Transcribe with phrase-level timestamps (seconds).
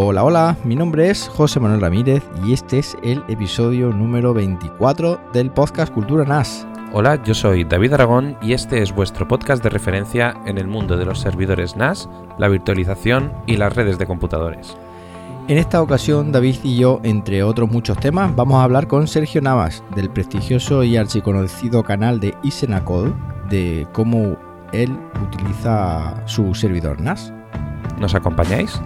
[0.00, 5.20] Hola, hola, mi nombre es José Manuel Ramírez y este es el episodio número 24
[5.32, 6.64] del podcast Cultura NAS.
[6.92, 10.96] Hola, yo soy David Aragón y este es vuestro podcast de referencia en el mundo
[10.96, 12.08] de los servidores NAS,
[12.38, 14.76] la virtualización y las redes de computadores.
[15.48, 19.40] En esta ocasión, David y yo, entre otros muchos temas, vamos a hablar con Sergio
[19.42, 23.12] Navas, del prestigioso y archiconocido canal de Isenacode,
[23.50, 24.36] de cómo
[24.72, 27.32] él utiliza su servidor NAS.
[27.98, 28.80] ¿Nos acompañáis?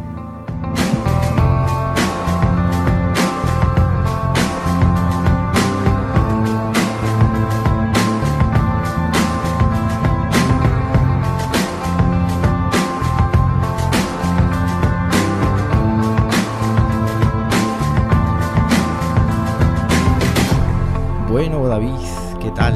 [21.73, 21.95] David,
[22.43, 22.75] ¿qué tal?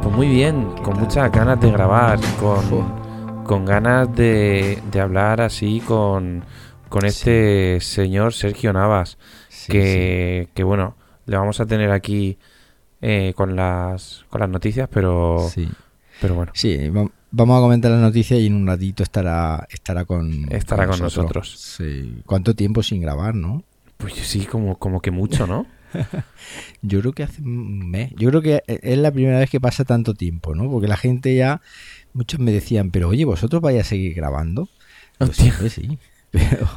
[0.00, 1.02] Pues muy bien, ¿Qué con tal?
[1.02, 6.44] muchas ganas de grabar, con, con ganas de, de hablar así con,
[6.88, 12.38] con este señor Sergio Navas, Sí, que, que bueno, le vamos a tener aquí
[13.00, 15.50] eh, con las con las noticias, pero,
[16.20, 20.04] pero bueno, Sí, va- vamos a comentar la noticia y en un ratito estará, estará
[20.04, 21.56] con, Estará con nosotros.
[21.58, 22.22] Sí.
[22.24, 23.64] ¿Cuánto tiempo sin grabar, no?
[23.96, 25.66] pues sí, como, como que mucho, ¿no?
[26.82, 28.12] Yo creo que hace un mes.
[28.16, 30.70] Yo creo que es la primera vez que pasa tanto tiempo, ¿no?
[30.70, 31.60] Porque la gente ya,
[32.12, 34.68] muchos me decían, pero oye, ¿vosotros vais a seguir grabando?
[35.18, 35.98] Pues siempre sí,
[36.30, 36.68] pero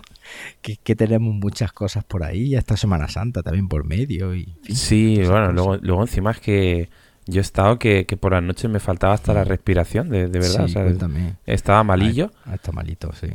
[0.61, 4.43] que, que tenemos muchas cosas por ahí, ya esta Semana Santa también por medio y
[4.43, 5.53] en fin, Sí, bueno, cosas.
[5.55, 6.89] luego, luego encima es que
[7.25, 10.39] yo he estado que, que por las noches me faltaba hasta la respiración, de, de
[10.39, 10.67] verdad.
[10.67, 13.27] Sí, o sea, estaba malillo Ah, está malito, sí.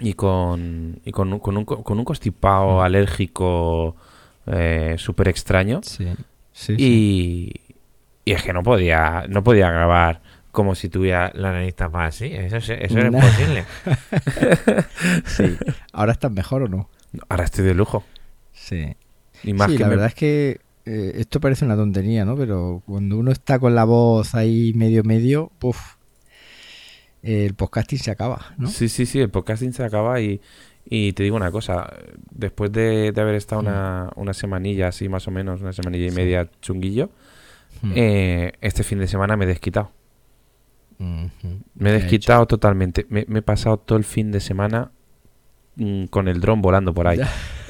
[0.00, 2.80] y con, y con, un, con, un, con un constipado Mm.
[2.82, 3.96] alérgico
[4.46, 5.80] eh, súper extraño.
[5.82, 6.06] Sí,
[6.52, 6.82] sí, sí.
[6.82, 7.74] Y,
[8.24, 12.26] y es que no podía, no podía grabar como si tuviera la nariz tapada así.
[12.26, 13.18] Eso, es- eso era Nah.
[13.18, 13.64] imposible.
[15.26, 15.56] Sí.
[15.92, 16.88] ¿Ahora estás mejor o no?
[17.28, 18.04] Ahora estoy de lujo.
[18.52, 18.94] Sí.
[19.42, 22.36] Y más sí, que la me- verdad es que eh, esto parece una tontería, ¿no?
[22.36, 25.96] Pero cuando uno está con la voz ahí medio medio, puf,
[27.22, 28.68] el podcasting se acaba, ¿no?
[28.68, 30.40] Sí, sí, sí, el podcasting se acaba y,
[30.84, 31.92] y te digo una cosa,
[32.30, 36.10] después de, de haber estado una, una semanilla así más o menos, una semanilla y
[36.10, 36.16] Sí.
[36.16, 37.10] media chunguillo,
[37.82, 37.92] Mm.
[37.96, 39.90] eh, este fin de semana me he desquitado.
[40.98, 41.30] Me he
[41.82, 43.04] ¿Qué ha desquitado totalmente.
[43.08, 44.92] Me, me he pasado todo el fin de semana
[45.76, 47.20] mm, con el dron volando por ahí.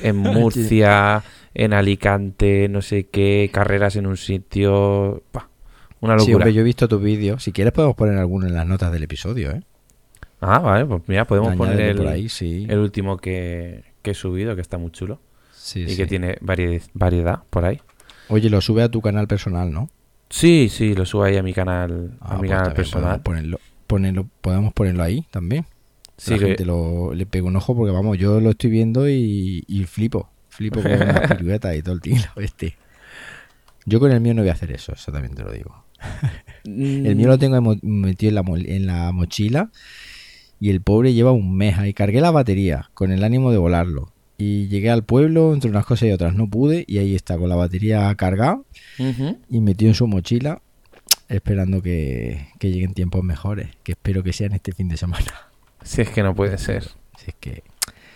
[0.02, 1.22] En Murcia,
[1.54, 5.22] en Alicante, no sé qué, carreras en un sitio.
[5.32, 5.48] pa,
[6.00, 6.36] una Sí, locura.
[6.44, 7.42] hombre, yo he visto tus vídeos.
[7.42, 9.62] Si quieres podemos poner alguno en las notas del episodio, ¿eh?
[10.46, 12.66] Ah, vale, pues mira, podemos poner el, por ahí, sí.
[12.68, 15.20] el último que, que he subido, que está muy chulo.
[15.52, 15.96] Sí, y sí.
[15.96, 17.80] que tiene vari- variedad por ahí.
[18.28, 19.88] Oye, lo sube a tu canal personal, ¿no?
[20.28, 23.20] Sí, sí, lo subo ahí a mi canal, Ah, a mi pues canal personal.
[23.22, 25.64] Podemos ponerlo, ponerlo, podemos ponerlo ahí también.
[26.18, 29.08] Sí, la que- gente lo, le pega un ojo porque, vamos, yo lo estoy viendo
[29.08, 30.28] y, y flipo.
[30.50, 32.76] Flipo con las piruetas y todo el tiro este.
[33.86, 35.84] Yo con el mío no voy a hacer eso, eso también te lo digo.
[36.64, 38.42] El mío lo tengo emo- metido en la,
[38.74, 39.70] en la mochila
[40.64, 41.92] y el pobre lleva un mes ahí.
[41.92, 44.10] Cargué la batería con el ánimo de volarlo.
[44.38, 47.50] Y llegué al pueblo, entre unas cosas y otras no pude, y ahí está, con
[47.50, 48.60] la batería cargada
[49.50, 50.62] y metido en su mochila,
[51.28, 55.32] esperando que, que lleguen tiempos mejores, que espero que sean este fin de semana.
[55.82, 56.82] Si es que no puede ser.
[57.18, 57.62] Si es que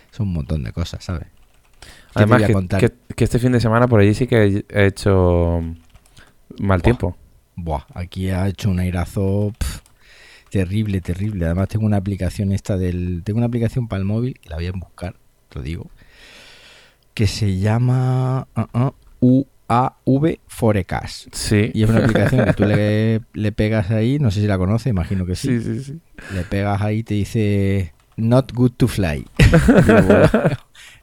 [0.09, 1.27] son un montón de cosas, ¿sabes?
[1.79, 4.85] ¿Qué te Además, que, que- que este fin de semana por allí sí que he
[4.87, 5.61] hecho
[6.59, 6.79] mal Buah.
[6.79, 7.15] tiempo.
[7.55, 9.53] Buah, aquí ha hecho un airazo
[10.49, 11.45] terrible, terrible.
[11.45, 13.21] Además tengo una aplicación esta del...
[13.23, 15.15] Tengo una aplicación para el móvil, que la voy a buscar,
[15.49, 15.89] te lo digo,
[17.13, 21.33] que se llama ah, ah, UAV Forecast.
[21.33, 21.71] Sí.
[21.73, 24.87] Y es una aplicación que tú le, le pegas ahí, no sé si la conoces,
[24.87, 25.59] imagino que sí.
[25.59, 25.99] sí, sí, sí.
[26.33, 29.25] Le pegas ahí y te dice Not good to fly.
[29.85, 30.29] Digo, bueno,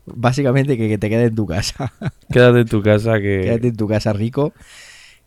[0.07, 1.93] básicamente que, que te quedes en tu casa.
[2.33, 3.41] Quédate en tu casa que...
[3.43, 4.53] Quédate en tu casa rico,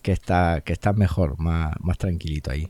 [0.01, 2.69] que está, que estás mejor, más, más tranquilito ahí.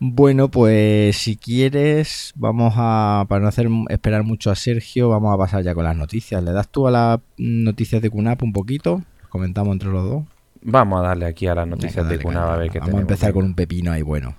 [0.00, 5.38] Bueno, pues si quieres, vamos a, para no hacer esperar mucho a Sergio, vamos a
[5.38, 6.42] pasar ya con las noticias.
[6.42, 9.02] ¿Le das tú a las noticias de QNAP un poquito?
[9.28, 10.24] Comentamos entre los dos.
[10.62, 13.00] Vamos a darle aquí a las noticias Venga, de Cunaba a ver qué Vamos a
[13.00, 14.36] empezar con un pepino ahí bueno.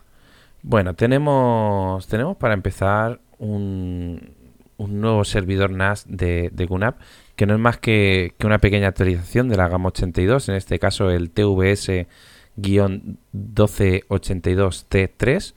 [0.61, 4.31] Bueno, tenemos, tenemos para empezar un,
[4.77, 6.99] un nuevo servidor NAS de, de QNAP,
[7.35, 10.79] que no es más que, que una pequeña actualización de la gama 82, en este
[10.79, 11.31] caso el
[12.61, 15.53] TVS-1282T3,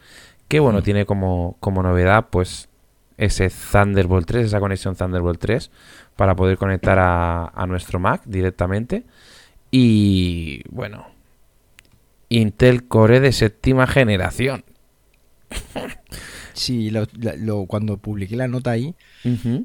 [0.48, 0.82] que bueno, Mm.
[0.82, 2.68] tiene como, como novedad pues
[3.16, 5.70] ese Thunderbolt 3, esa conexión Thunderbolt 3,
[6.16, 9.04] para poder conectar a, a nuestro Mac directamente.
[9.70, 11.06] Y bueno,
[12.28, 14.64] Intel Core de séptima generación.
[16.54, 18.94] Sí, lo- la- lo- cuando publiqué la nota ahí,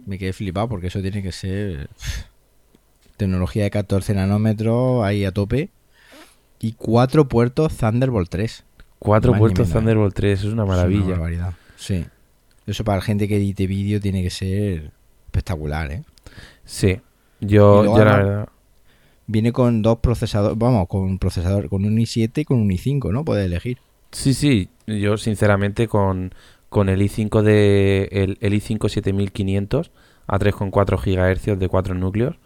[0.06, 1.90] me quedé flipado porque eso tiene que ser
[3.18, 5.70] tecnología de 14 nanómetros ahí a tope
[6.60, 8.64] y cuatro puertos Thunderbolt 3.
[9.00, 9.74] Cuatro puertos menos.
[9.74, 11.12] Thunderbolt 3, es una Es una maravilla.
[11.12, 11.54] barbaridad.
[11.76, 12.06] Sí.
[12.66, 14.92] Eso para la gente que edite vídeo tiene que ser
[15.28, 16.04] espectacular, ¿eh?
[16.66, 17.00] Sí,
[17.40, 18.50] yo, la verdad...
[19.30, 23.12] Viene con dos procesadores, vamos, con un procesador, con un i7 y con un i5,
[23.12, 23.26] ¿no?
[23.26, 23.78] Puedes elegir.
[24.12, 26.34] Sí, sí, yo sinceramente con,
[26.70, 29.92] con el i5 de el, el i5 7500
[30.28, 30.98] a 3,4
[31.54, 32.38] GHz de 4 núcleos,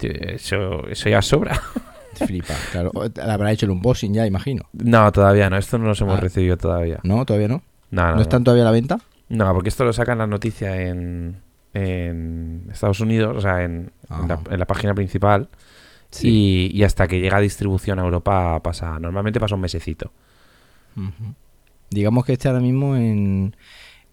[0.00, 1.60] eso, eso ya sobra.
[2.14, 2.92] Flipa, claro.
[3.22, 4.64] Habrá hecho el unboxing ya, imagino.
[4.72, 6.20] No, todavía no, esto no los hemos Ah.
[6.20, 7.00] recibido todavía.
[7.02, 7.24] ¿No?
[7.24, 7.62] ¿Todavía no?
[7.90, 8.22] No, no, ¿No, no.
[8.22, 8.98] están todavía a la venta?
[9.28, 11.36] No, porque esto lo sacan las noticias en,
[11.74, 15.48] en Estados Unidos, o sea, en, en la, en la página principal.
[16.20, 20.10] Y, y hasta que llega a distribución a Europa pasa, normalmente pasa un mesecito.
[21.90, 23.56] Digamos que este ahora mismo en,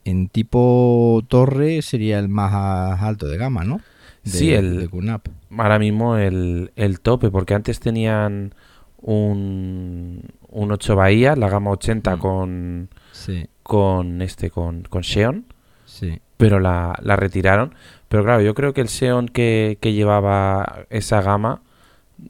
[0.05, 3.81] en tipo torre sería el más alto de gama, ¿no?
[4.23, 5.27] De, Sí, el- de QNAP.
[5.55, 8.53] Ahora mismo el, el tope, porque antes tenían
[9.01, 12.19] un, un 8 Bahía, la gama 80 Mm.
[12.19, 15.45] con, Sí, con este, con, con Xeon,
[15.85, 16.19] sí.
[16.37, 17.73] pero la, la retiraron.
[18.07, 21.61] Pero claro, yo creo que el Xeon que, que llevaba esa gama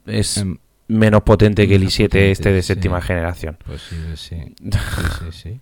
[0.05, 2.67] es Em, menos potente que el menos i7 potente, este de sí.
[2.67, 3.57] séptima generación.
[3.65, 4.55] Pues sí, sí.
[4.71, 5.61] Sí, sí, sí.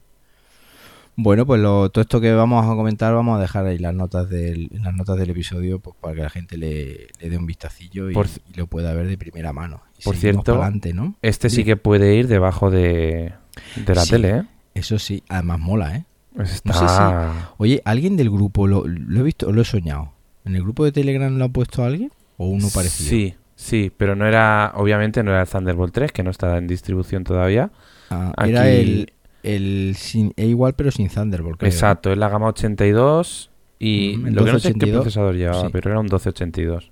[1.18, 4.30] Bueno, pues lo, todo esto que vamos a comentar vamos a dejar ahí las notas
[4.30, 8.10] del, las notas del episodio pues, para que la gente le, le dé un vistacillo
[8.10, 9.82] y, Por- y lo pueda ver de primera mano.
[10.00, 10.62] Y Por cierto,
[10.94, 11.16] ¿no?
[11.22, 11.64] Este sí Sí.
[11.64, 13.32] que puede ir debajo de,
[13.78, 14.12] de la Sí.
[14.12, 14.44] tele, ¿eh?
[14.74, 16.06] Eso sí, además mola, ¿eh?
[16.38, 16.70] Está...
[16.70, 20.12] No sé Oye, ¿alguien del grupo lo, lo he visto o lo he soñado?
[20.44, 22.12] ¿En el grupo de Telegram lo ha puesto alguien?
[22.36, 23.10] ¿O uno parecido?
[23.10, 26.68] Sí, sí, pero no era, obviamente no era el Thunderbolt 3, que no está en
[26.68, 27.72] distribución todavía.
[28.10, 29.14] Ah, Aquí- Era el,
[29.46, 31.60] el sin, e igual pero sin Thunderbolt.
[31.60, 31.72] creo.
[31.72, 35.36] Exacto, es la gama 82 y Mm, lo que no sé es qué 1282, procesador
[35.36, 35.70] llevaba, sí.
[35.72, 36.92] pero era un 1282.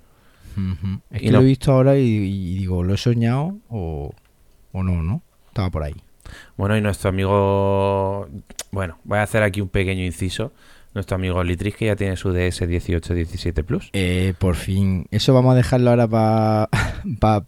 [0.56, 1.00] Ujú.
[1.10, 1.38] Es Y que no.
[1.40, 4.12] lo he visto ahora y, y digo, ¿lo he soñado o,
[4.72, 5.22] o no, no?
[5.48, 5.96] Estaba por ahí.
[6.58, 8.28] Bueno, y nuestro amigo,
[8.72, 10.52] bueno, voy a hacer aquí un pequeño inciso.
[10.94, 13.90] Nuestro amigo Litris que ya tiene su DS1817 Plus.
[13.94, 15.08] Eh, por fin.
[15.10, 16.70] Eso vamos a dejarlo ahora para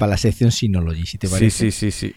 [0.07, 1.71] la sección Synology, si te Sí, parece.
[1.71, 2.15] sí, sí, sí.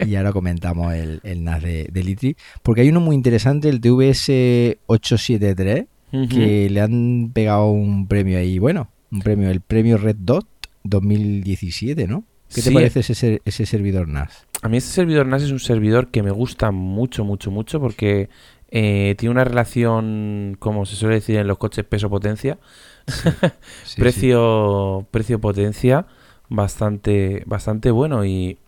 [0.06, 2.36] Y ahora comentamos el, el NAS de, de Litri.
[2.62, 5.86] Porque hay uno muy interesante, el TVS873,
[6.28, 10.46] que le han pegado un premio ahí, bueno, un premio, el premio Red Dot
[10.84, 12.24] 2017, ¿no?
[12.48, 12.70] ¿Qué te Sí.
[12.74, 14.46] parece ese, ese servidor NAS?
[14.62, 18.28] A mí este servidor NAS es un servidor que me gusta mucho, mucho, mucho porque
[18.70, 22.58] eh, tiene una relación, como se suele decir en los coches, peso-potencia.
[23.06, 26.06] Sí, precio precio potencia
[26.48, 28.58] bastante bastante bueno y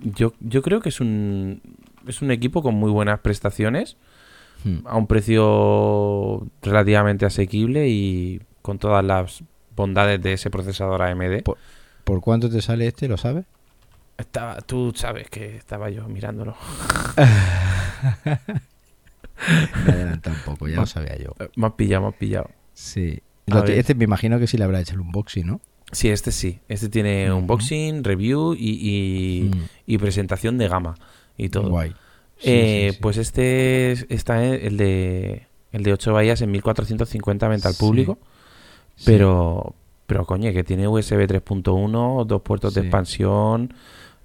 [0.00, 1.60] yo yo creo que es un
[2.06, 3.96] es un equipo con muy buenas prestaciones.
[4.64, 4.78] Hmm.
[4.86, 9.44] a un precio relativamente asequible y con todas las
[9.76, 11.42] bondades de ese procesador AMD.
[11.42, 11.58] Por-
[12.04, 13.06] ¿Por cuánto te sale este?
[13.06, 13.44] ¿Lo sabes?
[14.16, 16.56] Estaba, tú sabes que estaba yo mirándolo.
[19.86, 21.32] Me adelanta un poco, ya lo sabía yo.
[21.38, 22.50] Eh, Me has pillado, me has pillado.
[22.72, 23.20] Sí.
[23.68, 25.60] Este me imagino que sí le habrá hecho el unboxing, ¿no?
[25.92, 26.58] Sí, este sí.
[26.68, 27.40] Este tiene Ujú.
[27.40, 30.96] unboxing, review y, y, Mm, y presentación de gama
[31.36, 31.70] y todo.
[31.70, 31.90] Guay.
[32.38, 32.98] Sí, Eh, sí, sí.
[33.00, 37.74] Pues este es- está en- el de el de 8 bahías en 1450 venta al
[37.76, 38.18] público,
[39.04, 39.74] pero
[40.06, 43.74] pero coño, que tiene USB 3.1, dos puertos de expansión,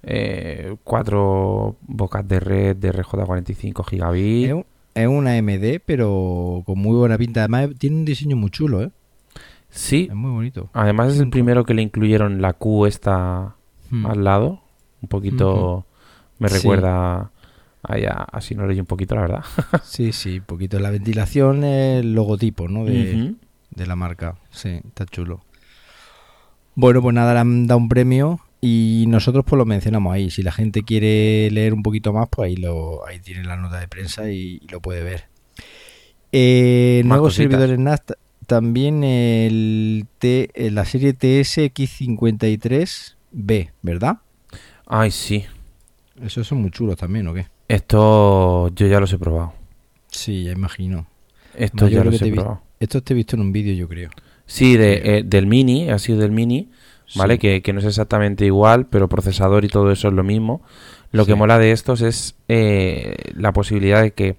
[0.04, 4.46] eh, cuatro bocas de red de RJ45 gigabit.
[4.46, 4.64] Es, un-
[4.94, 7.40] es una MD, pero con muy buena pinta.
[7.40, 8.90] Además, tiene un diseño muy chulo, ¿eh?
[9.70, 10.68] Sí, Es muy bonito.
[10.74, 13.56] además es el primero que le incluyeron la Q esta
[13.90, 14.06] Mm.
[14.06, 14.60] al lado,
[15.02, 15.86] un poquito
[16.38, 16.56] me Sí.
[16.56, 17.30] recuerda a,
[17.82, 17.94] a,
[18.32, 19.44] a Synology un poquito, la verdad.
[19.82, 20.78] Sí, sí, un poquito.
[20.78, 22.84] La ventilación, el logotipo, ¿no?
[22.84, 23.34] De,
[23.70, 24.36] de la marca.
[24.50, 25.40] Sí, está chulo.
[26.74, 30.30] Bueno, pues nada, le han dado un premio y nosotros pues lo mencionamos ahí.
[30.30, 33.80] Si la gente quiere leer un poquito más, pues ahí lo ahí tiene la nota
[33.80, 35.24] de prensa y, y lo puede ver.
[36.30, 37.50] Eh, nuevos cositas.
[37.50, 38.02] servidores NAS,
[38.46, 44.18] también el T, eh, la serie TSX53B, ¿verdad?
[44.86, 45.44] Ay, sí.
[46.22, 47.48] Esos son muy chulos también, ¿o qué?
[47.66, 49.54] Esto yo ya los he probado.
[50.06, 51.08] Sí, ya imagino.
[51.54, 52.62] Esto ya los he probado.
[52.78, 54.10] Esto te he visto en un vídeo, yo creo.
[54.46, 56.70] Sí, de, eh, del Mini, ha sido del Mini,
[57.14, 57.34] ¿vale?
[57.34, 57.38] Sí.
[57.40, 60.62] Que, que no es exactamente igual, pero procesador y todo eso es lo mismo.
[61.10, 64.36] Lo que mola de estos es eh, la posibilidad de que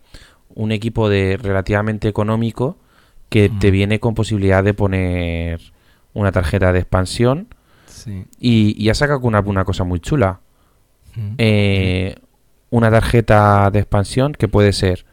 [0.55, 2.77] un equipo de relativamente económico
[3.29, 5.59] que te viene con posibilidad de poner
[6.13, 7.47] una tarjeta de expansión
[7.87, 8.25] Sí.
[8.39, 10.41] y, y ha sacado una, una cosa muy chula.
[11.15, 11.33] Mm.
[11.37, 12.15] Eh,
[12.69, 15.05] una tarjeta de expansión que puede ser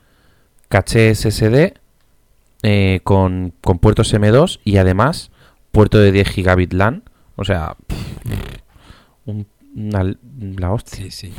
[0.68, 1.74] caché SSD
[2.62, 5.30] eh, con, con puertos M2 y además
[5.72, 7.04] puerto de 10 gigabit LAN.
[7.40, 7.74] O sea,
[9.24, 10.14] un- una-
[10.58, 11.04] la hostia.
[11.04, 11.32] Sí, sí.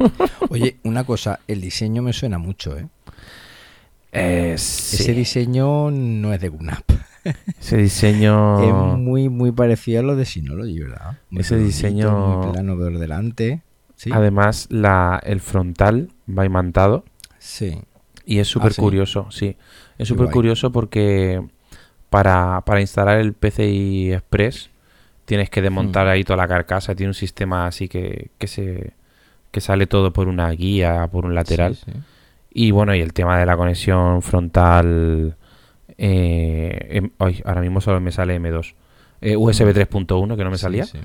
[0.49, 2.87] Oye, una cosa, el diseño me suena mucho, ¿eh?
[4.11, 4.97] Eh, sí.
[5.03, 6.83] Ese diseño no es de Gunap.
[7.59, 8.59] Ese diseño...
[8.93, 11.19] Es muy, muy parecido a lo de Synology, ¿verdad?
[11.29, 13.61] Muy Ese diseño- Muy plano por delante.
[13.95, 14.09] Sí.
[14.11, 17.05] Además, la, el frontal va imantado
[17.37, 17.79] sí.
[18.25, 18.81] y es súper sí?
[18.81, 19.55] curioso, sí.
[19.99, 21.47] Es súper curioso porque
[22.09, 24.70] para, para instalar el PCI Express
[25.31, 26.09] tienes que desmontar Hmm.
[26.09, 26.93] ahí toda la carcasa.
[26.93, 28.91] Tiene un sistema así que, que se
[29.49, 31.75] que sale todo por una guía, por un lateral.
[31.77, 31.99] Sí, sí.
[32.53, 35.37] Y bueno, y el tema de la conexión frontal.
[35.97, 38.73] eh, em- ay, ahora mismo solo me sale M2.
[39.21, 40.85] Eh, USB 3.1, que no me salía.
[40.85, 40.97] sí.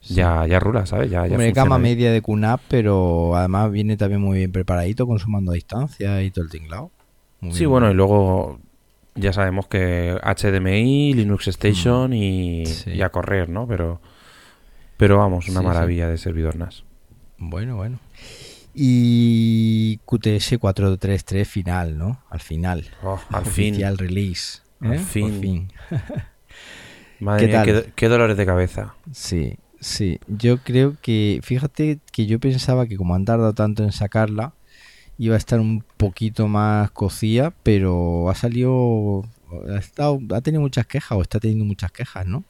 [0.00, 0.14] Sí.
[0.14, 1.10] ya, ya rula, ¿sabes?
[1.10, 1.36] Ya, ya
[1.76, 1.82] bien.
[1.82, 6.22] media de QNAP, pero además viene también muy bien preparadito con su mando a distancia
[6.22, 6.90] y todo el tinglado.
[7.40, 7.70] Muy Sí, bien.
[7.70, 8.58] bueno, y luego
[9.14, 12.66] ya sabemos que HDMI, Linux Station y, Mm.
[12.66, 12.90] Sí.
[12.92, 13.66] y a correr, ¿no?
[13.66, 14.00] Pero,
[14.96, 15.66] pero vamos, una Sí, sí.
[15.66, 16.84] maravilla de servidor NAS.
[17.38, 17.98] Bueno, bueno.
[18.78, 22.20] Y QTS 433 final, ¿no?
[22.30, 22.84] Al final.
[23.02, 23.72] Oh, al fin.
[23.74, 24.60] Oficial release.
[24.80, 24.98] Al ¿eh?
[24.98, 25.30] fin.
[25.30, 25.72] Por fin.
[27.20, 27.66] Madre ¿Qué mía, tal?
[27.84, 28.94] qué, qué dolores de cabeza.
[29.12, 30.20] Sí, sí.
[30.28, 34.52] Yo creo que, fíjate que yo pensaba que como han tardado tanto en sacarla,
[35.18, 39.24] iba a estar un poquito más cocida, pero ha salido,
[39.74, 42.44] ha, estado, ha tenido muchas quejas o está teniendo muchas quejas, ¿no?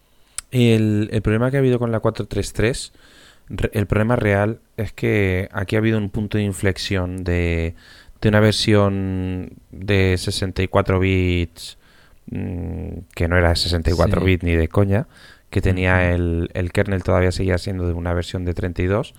[0.50, 2.92] El, el problema que ha habido con la 433,
[3.48, 7.74] re- el problema real es que aquí ha habido un punto de inflexión de,
[8.20, 11.78] de una versión de 64 bits
[12.30, 14.26] mm, que no era de 64 Sí.
[14.26, 15.06] bits ni de coña,
[15.56, 19.14] que tenía el, el kernel todavía seguía siendo de una versión de 32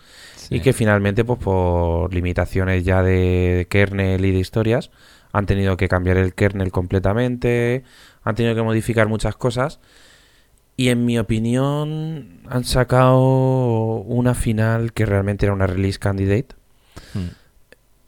[0.52, 0.60] y Sí.
[0.60, 4.92] que finalmente pues por limitaciones ya de kernel y de historias
[5.34, 7.82] han tenido que cambiar el kernel completamente,
[8.24, 9.80] han tenido que modificar muchas cosas
[10.76, 13.18] y en mi opinión han sacado
[14.06, 16.50] una final que realmente era una release candidate
[17.16, 17.30] Mm.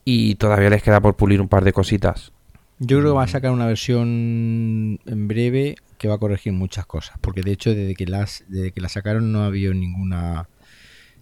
[0.04, 2.30] y todavía les queda por pulir un par de cositas.
[2.78, 6.86] Yo creo que va a sacar una versión en breve que va a corregir muchas
[6.86, 10.48] cosas, porque de hecho desde que las desde que la sacaron no ha habido ninguna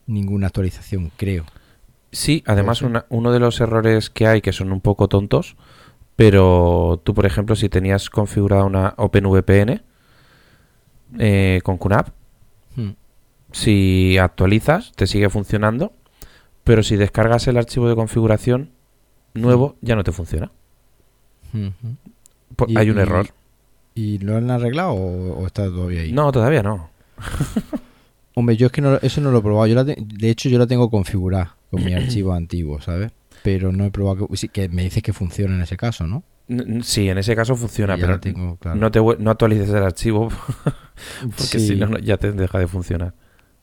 [0.07, 1.45] ninguna actualización, creo.
[2.13, 5.57] Sí, además una- uno de los errores que hay que son un poco tontos,
[6.17, 9.83] pero tú por ejemplo si tenías configurada una OpenVPN
[11.19, 12.09] eh, con QNAP,
[12.77, 12.91] Mm.
[13.53, 15.93] si actualizas te sigue funcionando,
[16.65, 18.71] pero si descargas el archivo de configuración
[19.35, 20.51] nuevo ya no te funciona.
[21.53, 21.97] Ujú.
[22.57, 23.29] Pues hay un error.
[23.99, 26.13] ¿Y lo han arreglado o, o está todavía ahí?
[26.13, 26.89] No, todavía no.
[28.35, 29.67] Hombre, yo es que no, eso no lo he probado.
[29.67, 33.11] Yo la te- de hecho, yo la tengo configurada con mi archivo antiguo, ¿sabes?
[33.43, 36.23] Pero no he probado que, que me dices que funciona en ese caso, ¿no?
[36.83, 38.79] Sí, en ese caso funciona, pero la tengo, claro.
[38.81, 40.29] no, te, no actualices el archivo
[41.21, 41.61] porque Sí.
[41.69, 43.13] si no, no, ya te deja de funcionar.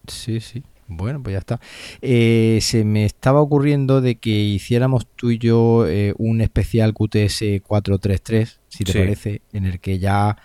[0.07, 0.61] Sí, sí.
[0.87, 1.59] Bueno, pues ya está.
[2.03, 7.43] Eh, se me estaba ocurriendo de que hiciéramos tú y yo eh, un especial QTS
[7.63, 8.99] 433, si te Sí.
[8.99, 10.37] parece, en el que ya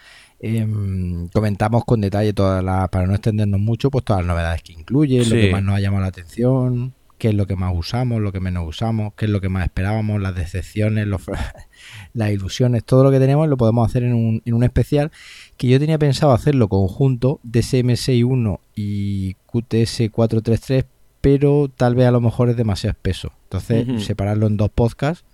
[0.42, 4.72] em, comentamos con detalle todas las, para no extendernos mucho, pues todas las novedades que
[4.72, 8.22] incluye, lo que más nos ha llamado la atención, qué es lo que más usamos,
[8.22, 11.20] lo que menos usamos, qué es lo que más esperábamos, las decepciones, los,
[12.14, 15.10] las ilusiones, todo lo que tenemos lo podemos hacer en un, en un especial
[15.58, 20.86] que yo tenía pensado hacerlo conjunto DSM61 y QTS433,
[21.20, 23.32] pero tal vez a lo mejor es demasiado espeso.
[23.44, 25.24] Entonces, separarlo en dos podcasts,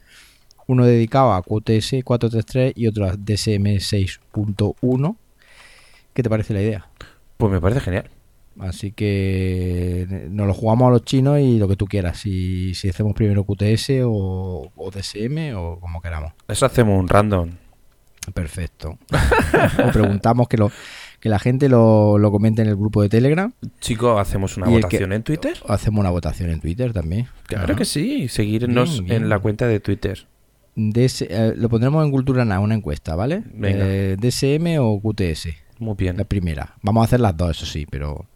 [0.67, 5.17] uno dedicado a QTS433 y otro a DSM6.1.
[6.13, 6.89] ¿Qué te parece la idea?
[7.37, 8.11] Pues me parece genial.
[8.59, 12.19] Así que nos lo jugamos a los chinos y lo que tú quieras.
[12.19, 16.33] Si, si hacemos primero QTS o, o DSM o como queramos.
[16.49, 17.51] Eso hacemos un random.
[18.33, 18.99] Perfecto.
[19.87, 20.71] o preguntamos que lo
[21.21, 23.53] que la gente lo, lo comente en el grupo de Telegram.
[23.81, 25.55] Chicos, ¿hacemos una votación que- en Twitter?
[25.69, 27.27] Hacemos una votación en Twitter también.
[27.47, 29.23] Claro que sí, seguirnos Bien, bien.
[29.25, 30.27] en la cuenta de Twitter.
[30.77, 33.43] DS eh, lo pondremos en Cultura Now, una encuesta, ¿vale?
[33.53, 33.85] Venga.
[33.87, 35.49] Eh, DSM o QTS.
[35.79, 36.17] Muy bien.
[36.19, 36.75] La primera.
[36.83, 38.27] Vamos a hacer las dos, eso sí, pero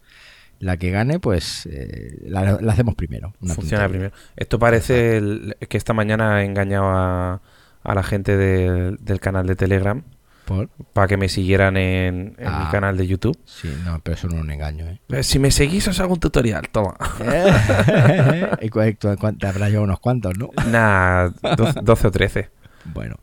[0.59, 3.33] la que gane, pues eh, la, la hacemos primero.
[3.41, 4.09] Una Funciona tontería.
[4.09, 4.31] primero.
[4.35, 7.41] Esto parece el- que esta mañana he engañado a,
[7.83, 10.03] a la gente del canal de Telegram
[10.45, 10.69] ¿Por?
[10.93, 12.63] para que me siguieran en, en Ah.
[12.65, 13.37] mi canal de YouTube.
[13.45, 14.99] Sí, no, pero eso no es un engaño, ¿eh?
[15.09, 16.95] Eh, Si me seguís os hago un tutorial, toma.
[18.61, 20.49] ¿Y cu- cu- cu- Te habrá llevado unos cuantos, ¿no?
[20.69, 22.49] Nah, 12, 12 o 13.
[22.85, 23.15] Bueno,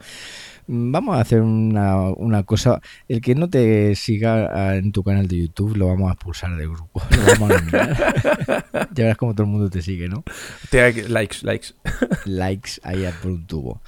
[0.69, 2.81] mm, vamos a hacer una, una cosa.
[3.09, 6.57] El que no te siga ah, en tu canal de YouTube lo vamos a expulsar
[6.57, 7.03] del grupo.
[7.11, 7.97] Lo vamos a eliminar.
[8.95, 10.23] ya verás como todo el mundo te sigue, ¿no?
[10.71, 11.75] Te likes, likes.
[12.25, 13.83] Likes ahí por un tubo.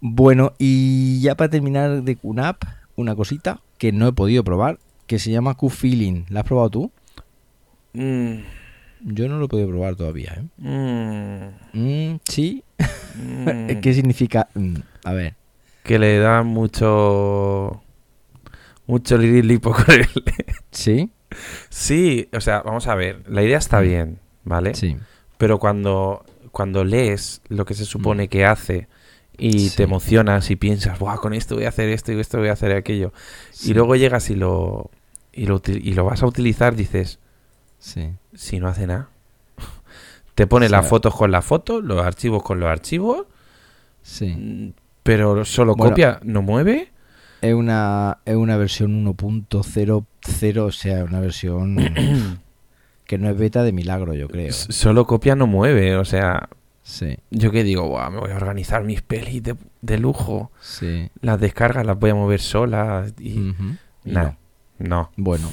[0.00, 2.62] Bueno, y ya para terminar de QNAP,
[2.96, 6.24] una cosita que no he podido probar, que se llama Q-Feeling.
[6.28, 6.92] ¿La has probado tú?
[7.92, 8.34] Mm,
[9.02, 10.44] Yo no lo he podido probar todavía, ¿eh?
[10.58, 12.62] mm, Mm, sí.
[13.14, 13.80] mm.
[13.80, 14.48] ¿Qué significa?
[14.54, 15.34] Mm, a ver.
[15.82, 17.82] que le da mucho
[18.86, 20.06] mucho lirilipo con él.
[20.70, 21.10] ¿Sí?
[21.68, 24.74] sí, o sea, vamos a ver, la idea está bien, ¿vale?
[24.74, 24.96] Sí.
[25.38, 28.88] Pero cuando cuando lees lo que se supone que hace
[29.40, 29.68] y.
[29.70, 29.76] Sí.
[29.76, 32.52] te emocionas y piensas, "Buah, con esto voy a hacer esto y esto voy a
[32.52, 33.12] hacer aquello."
[33.50, 34.90] sí, Y luego llegas y lo
[35.32, 37.18] y lo y lo vas a utilizar, dices,
[37.78, 38.10] Sí.
[38.34, 39.08] si no hace nada.
[40.34, 43.26] Te pone O sea- las fotos con las fotos, los archivos con los archivos,
[44.02, 44.26] Sí.
[44.36, 45.90] mm, pero solo Bueno.
[45.92, 46.90] copia, no mueve.
[47.42, 51.76] Es una, es una versión 1.00, o sea, una versión
[53.06, 54.48] que no es beta de milagro, yo creo.
[54.48, 56.48] S- Solo copia no mueve, o sea,
[56.90, 61.08] Sí, yo que digo, "Buah, me voy a organizar mis pelis de, de lujo, sí.
[61.20, 63.54] las descargas las voy a mover solas y
[64.04, 64.24] Nah.
[64.24, 64.36] no.
[64.78, 65.10] no.
[65.16, 65.52] Bueno,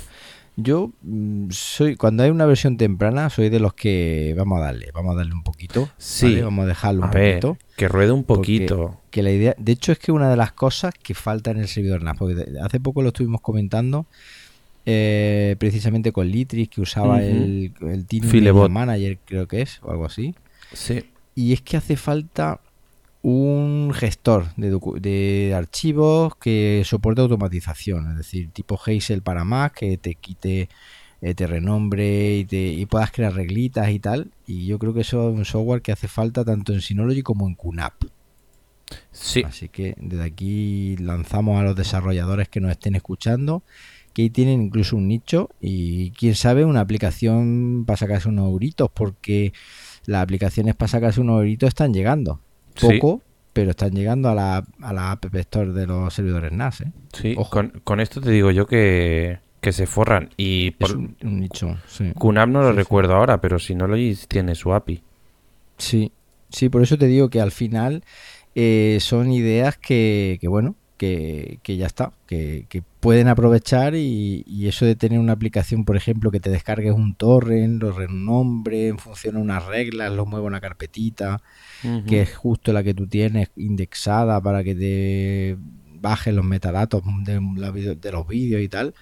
[0.55, 4.89] yo mm, soy, cuando hay una versión temprana, soy de los que vamos a darle,
[4.95, 5.89] vamos a darle un poquito.
[5.97, 6.25] Sí.
[6.25, 6.43] ¿vale?
[6.43, 7.57] Vamos a dejarlo A un ver, poquito.
[7.75, 8.99] que ruede un poquito.
[9.11, 11.67] Que la idea, de hecho, es que una de las cosas que falta en el
[11.67, 14.07] servidor NAS, porque hace poco lo estuvimos comentando,
[14.87, 18.25] eh, precisamente con Litris, que usaba el, el Team
[18.71, 20.33] Manager, creo que es, o algo así.
[20.73, 21.03] Sí.
[21.37, 22.59] Y es que hace falta
[23.21, 29.99] un gestor de, de archivos que soporte automatización, es decir, tipo Hazel para Mac, que
[29.99, 30.67] te quite,
[31.21, 34.31] eh, te renombre y, te, y puedas crear reglitas y tal.
[34.47, 37.47] Y yo creo que eso es un software que hace falta tanto en Synology como
[37.47, 38.05] en QNAP.
[39.11, 39.43] Sí.
[39.45, 43.61] Así que desde aquí lanzamos a los desarrolladores que nos estén escuchando
[44.17, 48.89] que ahí tienen incluso un nicho y quién sabe una aplicación para sacarse unos euritos
[48.91, 49.53] porque
[50.07, 52.39] las aplicaciones para sacarse unos euritos están llegando.
[52.75, 52.87] Sí.
[52.99, 53.21] Poco,
[53.53, 56.81] pero están llegando a la, a la App Store de los servidores NAS.
[56.81, 56.91] ¿eh?
[57.13, 60.29] Sí, con, con esto te digo yo que, que se forran.
[60.37, 62.11] Y Es por, un, un nicho, sí.
[62.17, 62.77] QNAP no lo sí.
[62.77, 63.95] recuerdo ahora, pero si no lo
[64.27, 65.03] tiene su API.
[65.77, 66.11] Sí,
[66.49, 68.03] sí, por eso te digo que al final
[68.55, 74.43] eh, son ideas que, que bueno, que, que ya está, que, que pueden aprovechar y,
[74.45, 78.89] y eso de tener una aplicación, por ejemplo, que te descargues un torrent, lo renombre
[78.89, 81.41] en función a unas reglas, lo mueva una carpetita,
[82.05, 85.57] que es justo la que tú tienes indexada para que te
[86.01, 88.93] bajes los metadatos de, la video- de los vídeos y tal.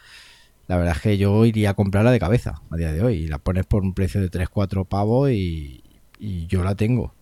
[0.68, 3.28] La verdad es que yo iría a comprarla de cabeza a día de hoy y
[3.28, 5.84] la pones por un precio de 3-4 pavos y,
[6.20, 7.14] y yo la tengo.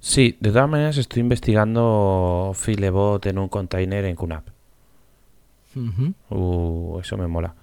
[0.00, 4.55] Sí, de todas maneras estoy investigando Filebot en un container en QNAP.
[6.30, 7.54] Uh, eso me mola.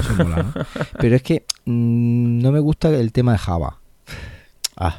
[0.00, 0.52] eso mola, ¿no?
[1.00, 3.80] Pero es que mm, no me gusta el tema de Java.
[4.76, 4.98] Ah.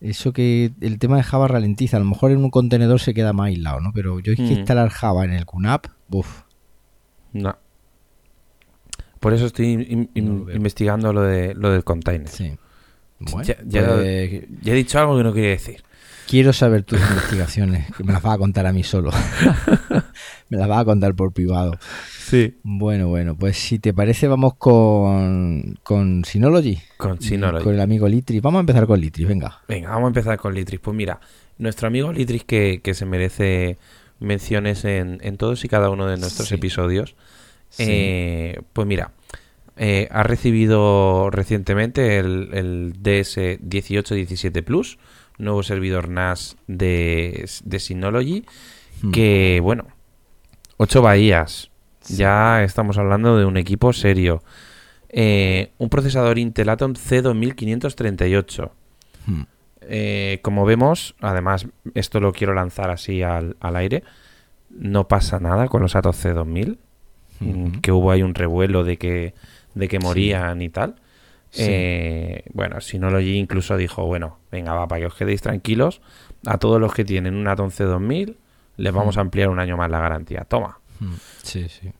[0.00, 1.96] Eso que el tema de Java ralentiza.
[1.96, 3.92] A lo mejor en un contenedor se queda más aislado, ¿no?
[3.94, 4.52] Pero yo es que Mm.
[4.58, 6.42] instalar Java en el QNAP, uff.
[7.32, 7.56] No.
[9.20, 10.56] Por eso estoy in- in- No lo veo.
[10.56, 12.28] investigando lo, de, lo del container.
[12.28, 12.52] Sí.
[13.18, 15.82] Bueno, Ya- ya- pues, Ya he dicho algo que no quería decir.
[16.28, 19.10] Quiero saber tus investigaciones, que me las vas a contar a mí solo.
[20.48, 21.78] me las vas a contar por privado.
[22.26, 22.58] Sí.
[22.62, 26.78] Bueno, bueno, pues si te parece vamos con, con Synology.
[26.96, 27.64] Con Synology.
[27.64, 28.40] Con el amigo Litri.
[28.40, 29.60] Vamos a empezar con Litri, venga.
[29.68, 30.80] Venga, vamos a empezar con Litris.
[30.80, 31.20] Pues mira,
[31.58, 33.78] nuestro amigo Litris que, que se merece
[34.20, 36.54] menciones en, en todos y cada uno de nuestros Sí.
[36.54, 37.14] episodios.
[37.68, 37.84] Sí.
[37.88, 39.12] Eh, pues mira,
[39.76, 44.98] eh, ha recibido recientemente el, el DS1817 Plus,
[45.38, 48.44] nuevo servidor NAS de, de Synology,
[49.02, 49.10] Hmm.
[49.10, 49.86] que bueno,
[50.76, 51.70] 8 bahías.
[52.00, 52.16] Sí.
[52.16, 54.42] Ya estamos hablando de un equipo serio.
[55.16, 58.70] eh, un procesador Intel Atom C2538.
[59.26, 59.42] Hmm.
[59.82, 64.02] Eh, como vemos, además, esto lo quiero lanzar así al, al aire,
[64.70, 66.78] no pasa nada con los Atom C2000,
[67.40, 67.80] mm, Ujú.
[67.80, 69.34] que hubo ahí un revuelo de que,
[69.74, 70.96] de que morían y tal.
[71.54, 71.62] Sí.
[71.68, 76.00] Eh, bueno, Synology incluso dijo, bueno, venga, va, para que os quedéis tranquilos,
[76.46, 78.36] a todos los que tienen un Atom C2000
[78.76, 79.18] les vamos Hmm.
[79.20, 80.44] a ampliar un año más la garantía.
[80.48, 80.78] Toma.
[80.98, 81.12] Hmm.
[81.44, 81.92] Sí, sí.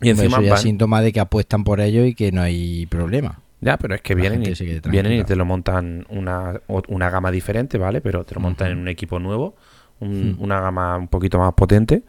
[0.00, 2.42] Y encima eso ya van- es síntoma de que apuestan por ello y que no
[2.42, 3.38] hay problema.
[3.60, 7.30] Ya, pero es que La vienen y, vienen y te lo montan una, una gama
[7.30, 8.00] diferente, ¿vale?
[8.00, 9.54] Pero te lo montan en un equipo nuevo,
[10.00, 10.42] un- Hmm.
[10.42, 12.02] una gama un poquito más potente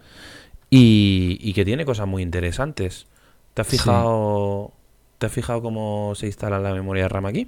[0.69, 3.05] y, y que tiene cosas muy interesantes.
[3.53, 4.73] ¿Te has fijado,
[5.25, 7.47] ¿te has fijado cómo se instala la memoria RAM aquí?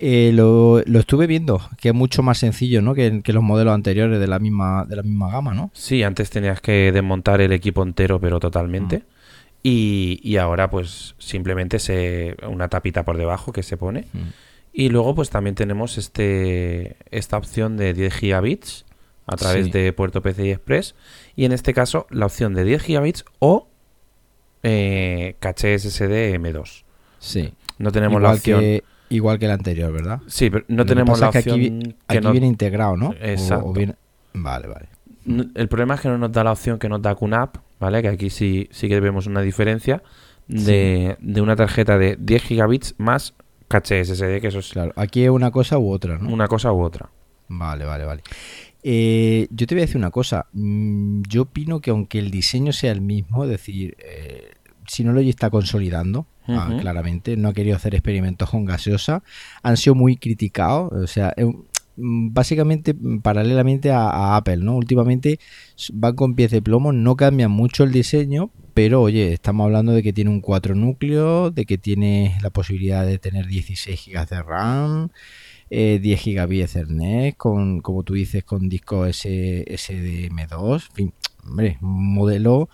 [0.00, 2.94] Eh, lo, lo estuve viendo, que es mucho más sencillo, ¿no?
[2.94, 5.70] Que, que los modelos anteriores de la misma, de la misma gama, ¿no?
[5.72, 8.40] Sí, antes tenías que desmontar el equipo entero, pero Mm.
[8.40, 9.02] totalmente.
[9.62, 14.02] Y, y ahora, pues, simplemente se una tapita por debajo que se pone.
[14.12, 14.28] Hmm.
[14.72, 18.84] Y luego, pues, también tenemos este esta opción de 10 gigabits
[19.26, 19.72] a través Sí.
[19.72, 20.94] de puerto PCI Express.
[21.34, 23.68] Y en este caso, la opción de 10 gigabits o
[24.62, 26.84] eh, caché SSD M2.
[27.18, 27.52] Sí.
[27.78, 28.60] No tenemos la igual, opción.
[28.60, 30.20] que, igual que el anterior, ¿verdad?
[30.26, 31.76] Sí, pero no Lo que tenemos pasa la es que opción.
[31.80, 33.14] aquí, que aquí no- viene integrado, ¿no?
[33.20, 33.66] Exacto.
[33.66, 33.94] o viene-
[34.34, 34.88] Vale, vale.
[35.54, 38.00] El problema es que no nos da la opción que nos da QNAP, ¿vale?
[38.02, 40.02] Que aquí sí, sí que vemos una diferencia
[40.46, 43.34] de, de una tarjeta de 10 gigabits más
[43.68, 46.30] caché SSD, que eso es Claro, aquí es una cosa u otra, ¿no?
[46.32, 47.10] una cosa u otra.
[47.48, 48.22] Vale, vale, vale.
[48.82, 50.46] Eh, yo te voy a decir una cosa.
[50.52, 54.50] Mm, Yo opino que aunque el diseño sea el mismo, es decir, eh,
[54.86, 59.22] Synology está consolidando, ah, claramente, no ha querido hacer experimentos con gaseosa,
[59.62, 64.76] han sido muy criticados, o sea, un- mm, básicamente mm, paralelamente a, a Apple, ¿no?
[64.76, 65.38] Últimamente
[65.92, 70.02] van con pies de plomo, no cambian mucho el diseño, pero oye, estamos hablando de
[70.04, 74.42] que tiene un 4 núcleos, de que tiene la posibilidad de tener 16 GB de
[74.42, 75.08] RAM,
[75.70, 81.12] eh, 10 GB Ethernet, con, como tú dices, con disco S, SDM2, en fin,
[81.46, 82.68] hombre, un modelo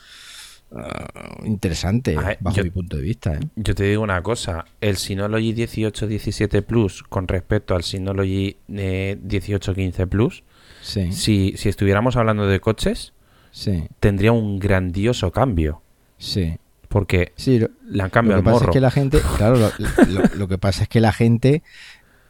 [0.73, 1.07] ah,
[1.45, 3.41] interesante ver, bajo yo- mi punto de vista, ¿eh?
[3.57, 10.07] Yo te digo una cosa, el Synology 1817 Plus con respecto al Synology eh, 1815
[10.07, 10.43] Plus,
[10.83, 13.15] Sí, si, si estuviéramos hablando de coches,
[13.53, 15.81] sí, tendría un grandioso cambio,
[16.19, 16.59] sí.
[16.89, 18.71] porque Sí, lo, le han lo cambiado que el pasa morro.
[18.73, 19.71] es que la gente, claro, lo,
[20.09, 21.63] lo- lo que pasa es que la gente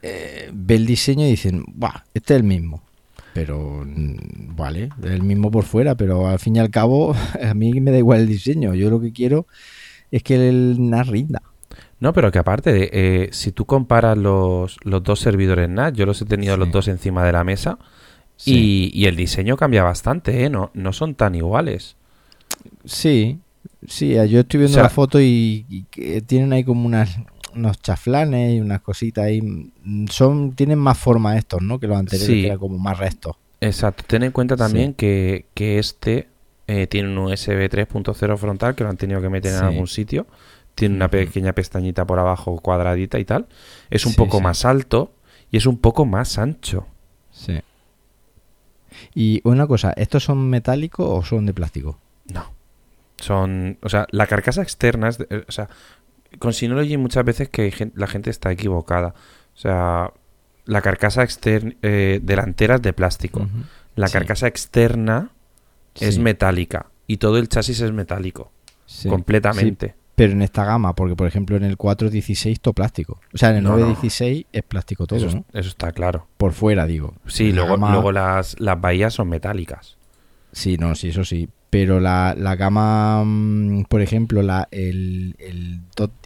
[0.07, 2.83] eh, ve el diseño y dicen, Buah, este es el mismo.
[3.33, 7.55] Pero, mm, vale, es el mismo por fuera, pero al fin y al cabo, a
[7.55, 8.75] mí me da igual el diseño.
[8.75, 9.47] Yo lo que quiero
[10.11, 11.43] es que el NAS rinda.
[12.01, 16.21] No, pero que aparte, eh, si tú comparas los, los dos servidores NAS, yo los
[16.21, 16.61] he tenido Sí.
[16.61, 17.79] los dos encima de la mesa
[18.37, 18.91] Sí.
[18.95, 20.51] y, y el diseño cambia bastante, ¿eh?
[20.51, 21.97] No, no son tan iguales.
[22.85, 23.39] Sí,
[23.89, 25.85] sí, yo estoy viendo O sea- la foto y, y
[26.23, 27.17] tienen ahí como unas,
[27.57, 29.71] unos chaflanes y unas cositas ahí.
[30.11, 31.79] Son, tienen más forma estos, ¿no?
[31.79, 32.41] Que los anteriores, Sí.
[32.43, 33.37] que eran como más restos.
[33.61, 34.05] Exacto.
[34.07, 34.95] Ten en cuenta también Sí.
[34.97, 36.29] que, que este
[36.67, 40.27] eh, tiene un USB 3.0 frontal que lo han tenido que meter en algún sitio.
[40.75, 43.47] Tiene una pequeña pestañita por abajo cuadradita y tal.
[43.91, 45.13] Es un poco más alto
[45.51, 46.87] y es un poco más ancho.
[47.31, 47.61] Sí.
[49.15, 51.99] Y una cosa, ¿estos son metálicos o son de plástico?
[52.33, 52.45] No.
[53.17, 53.79] Son.
[53.83, 55.19] O sea, la carcasa externa es.
[55.19, 55.69] de- eh, o sea,
[56.39, 59.15] con Synology muchas veces que la gente está equivocada.
[59.55, 60.13] O sea,
[60.67, 61.75] la carcasa externa
[62.23, 63.47] delantera es de plástico.
[63.97, 64.13] La Sí.
[64.15, 65.31] carcasa externa
[66.01, 66.87] es metálica.
[67.07, 68.51] Y todo el chasis es metálico.
[68.87, 69.95] sí, completamente.
[70.15, 73.19] pero en esta gama, porque por ejemplo en el 416 todo plástico.
[73.33, 73.77] O sea, en el No, no.
[73.79, 75.45] 916 es plástico todo, eso, es- ¿no?
[75.53, 76.29] eso está claro.
[76.37, 77.15] Por fuera, digo.
[77.27, 79.97] Sí, La luego, gama- luego las, las bahías son metálicas.
[80.53, 81.49] Sí, no, sí, eso sí.
[81.75, 85.81] Pero la, la gama, mm, por ejemplo, la, el, el,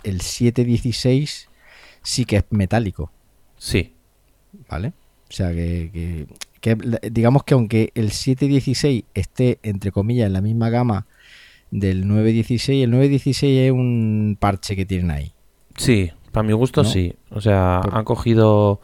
[0.04, 1.48] el 716
[2.02, 3.10] sí que es metálico,
[3.56, 3.94] Sí.
[4.68, 4.88] ¿vale?
[5.30, 5.90] O sea, que,
[6.60, 6.76] que-
[7.10, 11.06] digamos que aunque el 716 esté, entre comillas, en la misma gama
[11.70, 15.32] del 916, el 916 es un parche que tienen ahí.
[15.78, 16.88] Sí, para mi gusto ¿No?
[16.90, 17.14] sí.
[17.30, 18.80] O sea, Por- han cogido.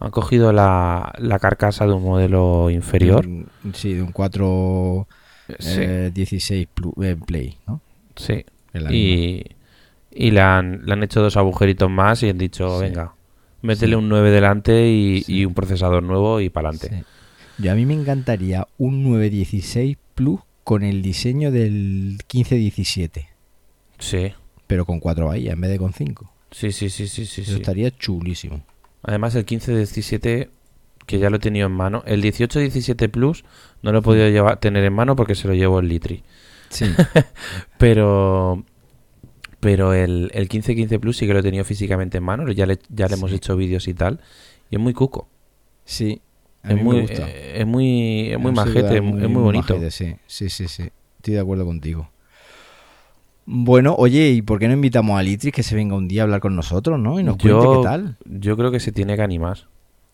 [0.00, 3.24] Han cogido la, la carcasa de un modelo inferior.
[3.72, 5.06] Sí, de un 416
[5.58, 5.80] Sí,
[7.26, 7.80] Play, ¿no?
[8.16, 8.44] sí.
[8.72, 8.94] Es la misma.
[8.96, 9.44] Y,
[10.12, 12.84] y le, han, le han hecho dos agujeritos más y han dicho, Sí.
[12.86, 13.14] venga,
[13.62, 13.98] métele Sí.
[13.98, 15.38] un 9 delante y, Sí.
[15.38, 16.98] y un procesador nuevo y para adelante.
[16.98, 17.62] Sí.
[17.64, 23.28] Yo a mí me encantaría un 916 Plus con el diseño del 1517,
[23.98, 24.32] Sí,
[24.66, 26.30] pero con cuatro bahías en vez de con cinco.
[26.50, 27.40] sí, sí, sí, sí, sí.
[27.42, 27.56] Eso sí.
[27.58, 28.62] estaría chulísimo.
[29.02, 30.48] Además, el 15-17,
[31.08, 32.04] que ya lo he tenido en mano.
[32.06, 33.44] El 18-17 Plus
[33.82, 36.22] no lo he podido llevar, tener en mano porque se lo llevo el Litri.
[36.68, 36.84] Sí,
[37.78, 38.62] Pero,
[39.60, 42.78] Pero el, el 1515 Plus sí que lo he tenido físicamente en mano, ya le,
[42.88, 44.20] ya le hemos hecho vídeos y tal.
[44.70, 45.28] Y es muy cuco.
[45.84, 46.20] Sí.
[46.62, 47.28] a Es mí me muy, gusta.
[47.28, 49.74] eh, es muy, es muy majete, es muy, es muy bonito.
[49.74, 50.84] majete, sí, sí, sí, sí.
[51.16, 52.10] Estoy de acuerdo contigo.
[53.46, 56.24] Bueno, oye, ¿y por qué no invitamos a Litris que se venga un día a
[56.24, 57.18] hablar con nosotros, no?
[57.18, 58.16] Y nos cuente qué tal.
[58.26, 59.68] Yo creo que se tiene que animar.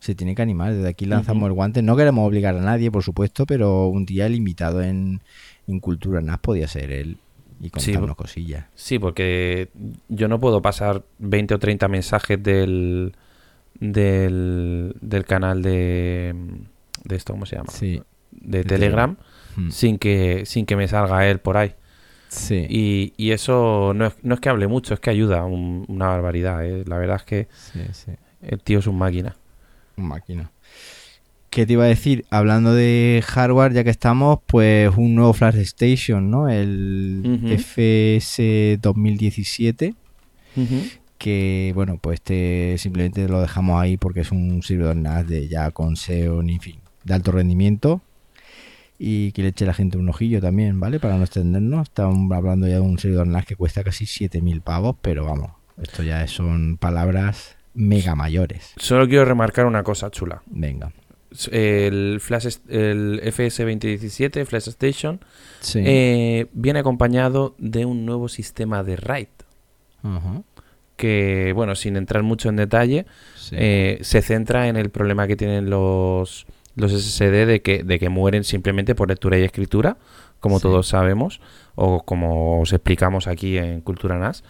[0.05, 0.75] Se tiene que animar.
[0.75, 1.81] Desde aquí lanzamos el guante.
[1.83, 5.23] No queremos obligar a nadie, por supuesto, pero un día el invitado en,
[5.67, 7.17] en Cultura NAS podía ser él
[7.61, 8.67] y contarnos cosillas.
[8.75, 9.71] Sí, porque
[10.09, 13.15] yo no puedo pasar 20 o 30 mensajes del,
[13.81, 16.35] del, del canal de,
[17.05, 17.71] de esto, ¿cómo se llama?
[17.73, 18.03] Sí.
[18.31, 19.17] De de Telegram,
[19.57, 19.71] Mm.
[19.71, 21.75] sin que, sin que me salga él por ahí.
[22.29, 22.67] Sí.
[22.69, 26.09] Y, y eso no es, no es que hable mucho, es que ayuda un- una
[26.09, 26.67] barbaridad.
[26.67, 26.83] ¿eh?
[26.89, 28.11] La verdad es que sí, sí.
[28.43, 29.37] el tío es un máquina.
[29.97, 30.51] Máquina.
[31.51, 32.25] ¿Qué te iba a decir?
[32.31, 36.49] Hablando de hardware, ya que estamos, pues un nuevo Flash Station, ¿no?
[36.49, 37.55] El.
[37.57, 39.95] FS 2017.
[41.17, 45.71] Que, bueno, pues este simplemente lo dejamos ahí porque es un servidor NAS de ya
[45.71, 48.03] con Xeon, en fin, de alto rendimiento.
[48.99, 50.99] Y que le eche la gente un ojillo también, ¿vale?
[50.99, 51.89] Para no extendernos.
[51.89, 56.03] Estamos hablando ya de un servidor NAS que cuesta casi 7000 pavos, pero vamos, esto
[56.03, 58.73] ya son palabras mega mayores.
[58.77, 60.43] Solo quiero remarcar una cosa chula.
[60.47, 60.93] Venga.
[61.51, 65.21] El, Flash, el FS 2017, Flash Station,
[65.61, 65.81] Sí.
[65.85, 69.27] eh, viene acompañado de un nuevo sistema de RAID.
[70.97, 73.07] Que, bueno, sin entrar mucho en detalle,
[73.37, 73.57] Sí.
[73.59, 78.09] eh, se centra en el problema que tienen los, los SSD de que, de que
[78.09, 79.97] mueren simplemente por lectura y escritura,
[80.39, 80.63] como Sí.
[80.63, 81.41] todos sabemos,
[81.75, 84.45] o como os explicamos aquí en Cultura NAS.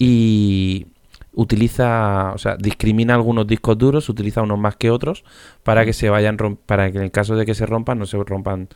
[0.00, 0.88] Y
[1.34, 5.24] utiliza, o sea, discrimina algunos discos duros, utiliza unos más que otros,
[5.62, 8.22] para que se vayan, para que en el caso de que se rompan, no se
[8.22, 8.68] rompan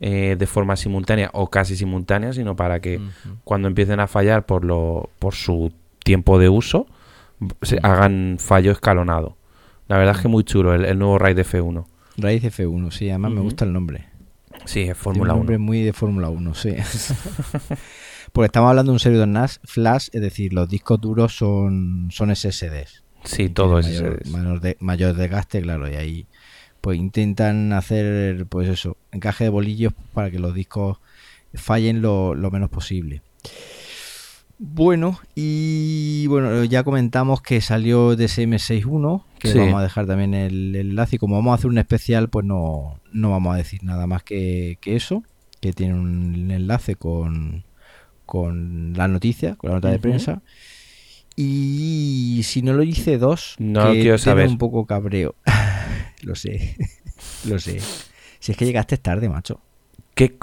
[0.00, 3.00] eh, de forma simultánea o casi simultánea, sino para que
[3.44, 5.72] cuando empiecen a fallar por lo por su
[6.04, 6.86] tiempo de uso
[7.62, 9.36] se hagan fallo escalonado.
[9.88, 11.84] La verdad es que muy chulo el, el nuevo RAID F1.
[12.18, 14.06] Raíz F1, sí, además me gusta el nombre.
[14.64, 15.38] Sí, es Fórmula un 1.
[15.38, 16.74] nombre muy de Fórmula 1, sí.
[18.32, 22.34] Porque estamos hablando de un servidor NAS flash, es decir, los discos duros son, son
[22.34, 23.02] SSDs.
[23.24, 24.30] Sí, todo es mayor, SSDs.
[24.32, 26.26] mayor, de- mayor desgaste, claro, y ahí
[26.80, 30.98] pues intentan hacer, pues eso, encaje de bolillos para que los discos
[31.54, 33.22] fallen lo, lo menos posible.
[34.60, 39.58] Bueno, y bueno, ya comentamos que salió DSM61, que Sí.
[39.58, 41.16] vamos a dejar también el enlace.
[41.16, 44.24] Y como vamos a hacer un especial, pues no, no vamos a decir nada más
[44.24, 45.22] que, que eso,
[45.60, 47.62] que tiene un enlace con,
[48.28, 50.42] con la noticia, con la nota de prensa.
[51.34, 54.48] Y si no lo hice dos, No lo que quiero saber.
[54.48, 55.34] un poco cabreo.
[56.22, 56.76] lo sé,
[57.48, 57.80] lo sé.
[58.38, 59.60] Si es que llegaste tarde, macho.
[60.14, 60.36] ¿Qué,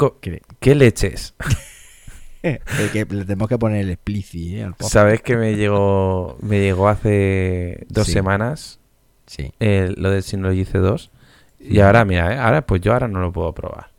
[0.76, 1.36] leches?
[2.42, 4.76] que le tenemos que poner el explícit eh, al.
[4.80, 8.14] ¿Sabes que me llegó me llegó hace dos Sí.
[8.14, 8.80] semanas
[9.28, 9.52] Sí.
[9.60, 11.10] el- lo del Synology C2?
[11.60, 12.38] Y ahora, mira, ¿eh?
[12.40, 13.90] ahora pues yo ahora no lo puedo probar.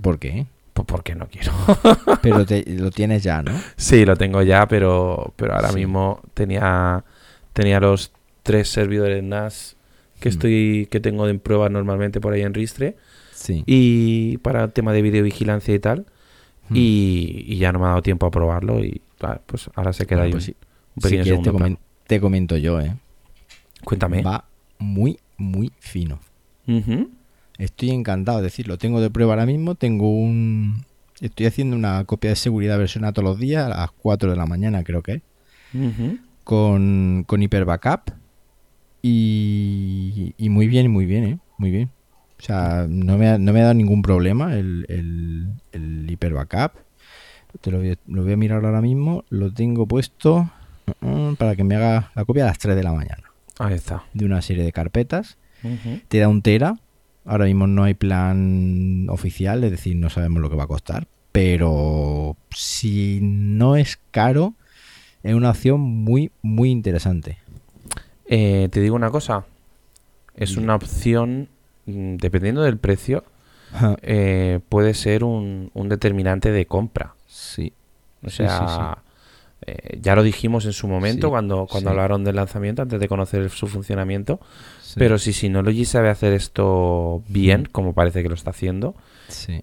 [0.00, 0.46] ¿Por qué?
[0.84, 1.52] Pues porque no quiero.
[2.22, 3.52] Pero te- lo tienes ya, ¿no?
[3.76, 5.76] Sí, lo tengo ya, pero, pero ahora Sí.
[5.76, 7.04] mismo tenía,
[7.52, 8.12] tenía los
[8.42, 9.76] tres servidores NAS
[10.20, 10.32] que Mm.
[10.32, 12.96] estoy que tengo en prueba normalmente por ahí en Ristre
[13.32, 13.62] Sí.
[13.66, 16.06] y para el tema de videovigilancia y tal
[16.68, 16.76] Mm.
[16.76, 20.06] y, y ya no me ha dado tiempo a probarlo y ah, pues ahora se
[20.06, 22.94] queda Bueno, ahí pues un, Si pequeño te, segundo comen- te comento yo, ¿eh?
[23.84, 24.22] Cuéntame.
[24.22, 24.44] Va
[24.78, 26.20] muy, muy fino.
[26.68, 27.10] Ujú.
[27.60, 29.74] Estoy encantado, es decir, lo tengo de prueba ahora mismo.
[29.74, 30.86] Tengo un.
[31.20, 34.46] Estoy haciendo una copia de seguridad versión todos los días, a las 4 de la
[34.46, 35.22] mañana, creo que es.
[36.42, 38.12] Con, con Hyper Backup.
[39.02, 41.38] Y, y muy bien, muy bien, ¿eh?
[41.58, 41.90] Muy bien.
[42.38, 46.32] O sea, no me ha, no me ha dado ningún problema el, el, el Hyper
[46.32, 46.72] Backup.
[47.60, 49.24] Te lo voy, a, lo voy a mirar ahora mismo.
[49.28, 50.50] Lo tengo puesto
[51.02, 53.24] uh, uh, para que me haga la copia a las 3 de la mañana.
[53.58, 54.04] Ahí está.
[54.14, 55.36] De una serie de carpetas.
[56.08, 56.78] Te da un tera.
[57.24, 61.06] Ahora mismo no hay plan oficial, es decir, no sabemos lo que va a costar.
[61.32, 64.54] Pero si no es caro,
[65.22, 67.38] es una opción muy, muy interesante.
[68.26, 69.44] Eh, te digo una cosa.
[70.34, 71.48] Es una opción,
[71.86, 73.24] mm, dependiendo del precio,
[74.02, 77.14] eh, puede ser un, un determinante de compra.
[77.26, 77.72] sí.
[78.22, 78.98] O Sí, sea,
[79.66, 81.92] eh, ya lo dijimos en su momento Sí, cuando, cuando sí.
[81.92, 84.40] hablaron del lanzamiento, antes de conocer su funcionamiento.
[84.82, 87.66] sí, Pero si Synology sabe hacer esto bien, Mm.
[87.72, 88.94] como parece que lo está haciendo,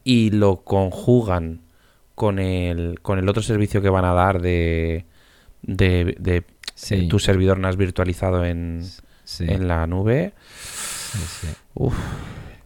[0.04, 1.62] y lo conjugan
[2.16, 5.06] con el, con el otro servicio que van a dar de,
[5.62, 6.44] de,
[6.90, 8.84] eh, tu servidor NAS virtualizado en,
[9.40, 10.34] en la nube.
[11.74, 11.96] Uf,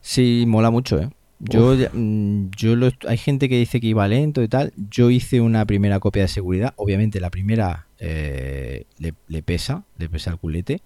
[0.02, 1.10] Sí, mola mucho, ¿eh?
[1.44, 4.74] Yo, mm, yo lo, hay gente que dice que iba lento y tal.
[4.90, 6.74] Yo hice una primera copia de seguridad.
[6.76, 10.82] Obviamente la primera eh, le, pesa, le pesa el culete.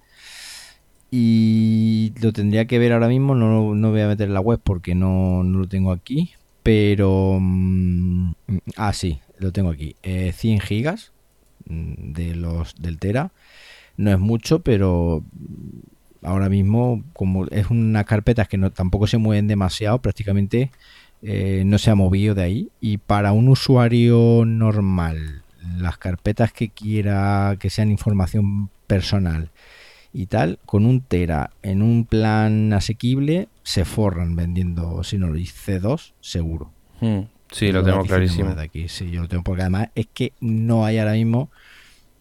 [1.11, 3.35] Y lo tendría que ver ahora mismo.
[3.35, 6.31] No, no voy a meter en la web porque no, no lo tengo aquí.
[6.63, 7.37] Pero...
[7.39, 8.31] Mm,
[8.77, 9.95] ah, sí, lo tengo aquí.
[10.03, 11.11] 100 eh, gigas
[11.67, 13.31] mm, de los del Tera.
[13.97, 15.23] No es mucho, pero
[16.25, 20.71] ahora mismo, como es una carpeta que no, tampoco se mueven demasiado, prácticamente
[21.21, 22.69] eh, no se ha movido de ahí.
[22.81, 25.43] Y para un usuario normal,
[25.77, 29.51] las carpetas que quiera que sean información personal
[30.13, 36.71] y tal, con un Tera en un plan asequible, se forran vendiendo Synology C2, seguro.
[37.01, 37.21] Hmm.
[37.51, 38.53] Sí, lo, tengo clarísimo.
[38.53, 38.87] De aquí.
[38.87, 41.49] Sí, yo lo tengo porque además es que no hay ahora mismo.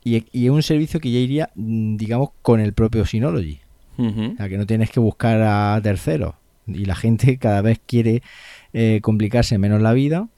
[0.02, 3.63] Y, y es un servicio que ya iría, mm, digamos, con el propio Synology.
[3.98, 6.34] O sea, que no tienes que buscar a terceros.
[6.66, 8.22] Y la gente cada vez quiere
[8.72, 10.28] eh, complicarse menos la vida.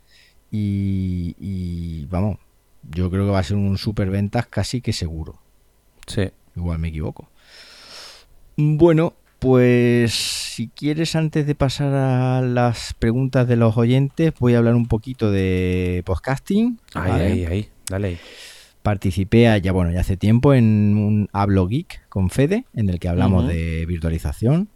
[0.50, 2.38] Y, vamos,
[2.90, 5.38] yo creo que va a ser un super ventas casi que seguro.
[6.06, 6.30] Sí.
[6.54, 7.28] Igual me equivoco.
[8.56, 14.58] Bueno, pues si quieres, antes de pasar a las preguntas de los oyentes, voy a
[14.58, 16.80] hablar un poquito de podcasting.
[16.94, 18.18] Ahí, ahí, ahí, dale ahí
[18.86, 23.08] participé ya bueno ya hace tiempo en un Hablo Geek con Fede en el que
[23.08, 24.68] hablamos de virtualización.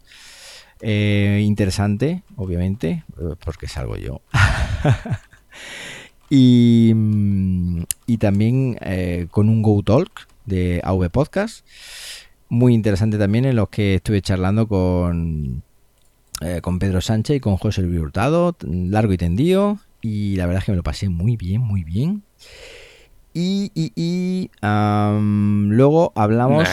[0.81, 4.21] Eh, interesante obviamente eh, porque salgo yo.
[6.33, 6.93] Y,
[8.05, 11.67] y, también eh, con un Go Talk de AV Podcast.
[12.47, 15.61] Muy interesante también en los que estuve charlando con
[16.61, 20.65] con Pedro Sánchez y con José Luis Hurtado largo y tendido y la verdad es
[20.65, 22.23] que me lo pasé muy bien muy bien
[23.33, 26.67] y, y, luego hablamos...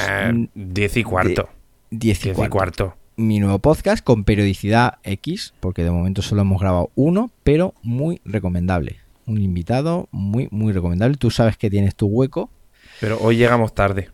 [0.55, 1.49] 10 y cuarto.
[1.90, 2.94] 10 y, cuarto.
[3.16, 8.21] Mi nuevo podcast con periodicidad X, porque de momento solo hemos grabado uno, pero muy
[8.25, 8.97] recomendable.
[9.27, 11.16] Un invitado muy, muy recomendable.
[11.16, 12.51] Tú sabes que tienes tu hueco.
[13.01, 14.11] Pero hoy llegamos tarde.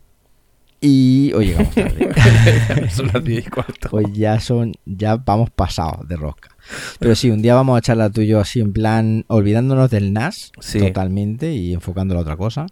[0.81, 2.09] Y hoy llegamos tarde.
[2.89, 3.89] son las 10 y cuarto.
[3.91, 6.49] Hoy ya son, ya vamos pasados de rosca.
[6.99, 10.13] Pero sí, un día vamos a echarla tú y yo así en plan, olvidándonos del
[10.13, 12.67] NAS totalmente y enfocándolo a otra cosa.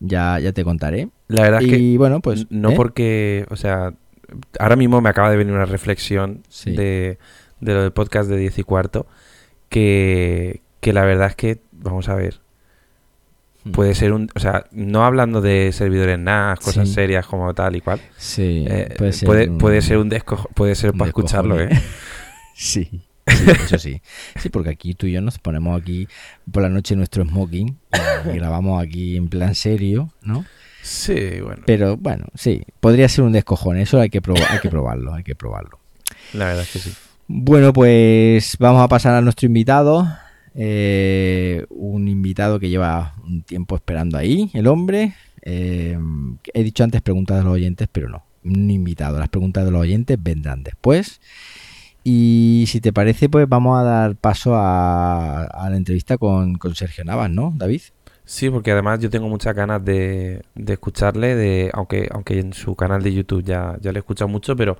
[0.00, 1.08] Ya, ya te contaré.
[1.28, 2.74] La verdad es que bueno, pues no ¿eh?
[2.76, 3.94] porque, o sea,
[4.58, 7.18] ahora mismo me acaba de venir una reflexión de,
[7.60, 9.06] de, lo del podcast de 10 y cuarto
[9.68, 12.40] que, que la verdad es que, vamos a ver.
[13.70, 17.80] Puede ser un, o sea, no hablando de servidores NAS, cosas serias como tal y
[17.80, 18.00] cual.
[18.16, 20.10] Sí, eh, puede, ser puede, un, puede, ser un
[20.54, 21.70] puede ser para escucharlo, ¿eh?
[22.54, 23.02] Sí.
[23.26, 24.02] eso sí.
[24.36, 26.08] Sí, porque aquí tú y yo nos ponemos aquí
[26.50, 27.78] por la noche nuestro smoking
[28.32, 30.44] y grabamos aquí en plan serio, ¿no?
[30.82, 31.62] Sí, bueno.
[31.66, 35.34] Pero bueno, sí, podría ser un descojón, eso hay que, hay que probarlo, hay que
[35.34, 35.78] probarlo.
[36.32, 36.92] La verdad es que sí.
[37.28, 40.06] Bueno, pues vamos a pasar a nuestro invitado.
[40.54, 45.14] Eh, un invitado que lleva un tiempo esperando ahí, el hombre.
[45.42, 45.98] Eh,
[46.52, 48.24] he dicho antes preguntas de los oyentes, pero no.
[48.44, 49.18] Un invitado.
[49.18, 51.20] Las preguntas de los oyentes vendrán después.
[52.02, 57.30] Y si te parece, pues vamos a dar paso a, la entrevista con, Sergio Navas,
[57.30, 57.82] ¿no, David?
[58.24, 63.02] Sí, porque además yo tengo muchas ganas de, escucharle, de aunque aunque en su canal
[63.02, 64.78] de YouTube ya, ya le he escuchado mucho, pero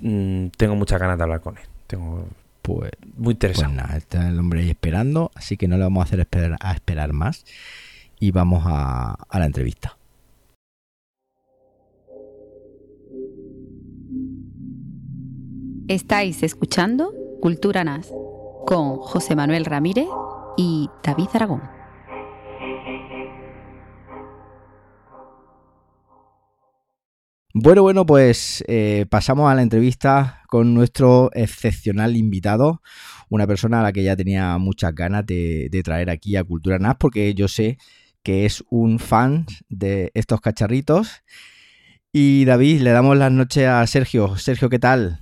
[0.00, 1.64] mm, tengo muchas ganas de hablar con él.
[1.86, 2.28] Tengo
[2.64, 3.74] pues, muy interesante.
[3.74, 6.56] Pues nada, está el hombre ahí esperando, así que no le vamos a hacer esperar,
[6.60, 7.44] a esperar más
[8.18, 9.98] y vamos a, a la entrevista.
[15.88, 18.10] Estáis escuchando Cultura NAS
[18.66, 20.08] con José Manuel Ramírez
[20.56, 21.83] y David Aragón.
[27.56, 32.82] Bueno, bueno, pues eh, pasamos a la entrevista con nuestro excepcional invitado,
[33.28, 36.80] una persona a la que ya tenía muchas ganas de, de traer aquí a Cultura
[36.80, 37.78] NAS, porque yo sé
[38.24, 41.22] que es un fan de estos cacharritos.
[42.12, 44.36] Y David, le damos las noches a Sergio.
[44.36, 45.20] Sergio, ¿qué tal?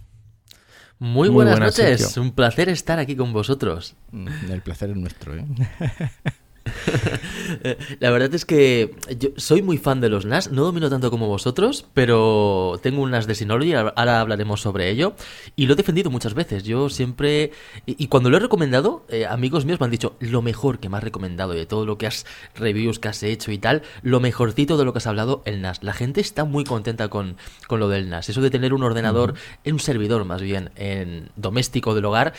[0.98, 3.94] Muy buenas, noches, un placer estar aquí con vosotros.
[4.10, 5.44] Mm, el placer es nuestro, ¿eh?
[8.00, 11.26] La verdad es que yo soy muy fan de los NAS, no domino tanto como
[11.26, 15.14] vosotros, pero tengo un NAS de Synology, ahora hablaremos sobre ello,
[15.56, 16.64] y lo he defendido muchas veces.
[16.64, 17.52] Yo siempre,
[17.86, 20.96] y, cuando lo he recomendado, eh, amigos míos me han dicho, lo mejor que me
[20.96, 24.76] has recomendado de todo lo que has, reviews que has hecho y tal, lo mejorcito
[24.76, 25.82] de lo que has hablado, el NAS.
[25.82, 29.34] La gente está muy contenta con, con lo del NAS, eso de tener un ordenador,
[29.64, 32.34] en un servidor más bien, en doméstico del hogar,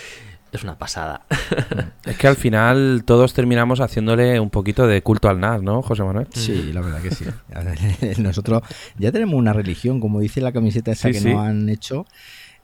[0.57, 1.25] es una pasada.
[2.05, 6.03] Es que al final todos terminamos haciéndole un poquito de culto al NAS, ¿no, José
[6.03, 6.27] Manuel?
[6.31, 7.25] Sí, la verdad que sí.
[8.21, 8.61] Nosotros
[8.97, 12.05] ya tenemos una religión, como dice la camiseta esa que nos han hecho.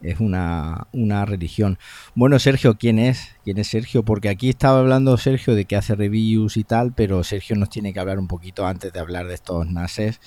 [0.01, 1.79] es una, una religión.
[2.15, 3.29] Bueno, Sergio, ¿quién es?
[3.45, 4.03] ¿Quién es Sergio?
[4.03, 7.93] Porque aquí estaba hablando Sergio de que hace reviews y tal, pero Sergio nos tiene
[7.93, 10.19] que hablar un poquito antes de hablar de estos NASes,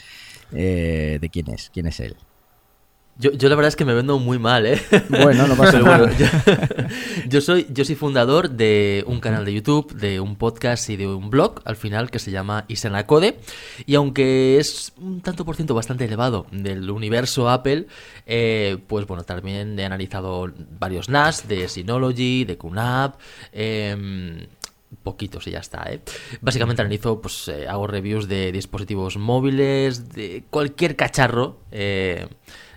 [0.52, 2.16] eh, de quién es, quién es él.
[3.18, 4.80] Yo, yo, la verdad es que me vendo muy mal, ¿eh?
[5.08, 6.10] Bueno, no pasa nada.
[7.28, 11.06] yo, soy, yo soy fundador de un canal de YouTube, de un podcast y de
[11.06, 13.38] un blog, al final, que se llama Isenacode.
[13.86, 17.86] Y aunque es un tanto por ciento bastante elevado del universo Apple,
[18.26, 23.16] eh, pues bueno, también he analizado varios NAS de Synology, de QNAP,
[23.52, 24.46] eh,
[25.02, 26.00] poquitos y ya está, ¿eh?
[26.40, 32.26] Básicamente analizo, pues eh, hago reviews de dispositivos móviles, de cualquier cacharro, eh,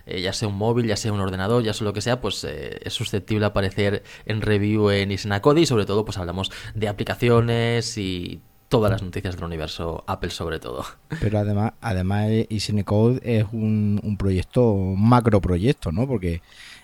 [0.06, 2.44] eh, ya sea un móvil, ya sea un ordenador, ya sea lo que sea, pues
[2.44, 6.88] eh, es susceptible a aparecer en review en Isenacode y sobre todo pues hablamos de
[6.88, 10.84] aplicaciones y todas las noticias del universo Apple sobre todo.
[11.20, 16.06] Pero además, además Isenacode es un, un proyecto, un macro proyecto, ¿no?
[16.06, 16.40] Porque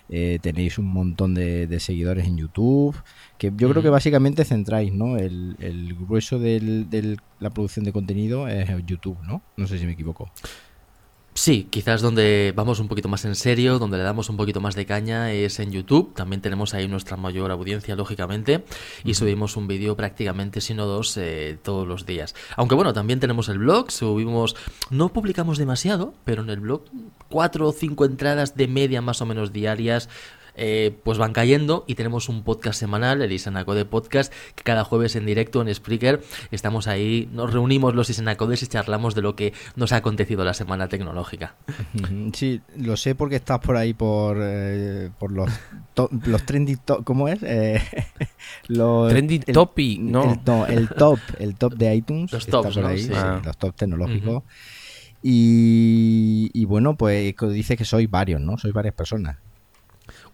[0.09, 2.95] eh, tenéis un montón de, seguidores en YouTube,
[3.37, 5.17] que yo creo que básicamente centráis, ¿no?
[5.17, 9.41] El, el grueso de la producción de contenido es YouTube, ¿no?
[9.55, 10.29] No sé si me equivoco.
[11.35, 14.75] Sí, quizás donde vamos un poquito más en serio, donde le damos un poquito más
[14.75, 16.13] de caña es en YouTube.
[16.13, 18.63] También tenemos ahí nuestra mayor audiencia, lógicamente,
[19.03, 22.35] y subimos un vídeo prácticamente, si no dos, eh, todos los días.
[22.55, 24.55] Aunque bueno, también tenemos el blog, subimos,
[24.91, 26.83] no publicamos demasiado, pero en el blog
[27.29, 30.09] cuatro o cinco entradas de media más o menos diarias
[30.55, 35.15] eh, pues van cayendo y tenemos un podcast semanal, el Isanacode Podcast, que cada jueves
[35.15, 39.53] en directo en Spreaker estamos ahí, nos reunimos los Isanacodes y charlamos de lo que
[39.75, 41.55] nos ha acontecido la semana tecnológica.
[42.33, 45.49] Sí, lo sé porque estás por ahí por, eh, por los,
[46.25, 47.39] los trending ¿cómo es?
[47.43, 47.81] Eh,
[48.67, 50.23] los, trending topic, no.
[50.67, 52.31] El, top, el top de iTunes.
[52.31, 54.43] Los tops, los top tecnológicos.
[55.21, 58.57] y, y, bueno, pues dice que sois varios, ¿no?
[58.57, 59.37] Sois varias personas.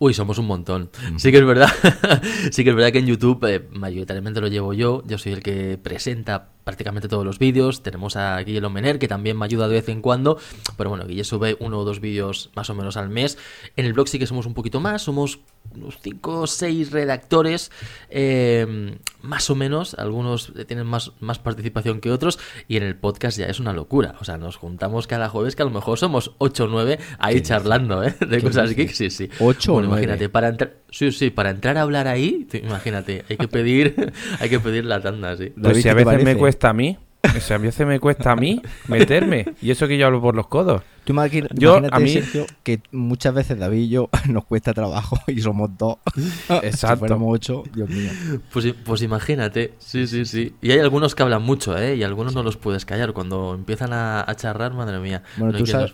[0.02, 0.89] Uy, somos un montón.
[1.18, 1.68] Sí que es verdad.
[2.52, 5.04] sí que es verdad que en YouTube eh, mayoritariamente lo llevo yo.
[5.06, 7.84] Yo soy el que presenta prácticamente todos los vídeos.
[7.84, 10.38] Tenemos a Guillermo Mener, que también me ayuda de vez en cuando.
[10.78, 13.38] Pero bueno, Guille sube uno o dos vídeos más o menos al mes.
[13.76, 15.02] En el blog sí que somos un poquito más.
[15.02, 15.41] Somos
[15.76, 17.72] unos 5 o 6 redactores.
[18.10, 19.93] Eh, más o menos.
[19.95, 22.39] Algunos tienen más, más participación que otros.
[22.68, 24.16] Y en el podcast ya es una locura.
[24.20, 27.41] O sea, nos juntamos cada jueves que a lo mejor somos 8 o 9 ahí
[27.41, 28.16] charlando, ¿eh?
[28.20, 28.97] De cosas geeks.
[28.97, 29.30] Sí, sí.
[29.39, 33.47] 8 bueno, imagínate, para entrar, sí, sí, para entrar a hablar ahí, imagínate, hay que
[33.47, 35.53] pedir, hay que pedir la tanda, sí.
[35.62, 38.61] Pues si a veces me cuesta a mí, o a veces me cuesta a mí
[38.88, 39.45] meterme.
[39.61, 40.82] Y eso que yo hablo por los codos.
[41.03, 41.15] Tú
[41.55, 42.20] yo, a mí...
[42.61, 45.97] que muchas veces David y yo nos cuesta trabajo y somos dos.
[46.63, 47.07] Exacto.
[47.07, 48.11] si ocho, Dios mío.
[48.53, 49.74] Pues, pues, imagínate.
[49.80, 50.53] Sí, sí, sí.
[50.61, 51.95] Y hay algunos que hablan mucho, ¿eh?
[51.95, 53.13] Y algunos no los puedes callar.
[53.13, 55.24] Cuando empiezan a, charrar, madre mía.
[55.38, 55.93] Bueno, tú, sabes,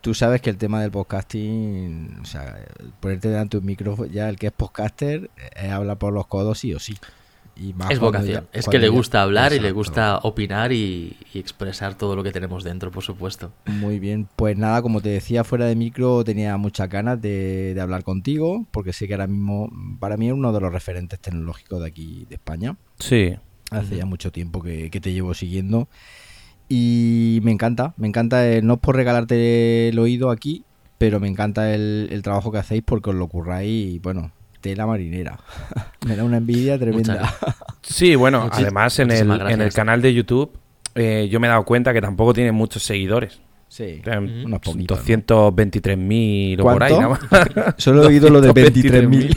[0.00, 2.58] tú sabes que el tema del podcasting, o sea,
[3.00, 6.58] ponerte delante de un micrófono, ya el que es podcaster, es habla por los codos
[6.58, 6.96] sí o sí
[7.90, 8.48] es vocación.
[8.52, 12.64] es que le gusta hablar y le gusta opinar y, expresar todo lo que tenemos
[12.64, 13.52] dentro, por supuesto.
[13.66, 14.28] Muy bien.
[14.36, 18.92] Pues nada, como te decía, fuera de micro tenía muchas ganas de, hablar contigo, porque
[18.92, 22.36] sé que ahora mismo para mí es uno de los referentes tecnológicos de aquí, de
[22.36, 22.76] España.
[22.98, 23.36] Sí.
[23.70, 25.88] Hace ya mucho tiempo que, te llevo siguiendo.
[26.68, 30.64] Y me encanta, me encanta, no es por regalarte el oído aquí,
[30.98, 34.32] pero me encanta el, el trabajo que hacéis porque os lo curráis y bueno,
[34.74, 35.38] la marinera.
[36.06, 37.34] Me da una envidia tremenda.
[37.86, 40.50] Sí, bueno, además en el, en el canal de YouTube
[40.94, 43.42] eh, yo me he dado cuenta que tampoco tiene muchos seguidores.
[43.68, 45.04] Sí, unos poquitos.
[45.04, 46.92] 223.000 o por ahí.
[46.92, 47.20] Nada más.
[47.78, 49.36] Solo he oído lo de 23.000.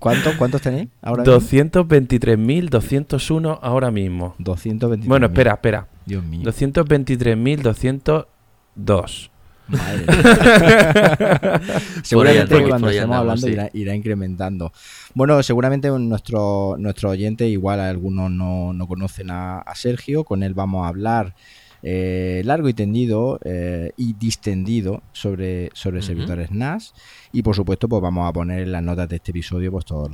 [0.00, 4.34] ¿Cuántos, ¿Cuántos tenéis ahora 223.201 ahora mismo.
[4.38, 5.08] 223.
[5.08, 5.86] Bueno, espera, espera.
[6.04, 6.42] Dios mío.
[6.42, 9.30] 223.202.
[9.68, 10.04] Madre
[12.02, 14.72] seguramente cuando estemos hablando irá, incrementando.
[15.14, 20.84] Bueno, seguramente nuestro, nuestro oyente, igual algunos no, no conocen a, Sergio, con él vamos
[20.84, 21.34] a hablar
[21.82, 26.94] eh, largo y tendido eh, y distendido sobre, sobre servidores NAS.
[27.32, 30.10] Y por supuesto, pues vamos a poner en las notas de este episodio pues todos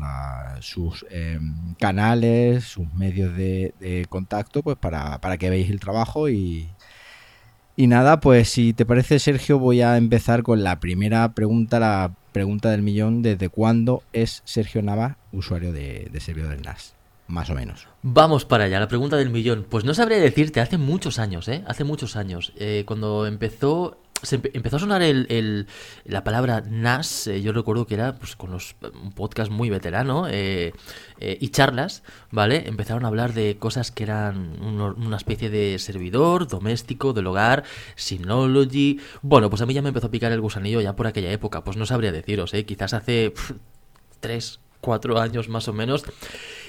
[0.60, 6.28] sus em, canales, sus medios de, de contacto, pues para, para que veáis el trabajo
[6.28, 6.68] y,
[7.80, 12.12] y nada, pues si te parece, Sergio, voy a empezar con la primera pregunta, la
[12.30, 13.22] pregunta del millón.
[13.22, 16.94] ¿Desde cuándo es Sergio Nava usuario de, de servidores NAS?
[17.26, 17.88] Más o menos.
[18.02, 19.64] Vamos para allá, la pregunta del millón.
[19.66, 21.64] Pues no sabré decirte, hace muchos años, ¿eh?
[21.66, 22.52] Hace muchos años.
[22.58, 25.66] Eh, cuando empezó se empezó a sonar el,
[26.04, 30.26] la palabra NAS, eh, yo recuerdo que era pues, con los, un podcast muy veterano
[30.28, 30.72] eh,
[31.18, 32.68] eh, y charlas, ¿vale?
[32.68, 37.64] Empezaron a hablar de cosas que eran una especie de servidor doméstico del hogar,
[37.96, 39.00] Synology.
[39.22, 41.64] Bueno, pues a mí ya me empezó a picar el gusanillo ya por aquella época,
[41.64, 42.64] pues no sabría deciros, ¿eh?
[42.64, 43.32] Quizás hace
[44.20, 46.04] tres, cuatro años más o menos.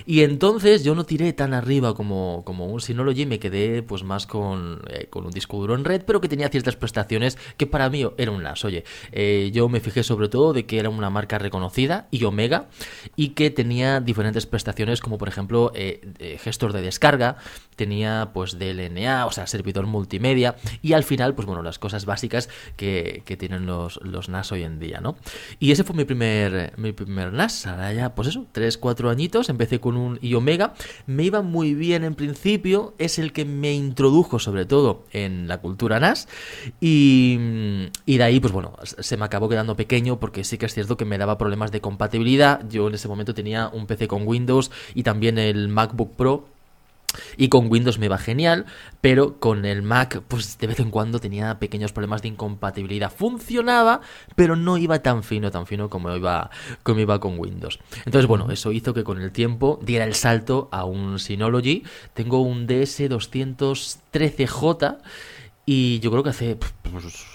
[0.05, 4.27] Y entonces yo no tiré tan arriba como, como un Synology, me quedé pues más
[4.27, 7.89] con, eh, con un disco duro en red, pero que tenía ciertas prestaciones que para
[7.89, 8.65] mí era un NAS.
[8.65, 12.67] Oye, eh, yo me fijé sobre todo de que era una marca reconocida y Omega
[13.15, 17.37] y que tenía diferentes prestaciones como por ejemplo eh, gestor de descarga,
[17.75, 22.49] tenía pues DLNA, o sea, servidor multimedia y al final pues bueno, las cosas básicas
[22.75, 25.15] que, que tienen los, los NAS hoy en día, ¿no?
[25.59, 29.49] Y ese fue mi primer, mi primer NAS, ahora ya pues eso, 3, 4 añitos,
[29.49, 30.73] empecé con un y Omega,
[31.07, 35.59] me iba muy bien en principio, es el que me introdujo sobre todo en la
[35.59, 36.27] cultura NAS
[36.79, 37.37] y,
[38.05, 40.97] y de ahí pues bueno, se me acabó quedando pequeño porque sí que es cierto
[40.97, 44.71] que me daba problemas de compatibilidad, yo en ese momento tenía un PC con Windows
[44.95, 46.45] y también el MacBook Pro
[47.37, 48.65] y con Windows me iba genial,
[49.01, 53.11] pero con el Mac, pues de vez en cuando tenía pequeños problemas de incompatibilidad.
[53.11, 53.99] Funcionaba,
[54.35, 56.49] pero no iba tan fino, tan fino como iba,
[56.83, 57.79] como iba con Windows.
[58.05, 61.83] Entonces, bueno, eso hizo que con el tiempo diera el salto a un Synology.
[62.13, 64.97] Tengo un DS213J
[65.65, 67.25] y yo creo que hace pues,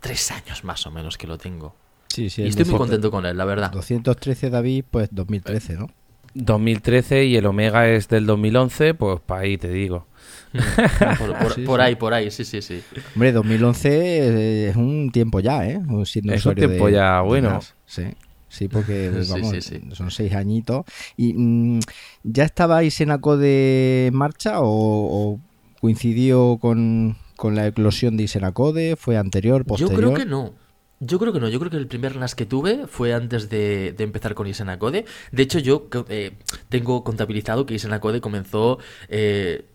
[0.00, 1.74] tres años más o menos que lo tengo.
[2.08, 3.72] Sí, sí, y estoy muy contento con él, la verdad.
[3.72, 5.88] 213 David, pues 2013, ¿no?
[6.34, 10.06] 2013 y el Omega es del 2011, pues para ahí te digo.
[11.66, 12.80] por, ahí, por ahí, sí, sí, sí.
[13.14, 15.80] Hombre, 2011 es un tiempo ya, ¿eh?
[16.02, 17.60] es un tiempo ya bueno.
[17.86, 18.04] sí.
[18.54, 20.84] Sí, porque vamos, son seis añitos.
[21.16, 21.80] ¿Y mm,
[22.22, 25.40] ya estaba Isenacode en marcha o,
[25.80, 28.94] coincidió con, con, la eclosión de Isenacode?
[28.94, 29.90] ¿Fue anterior, posterior?
[29.90, 30.52] Yo creo que no.
[31.00, 33.94] Yo creo que no, yo creo que el primer NAS que tuve fue antes de,
[33.98, 35.04] empezar con Isenacode.
[35.32, 36.32] De hecho, yo eh,
[36.68, 38.78] tengo contabilizado que Isenacode comenzó
[39.08, 39.66] eh,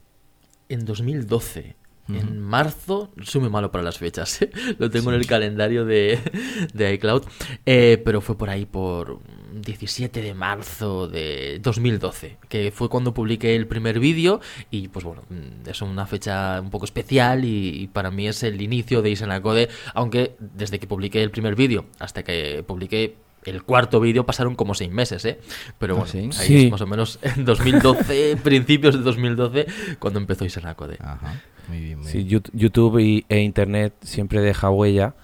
[0.69, 1.75] en 2012.
[2.07, 4.49] En marzo, soy muy malo para las fechas, ¿eh?
[4.79, 6.17] lo tengo en el calendario de,
[6.73, 7.21] de iCloud,
[7.63, 9.19] pero fue por ahí por
[9.53, 14.41] 17 de marzo de 2012, que fue cuando publiqué el primer vídeo
[14.71, 18.61] y pues bueno, mm, es una fecha un poco especial y, para mí es el
[18.61, 23.99] inicio de Isenacode, aunque desde que publiqué el primer vídeo hasta que publiqué el cuarto
[23.99, 25.39] vídeo pasaron como seis meses, ¿eh?
[25.77, 30.45] Pero ¿Ah, bueno, ahí es más o menos en 2012, principios de 2012, cuando empezó
[30.45, 30.97] Isenacode.
[30.99, 35.15] Ajá, muy bien, sí, YouTube e Internet siempre deja huella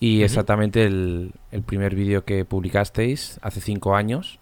[0.00, 1.32] y exactamente el,
[1.66, 4.40] primer vídeo que publicasteis hace cinco años,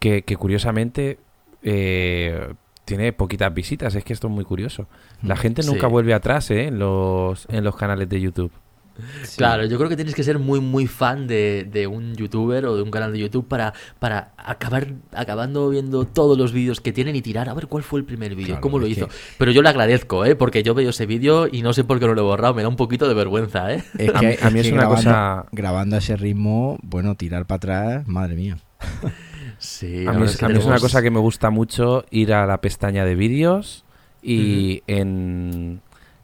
[0.00, 1.18] que, curiosamente
[1.62, 2.52] eh,
[2.84, 4.88] tiene poquitas visitas, es que esto es muy curioso.
[5.22, 6.66] La gente nunca vuelve atrás ¿eh?
[6.66, 8.50] en, los, en los canales de YouTube.
[9.36, 12.82] Claro, yo creo que tienes que ser muy, muy fan de, un youtuber o de
[12.82, 17.22] un canal de YouTube para, para acabar acabando viendo todos los vídeos que tienen y
[17.22, 19.08] tirar a ver cuál fue el primer vídeo, cómo lo hizo.
[19.38, 20.36] Pero yo le agradezco, ¿eh?
[20.36, 22.62] porque yo veo ese vídeo y no sé por qué no lo he borrado, me
[22.62, 23.72] da un poquito de vergüenza.
[23.72, 23.84] ¿eh?
[23.98, 25.46] Es que, a, mí es, una cosa.
[25.52, 28.58] Grabando a ese ritmo, bueno, tirar para atrás, madre mía.
[29.58, 33.14] Sí, a mí, es, una cosa que me gusta mucho ir a la pestaña de
[33.14, 33.84] vídeos
[34.22, 35.82] y en,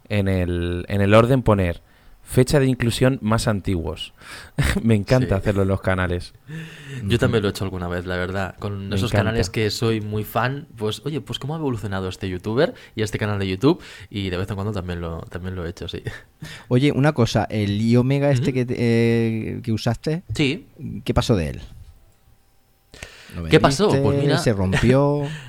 [0.09, 1.83] en, el, en el orden poner
[2.27, 4.13] fecha de inclusión más antiguos.
[4.83, 6.35] Me encanta hacerlo en los canales.
[7.05, 8.57] Yo también lo he hecho alguna vez, la verdad.
[8.59, 12.75] Con esos canales que soy muy fan, pues oye, pues cómo ha evolucionado este youtuber
[12.95, 15.71] y este canal de YouTube y de vez en cuando también lo, también lo he
[15.71, 16.03] hecho, sí.
[16.69, 20.67] Oye, una cosa, el i Omega este que, eh, que usaste, sí.
[21.05, 21.61] ¿qué pasó de él?
[23.51, 23.89] ¿Qué pasó?
[23.89, 24.39] Pues mira...
[24.39, 25.23] Se rompió...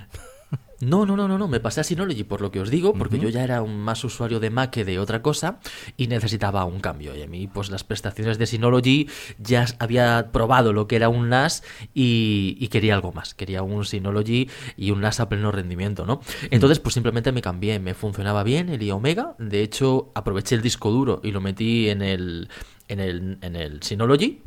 [0.80, 3.18] No, no, no, no, no, me pasé a Synology por lo que os digo, porque
[3.18, 5.60] yo ya era un más usuario de Mac que de otra cosa
[5.98, 7.16] y necesitaba un cambio.
[7.16, 9.10] Y a mí, pues las prestaciones de Synology
[9.40, 11.64] ya había probado lo que era un NAS
[11.94, 13.34] y, quería algo más.
[13.34, 16.22] Quería un Synology y un NAS a pleno rendimiento, ¿no?
[16.52, 19.36] Entonces, pues simplemente me cambié, me funcionaba bien el iOmega.
[19.40, 22.50] De hecho, aproveché el disco duro y lo metí en el,
[22.88, 24.42] en el, en el Synology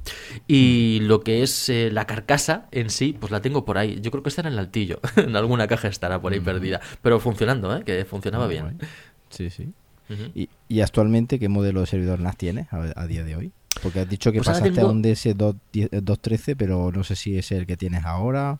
[0.46, 1.04] y mm.
[1.06, 4.00] lo que es eh, la carcasa en sí, pues la tengo por ahí.
[4.00, 6.44] Yo creo que está en el altillo, en alguna caja estará por ahí mm.
[6.44, 7.82] perdida, pero funcionando, ¿eh?
[7.84, 8.78] que funcionaba bien.
[9.28, 9.72] Sí, sí.
[10.68, 13.52] ¿Y, actualmente qué modelo de servidor NAS tienes a, día de hoy?
[13.80, 17.64] Porque has dicho que pues pasaste a un DS213, pero no sé si es el
[17.66, 18.58] que tienes ahora.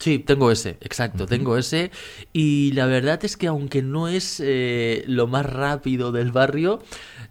[0.00, 1.90] Sí, tengo ese, exacto, tengo ese.
[2.32, 6.82] Y la verdad es que aunque no es eh, lo más rápido del barrio,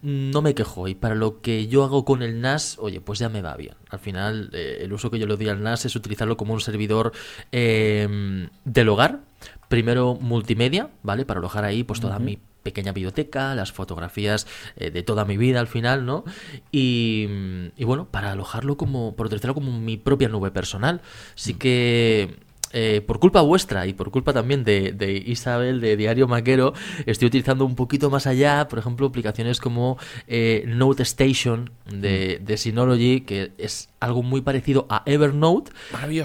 [0.01, 0.87] no me quejo.
[0.87, 3.75] Y para lo que yo hago con el NAS, oye, pues ya me va bien.
[3.89, 6.61] Al final, eh, el uso que yo le doy al NAS es utilizarlo como un
[6.61, 7.11] servidor
[7.51, 9.21] eh, del hogar.
[9.67, 11.25] Primero multimedia, ¿vale?
[11.25, 14.47] Para alojar ahí pues toda mi pequeña biblioteca, las fotografías
[14.77, 16.23] eh, de toda mi vida al final, ¿no?
[16.71, 17.27] Y,
[17.75, 21.01] y bueno, para alojarlo como, por tercero, como mi propia nube personal.
[21.35, 22.37] Así que
[22.73, 26.73] eh, por culpa vuestra y por culpa también de, Isabel de Diario Maquero,
[27.05, 29.97] estoy utilizando un poquito más allá, por ejemplo, aplicaciones como
[30.27, 32.45] eh, Note Station de, mm.
[32.45, 35.71] de, Synology, que es algo muy parecido a Evernote,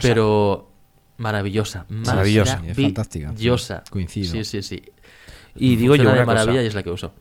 [0.01, 0.71] pero
[1.19, 1.85] maravillosa.
[1.89, 3.27] Maravillosa, fantástica.
[3.27, 3.85] Maravillosa.
[3.91, 4.33] Coincido.
[4.33, 4.83] Sí, sí, sí.
[5.55, 7.13] Y digo yo una maravilla y es la que uso.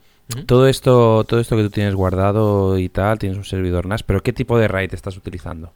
[0.45, 4.21] Todo esto, todo esto que tú tienes guardado y tal, tienes un servidor NAS, pero
[4.21, 5.71] ¿qué tipo de RAID estás utilizando?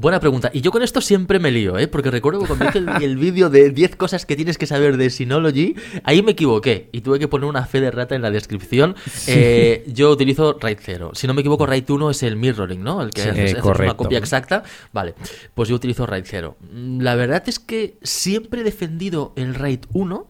[0.00, 0.48] Buena pregunta.
[0.52, 1.88] Y yo con esto siempre me lío, ¿eh?
[1.88, 5.10] Porque recuerdo que cuando hice el, vídeo de 10 cosas que tienes que saber de
[5.10, 5.74] Synology,
[6.04, 8.94] ahí me equivoqué y tuve que poner una fe de rata en la descripción.
[9.26, 11.10] Eh, yo utilizo RAID 0.
[11.14, 13.02] Si no me equivoco, RAID 1 es el mirroring, ¿no?
[13.02, 14.62] El que es una copia exacta.
[14.92, 15.16] Vale,
[15.54, 16.56] pues yo utilizo RAID 0.
[17.00, 20.28] La verdad es que siempre he defendido el RAID 1,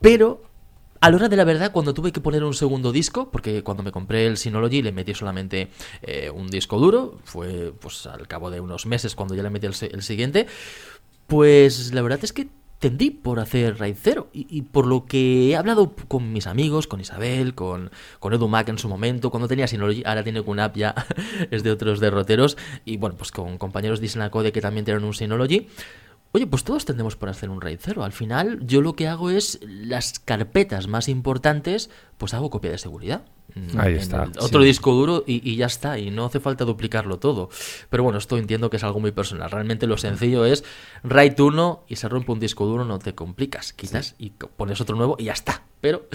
[0.00, 0.42] pero
[1.00, 3.82] a la hora de la verdad, cuando tuve que poner un segundo disco, porque cuando
[3.82, 5.68] me compré el Synology le metí solamente
[6.02, 9.66] eh, un disco duro, fue pues al cabo de unos meses cuando ya le metí
[9.66, 10.46] el, siguiente,
[11.26, 15.56] pues la verdad es que tendí por hacer RAID 0 y, por lo que he
[15.56, 17.90] hablado con mis amigos, con Isabel, con,
[18.20, 20.94] con Edu Mac en su momento, cuando tenía Synology, ahora tiene un app ya
[21.50, 25.14] es de otros derroteros y bueno, pues con compañeros de Isnacode que también tienen un
[25.14, 25.68] Synology,
[26.36, 28.04] Oye, pues todos tendemos por hacer un RAID 0.
[28.04, 32.76] Al final, yo lo que hago es las carpetas más importantes, pues hago copia de
[32.76, 33.24] seguridad.
[33.54, 34.30] Mm, Ahí está.
[34.40, 37.48] Otro disco duro y, ya está, y no hace falta duplicarlo todo.
[37.88, 39.50] Pero bueno, esto entiendo que es algo muy personal.
[39.50, 40.62] Realmente lo sencillo es
[41.04, 43.72] RAID 1 y se rompe un disco duro, no te complicas.
[43.72, 45.62] Quitas y pones otro nuevo y ya está.
[45.80, 46.06] Pero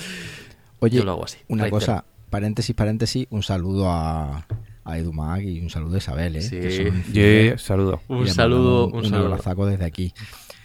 [0.81, 1.39] Oye, yo lo hago así.
[1.47, 4.45] Una cosa, paréntesis, paréntesis, un saludo a,
[4.91, 6.41] a Edu Mag y un saludo a Isabel, ¿eh?
[6.41, 8.01] Sí, saludo.
[8.07, 10.13] Un saludo, un, un, desde aquí.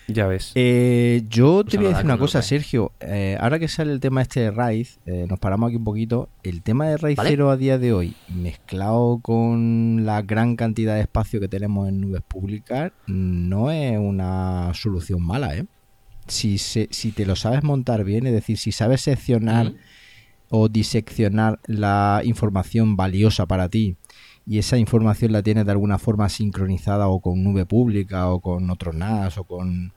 [0.09, 0.53] Ya ves.
[0.55, 2.93] Eh, yo te voy a decir una cosa, Sergio.
[3.01, 6.29] Eh, ahora que sale el tema este de RAID, eh, nos paramos aquí un poquito.
[6.45, 11.01] El tema de RAID 0 a día de hoy, mezclado con la gran cantidad de
[11.01, 15.65] espacio que tenemos en nubes públicas, no es una solución mala, ¿eh?
[16.29, 19.73] Si, si te lo sabes montar bien, es decir, si sabes seccionar
[20.51, 23.97] o diseccionar la información valiosa para ti
[24.47, 28.71] y esa información la tienes de alguna forma sincronizada o con nube pública o con
[28.71, 29.93] otro NAS o con,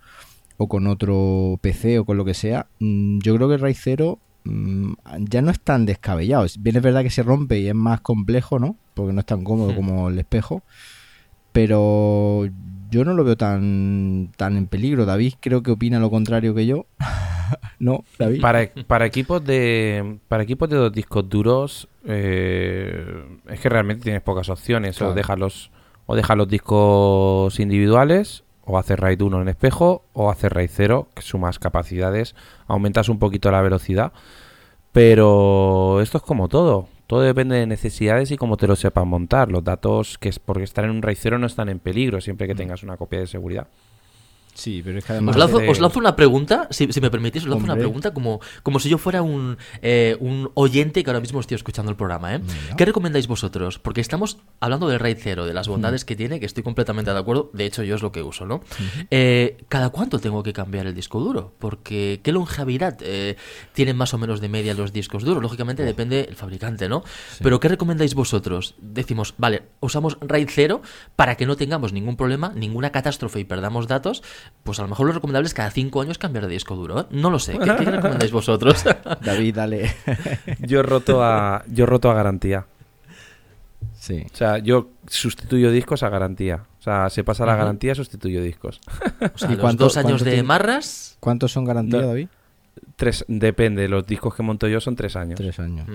[0.57, 4.19] o con otro PC o con lo que sea, mm, yo creo que RAID 0
[4.45, 6.47] mm, ya no es tan descabellado.
[6.59, 8.75] Bien es verdad que se rompe y es más complejo, ¿no?
[8.95, 9.75] Porque no es tan cómodo hmm.
[9.75, 10.63] como el espejo.
[11.51, 12.47] Pero
[12.89, 15.05] yo no lo veo tan, tan en peligro.
[15.05, 16.87] David creo que opina lo contrario que yo.
[17.79, 18.41] no, David.
[18.41, 24.21] Para, para, equipos de para equipos de dos discos duros eh, es que realmente tienes
[24.21, 25.01] pocas opciones.
[25.01, 25.71] O dejas los
[26.05, 31.07] o dejas los discos individuales o haces RAID 1 en espejo o haces RAID 0
[31.13, 32.35] que sumas capacidades,
[32.67, 34.11] aumentas un poquito la velocidad.
[34.91, 36.87] Pero esto es como todo.
[37.05, 39.51] Todo depende de necesidades y cómo te lo sepas montar.
[39.51, 42.47] Los datos, que es porque están en un RAID 0 no están en peligro siempre
[42.47, 42.57] que mm.
[42.57, 43.67] tengas una copia de seguridad.
[44.53, 45.35] Sí, pero es que además...
[45.35, 48.97] Os lanzo, una pregunta, si, me permitís, os lanzo una pregunta como, como si yo
[48.97, 52.35] fuera un, eh, un oyente que ahora mismo estoy escuchando el programa.
[52.35, 52.41] ¿eh?
[52.77, 53.79] ¿Qué recomendáis vosotros?
[53.79, 57.17] Porque estamos hablando del RAID 0, de las bondades que tiene, que estoy completamente de
[57.17, 57.49] acuerdo.
[57.53, 58.61] De hecho, yo es lo que uso, ¿no?
[59.11, 61.53] Eh, ¿Cada cuánto tengo que cambiar el disco duro?
[61.59, 63.37] Porque ¿qué longevidad eh,
[63.73, 65.41] tienen más o menos de media los discos duros?
[65.41, 67.03] Lógicamente depende el fabricante, ¿no?
[67.41, 68.75] Pero ¿qué recomendáis vosotros?
[68.79, 70.81] Decimos, vale, usamos RAID 0
[71.15, 74.21] para que no tengamos ningún problema, ninguna catástrofe y perdamos datos
[74.63, 77.01] pues a lo mejor lo recomendable es cada cinco años cambiar de disco duro.
[77.01, 77.05] ¿eh?
[77.11, 77.57] No lo sé.
[77.57, 78.83] ¿Qué, recomendáis vosotros?
[79.21, 79.95] David, dale.
[80.59, 82.65] yo roto a, yo roto a garantía.
[83.99, 84.25] Sí.
[84.31, 86.63] O sea, yo sustituyo discos a garantía.
[86.79, 88.79] O sea, se pasa la garantía, sustituyo discos.
[89.33, 91.17] O sea, ¿Y dos años de marras?
[91.19, 92.27] ¿Cuántos son garantía, David?
[92.95, 93.87] Tres, depende.
[93.89, 95.37] Los discos que monto yo son tres años.
[95.37, 95.87] Tres años.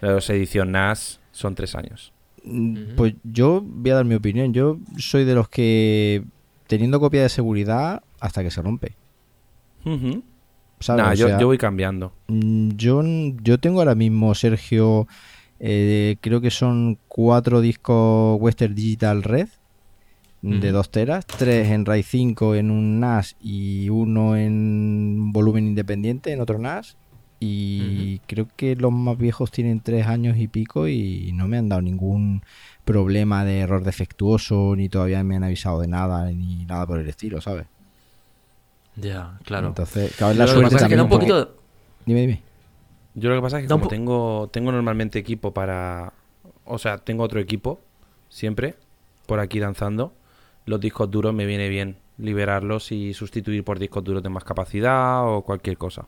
[0.00, 2.12] Los edición NAS son tres años.
[2.44, 4.52] Mm, pues yo voy a dar mi opinión.
[4.52, 6.24] Yo soy de los que
[6.68, 8.94] teniendo copia de seguridad hasta que se rompe.
[11.14, 12.12] yo, voy cambiando.
[12.28, 13.02] Mm, yo,
[13.42, 15.08] yo tengo ahora mismo, Sergio,
[15.58, 19.48] eh, creo que son cuatro discos Western Digital Red
[20.40, 26.32] de dos teras, tres en RAID 5 en un NAS y uno en volumen independiente
[26.32, 26.96] en otro NAS.
[27.40, 31.68] Y creo que los más viejos tienen tres años y pico y no me han
[31.68, 32.42] dado ningún
[32.84, 37.08] problema de error defectuoso, ni todavía me han avisado de nada, ni nada por el
[37.08, 37.66] estilo, ¿sabes?
[38.96, 39.68] Ya, claro.
[39.68, 41.54] Entonces, cada vez la suerte también un poquito...
[42.04, 42.42] Dime, dime.
[43.14, 46.12] Yo lo que pasa es que como tengo, tengo normalmente equipo para...
[46.64, 47.80] O sea, tengo otro equipo,
[48.28, 48.74] siempre,
[49.26, 50.12] por aquí danzando.
[50.66, 55.24] Los discos duros me viene bien liberarlos y sustituir por discos duros de más capacidad
[55.24, 56.06] o cualquier cosa.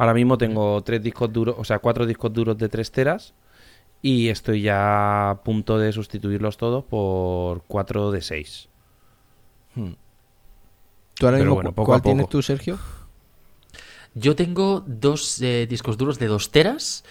[0.00, 3.34] Ahora mismo tengo tres discos duros, o sea, cuatro discos duros de 3 teras
[4.00, 8.68] y estoy ya a punto de sustituirlos todos por cuatro de 6.
[9.74, 9.90] Hmm.
[11.18, 12.30] ¿Tú ahora Pero mismo bueno, cu- poco cuál a tienes poco.
[12.30, 12.78] tú, Sergio?
[14.14, 17.04] Yo tengo dos eh, discos duros de 2 teras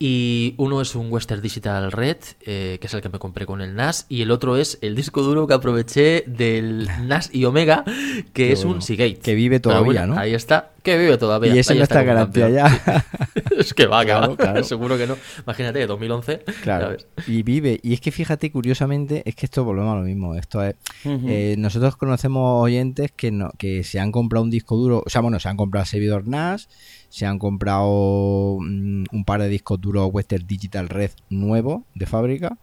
[0.00, 3.60] y uno es un Western Digital Red, eh, que es el que me compré con
[3.60, 7.84] el NAS, y el otro es el disco duro que aproveché del NAS y Omega,
[7.84, 8.76] que Qué es bueno.
[8.76, 9.18] un Seagate.
[9.20, 10.18] Que vive todavía, bueno, ¿no?
[10.20, 11.54] Ahí está, que vive todavía.
[11.54, 13.04] y ese ahí no está garantía ya.
[13.58, 14.36] es que va, que Claro, va.
[14.36, 14.64] claro.
[14.64, 15.16] Seguro que no.
[15.44, 16.44] Imagínate, 2011.
[16.46, 16.96] ya Claro.
[17.26, 17.78] Y vive.
[17.82, 20.34] Y es que fíjate, curiosamente, es que esto volvemos a lo mismo.
[20.34, 20.74] Esto es.
[21.04, 25.02] eh, nosotros conocemos oyentes que no, que se han comprado un disco duro.
[25.04, 26.68] O sea, bueno, se han comprado servidor NAS,
[27.08, 32.56] se han comprado mm, un par de discos duros Western Digital Red nuevos de fábrica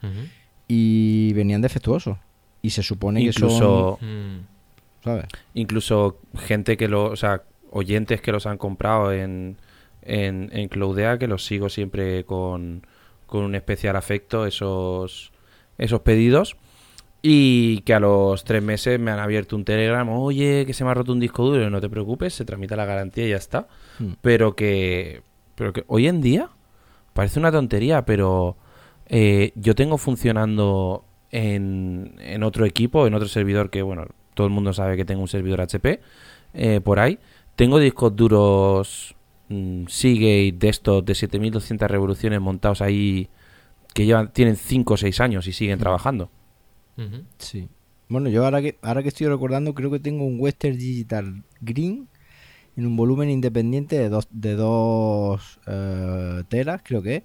[0.68, 2.18] y venían defectuosos.
[2.62, 4.06] Y se supone que Incluso, Mm.
[4.06, 4.58] son.
[5.04, 5.26] ¿Sabes?
[5.54, 9.58] incluso gente que lo, o sea, oyentes que los han comprado en,
[10.02, 12.86] en, en Cloudea, que los sigo siempre con,
[13.26, 15.32] con un especial afecto, esos,
[15.78, 16.58] esos pedidos.
[17.22, 20.92] Y que a los tres meses me han abierto un Telegram, oye, que se me
[20.92, 23.68] ha roto un disco duro, no te preocupes, se tramita la garantía y ya está.
[24.00, 24.14] Hmm.
[24.22, 25.24] Pero que,
[25.56, 26.50] pero que hoy en día
[27.14, 28.56] parece una tontería, pero
[29.08, 34.54] eh, yo tengo funcionando en, en otro equipo, en otro servidor que, bueno, todo el
[34.54, 36.00] mundo sabe que tengo un servidor HP
[36.54, 37.20] eh, por ahí.
[37.58, 39.16] Tengo discos duros
[39.50, 43.30] mm, Seagate de estos de 7200 revoluciones montados ahí
[43.96, 46.30] que llevan, tienen 5 o 6 años y siguen trabajando.
[47.40, 47.68] Sí.
[48.10, 52.08] Bueno, yo ahora que, ahora que estoy recordando, creo que tengo un Western Digital Green
[52.76, 57.24] en un volumen independiente de dos, de dos eh, teras, creo que es,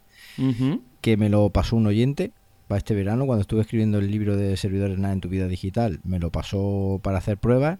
[1.02, 2.32] que me lo pasó un oyente
[2.68, 6.00] para este verano cuando estuve escribiendo el libro de servidores NAS en tu vida digital.
[6.04, 7.78] Me lo pasó para hacer pruebas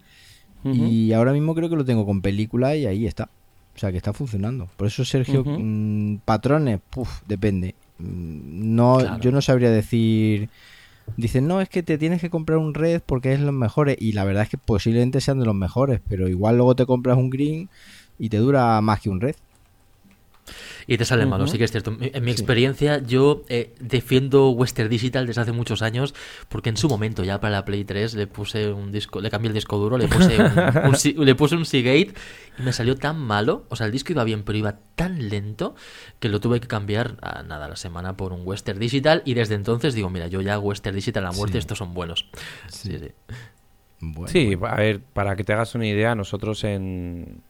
[0.65, 3.29] Y ahora mismo creo que lo tengo con película y ahí está.
[3.75, 4.69] O sea que está funcionando.
[4.77, 7.75] Por eso, Sergio, mm, patrones, puf, depende.
[7.99, 9.19] Mm, No, Claro.
[9.21, 10.49] yo no sabría decir.
[11.17, 13.97] Dicen, no, es que te tienes que comprar un red porque es los mejores.
[14.01, 17.17] Y la verdad es que posiblemente sean de los mejores, pero igual luego te compras
[17.17, 17.69] un green
[18.19, 19.35] y te dura más que un red.
[20.93, 21.53] Y te sale malo, Ujú.
[21.53, 21.97] sí que es cierto.
[22.01, 26.15] En mi experiencia, yo eh, defiendo Western Digital desde hace muchos años,
[26.51, 29.49] porque en su momento, ya para la Play 3, le puse un disco, le cambié
[29.49, 32.13] el disco duro, le puse un, le puse un Seagate
[32.59, 33.65] y me salió tan malo.
[33.71, 35.75] O sea, el disco iba bien, pero iba tan lento
[36.21, 39.23] que lo tuve que cambiar a nada a la semana por un Western Digital.
[39.25, 41.59] Y desde entonces digo, mira, yo ya Western Digital a la muerte, Sí.
[41.61, 42.29] estos son buenos.
[42.69, 43.13] Sí, sí.
[44.01, 47.41] Bueno, Sí, a ver, para que te hagas una idea, nosotros en,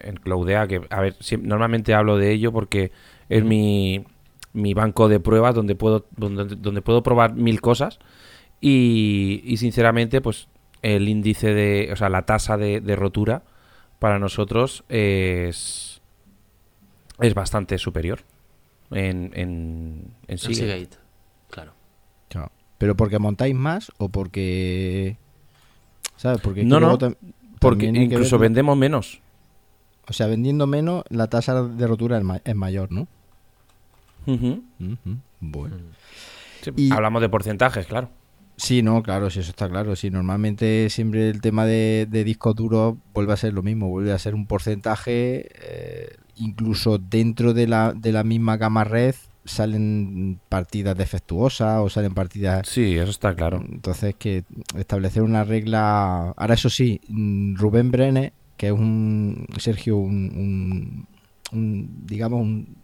[0.00, 2.92] en Cloudea, que, a ver, siem- normalmente hablo de ello porque
[3.28, 4.04] es mi,
[4.52, 7.98] mi banco de pruebas donde puedo, donde, donde puedo probar mil cosas
[8.60, 10.48] y, y sinceramente, pues
[10.82, 13.42] el índice de, o sea, la tasa de, de rotura
[13.98, 16.00] para nosotros es,
[17.20, 18.20] es bastante superior
[18.90, 20.54] en, en, en Seagate.
[20.66, 20.96] Seagate,
[21.50, 21.72] claro.
[22.28, 22.52] Claro.
[22.78, 25.16] ¿Pero porque montáis más o porque.?
[26.16, 26.40] ¿Sabes?
[26.40, 26.98] Porque No, no,
[27.58, 29.20] Porque incluso ver- vendemos menos.
[30.08, 33.08] O sea, vendiendo menos, la tasa de rotura es, ma- es mayor, ¿no?
[35.40, 35.76] Bueno.
[35.76, 35.80] Mm.
[36.62, 38.08] Sí, Y- Hablamos de porcentajes, claro.
[38.58, 39.94] Sí, no, claro, sí, eso está claro.
[39.96, 44.12] Sí, normalmente siempre el tema de, de discos duros vuelve a ser lo mismo, vuelve
[44.12, 50.40] a ser un porcentaje, eh, incluso dentro de la, de la misma gama red salen
[50.48, 52.66] partidas defectuosas o salen partidas...
[52.66, 53.62] Sí, eso está claro.
[53.70, 54.44] Entonces, que
[54.74, 56.32] establecer una regla...
[56.36, 61.06] Ahora, eso sí, mm, Rubén Brenes, que es un, Sergio, un, un-
[61.52, 62.76] un, digamos, un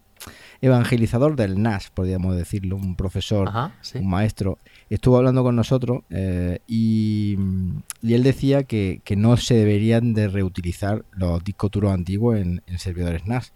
[0.60, 3.98] evangelizador del NAS, podríamos decirlo, un profesor Ajá, sí.
[3.98, 4.58] un maestro,
[4.90, 7.36] estuvo hablando con nosotros eh, y,
[8.02, 12.62] y él decía que, que no se deberían de reutilizar los discos duros antiguos en,
[12.66, 13.52] en servidores NAS.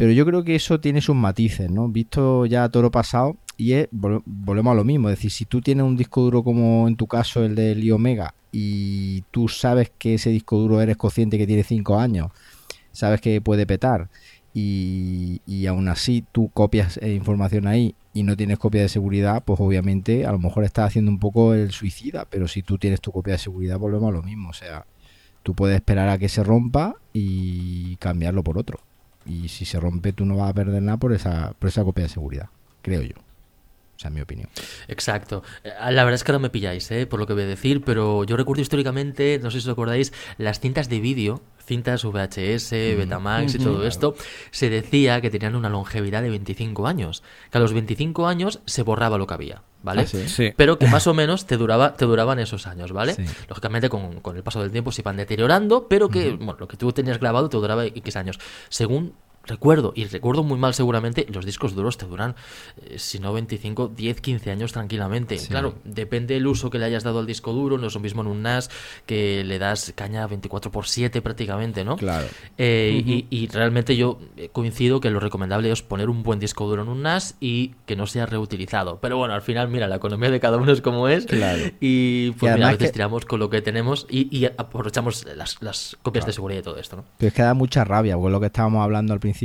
[0.00, 1.86] Pero yo creo que eso tiene sus matices, ¿no?
[1.88, 5.60] Visto ya toro pasado, y es, vol- volvemos a lo mismo, es decir, si tú
[5.60, 10.14] tienes un disco duro como en tu caso el del iOmega y tú sabes que
[10.14, 12.30] ese disco duro eres consciente que tiene 5 años,
[12.92, 14.08] sabes que puede petar
[14.54, 19.44] y, y aún así tú copias eh, información ahí y no tienes copia de seguridad,
[19.44, 23.00] pues obviamente a lo mejor estás haciendo un poco el suicida, pero si tú tienes
[23.02, 24.86] tu copia de seguridad volvemos a lo mismo, o sea,
[25.42, 28.80] tú puedes esperar a que se rompa y cambiarlo por otro.
[29.30, 32.02] Y si se rompe tú no vas a perder nada por esa, por esa copia
[32.02, 32.48] de seguridad,
[32.82, 33.14] creo yo.
[34.00, 34.48] O sea, en mi opinión.
[34.88, 35.42] Exacto.
[35.62, 37.04] Eh, La verdad es que no me pilláis, ¿eh?
[37.06, 40.14] por lo que voy a decir, pero yo recuerdo históricamente, no sé si os acordáis,
[40.38, 44.14] las cintas de vídeo, cintas VHS, Betamax y todo esto,
[44.52, 47.22] se decía que tenían una longevidad de 25 años.
[47.50, 50.02] Que a los 25 años se borraba lo que había, ¿vale?
[50.02, 50.26] Ah, sí.
[50.30, 50.54] Sí.
[50.56, 53.12] Pero que más o menos te, duraba, te duraban esos años, ¿vale?
[53.12, 53.24] Sí.
[53.50, 56.78] Lógicamente con, con el paso del tiempo se iban deteriorando, pero que bueno, lo que
[56.78, 58.38] tú tenías grabado te duraba X años.
[58.70, 59.12] Según
[59.50, 62.34] recuerdo, y recuerdo muy mal seguramente, los discos duros te duran,
[62.86, 65.36] eh, si no 25, 10, 15 años tranquilamente.
[65.48, 68.22] Claro, depende del uso que le hayas dado al disco duro, no es lo mismo
[68.22, 68.70] en un NAS
[69.06, 71.96] que le das caña 24 por 7 prácticamente, ¿no?
[71.96, 72.26] Claro.
[72.56, 74.18] Eh, y, y, realmente yo
[74.52, 77.96] coincido que lo recomendable es poner un buen disco duro en un NAS y que
[77.96, 78.98] no sea reutilizado.
[79.00, 81.26] Pero bueno, al final, mira, la economía de cada uno es como es.
[81.26, 81.62] Claro.
[81.80, 86.26] Y pues mira, a veces tiramos con lo que tenemos y, aprovechamos las, las copias
[86.26, 87.04] de seguridad y todo esto, ¿no?
[87.18, 89.39] Pero es que da mucha rabia, porque lo que estábamos hablando al principio,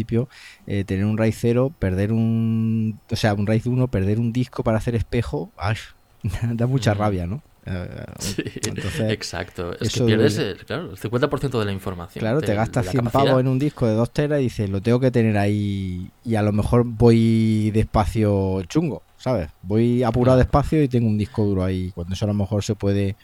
[0.67, 2.99] eh, tener un RAID 0, perder un.
[3.11, 5.75] O sea, un RAID 1, perder un disco para hacer espejo, ¡ay!
[6.53, 6.97] da mucha mm.
[6.97, 7.41] rabia, ¿no?
[7.67, 8.43] Eh, sí,
[9.09, 9.73] exacto.
[9.79, 12.21] Es que pierdes el, claro, el 50% de la información.
[12.21, 14.99] Claro, te gastas 100 pavos en un disco de 2 teras y dices, lo tengo
[14.99, 19.49] que tener ahí y a lo mejor voy despacio chungo, ¿sabes?
[19.63, 22.75] Voy apurado despacio y tengo un disco duro ahí, cuando eso a lo mejor se
[22.75, 23.15] puede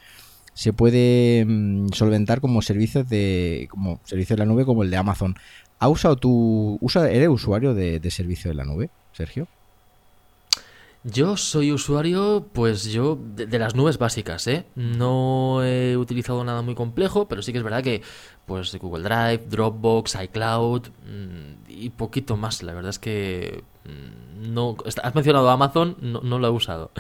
[0.54, 4.98] se puede mm, solventar como servicios de como servicios de la nube como el de
[4.98, 5.36] Amazon.
[5.82, 9.48] ¿Ha usado tu usa eres usuario de, de servicio de la nube, Sergio?
[11.04, 14.66] Yo soy usuario, pues yo, de, las nubes básicas, ¿eh?
[14.76, 18.04] No he utilizado nada muy complejo, pero sí que es verdad que,
[18.46, 22.62] pues, Google Drive, Dropbox, iCloud mm, y poquito más.
[22.62, 24.78] La verdad es que mm, no...
[25.02, 26.92] Has mencionado Amazon, no, no lo he usado.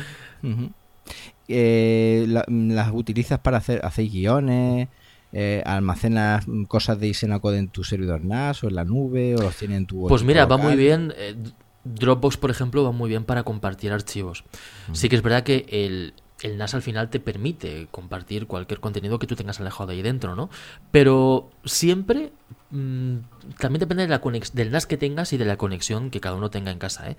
[1.47, 4.87] Eh, ¿Las utilizas para hacer, hacer guiones?
[5.33, 9.55] Eh, almacenas cosas de Isenacode en tu servidor NAS o en la nube o los
[9.55, 11.35] tienes en tu pues mira va muy bien eh,
[11.83, 14.43] Dropbox, por ejemplo, va muy bien para compartir archivos.
[14.91, 19.17] Sí que es verdad que el, el NAS al final te permite compartir cualquier contenido
[19.19, 20.49] que tú tengas alejado de ahí dentro, ¿no?
[20.91, 22.31] Pero siempre
[22.69, 23.17] mm,
[23.57, 24.21] también depende de la
[24.53, 27.17] del NAS que tengas y de la conexión que cada uno tenga en casa, ¿eh?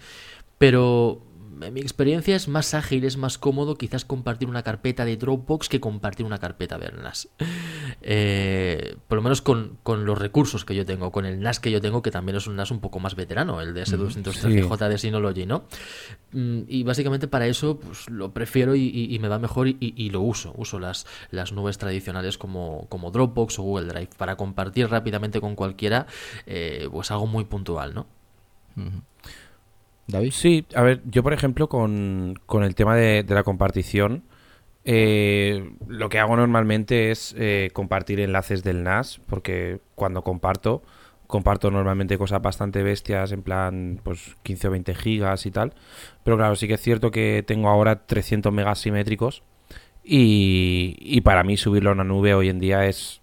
[0.58, 1.22] Pero
[1.60, 5.68] en mi experiencia es más ágil, es más cómodo quizás compartir una carpeta de Dropbox
[5.68, 7.28] que compartir una carpeta de NAS.
[8.00, 11.80] Eh, por lo menos con, los recursos que yo tengo, con el NAS que yo
[11.80, 15.46] tengo, que también es un NAS un poco más veterano, el de S203J de Synology,
[15.46, 15.64] ¿no?
[16.32, 20.52] Mm, y básicamente para eso pues, lo prefiero y, me va mejor y, lo uso.
[20.56, 25.54] Uso las, las nubes tradicionales como, como Dropbox o Google Drive para compartir rápidamente con
[25.54, 26.06] cualquiera,
[26.46, 28.06] eh, pues algo muy puntual, ¿no?
[30.06, 30.32] David.
[30.32, 34.24] Sí, a ver, yo por ejemplo con, el tema de, la compartición,
[34.84, 40.82] eh, lo que hago normalmente es eh, compartir enlaces del NAS, porque cuando comparto,
[41.26, 45.72] comparto normalmente cosas bastante bestias, en plan, pues 15 o 20 gigas y tal.
[46.24, 49.42] Pero claro, sí que es cierto que tengo ahora 300 megas simétricos
[50.04, 53.20] y, y para mí subirlo a una nube hoy en día es...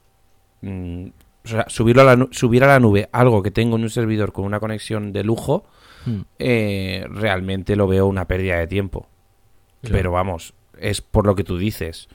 [0.62, 1.08] Mm,
[1.46, 4.34] o sea, subirlo a la, subir a la nube algo que tengo en un servidor
[4.34, 5.66] con una conexión de lujo
[6.06, 6.22] Hmm.
[6.38, 9.08] Eh, realmente lo veo una pérdida de tiempo.
[9.82, 12.10] Pero vamos, es por lo que tú dices,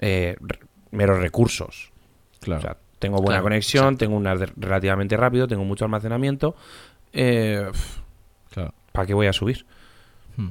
[0.00, 0.36] eh,
[0.90, 1.92] meros recursos.
[2.40, 2.76] Claro.
[2.98, 6.56] tengo buena conexión, tengo una relativamente rápido, tengo mucho almacenamiento.
[7.12, 7.70] Eh,
[8.92, 9.64] ¿Para qué voy a subir?
[10.36, 10.50] Hmm.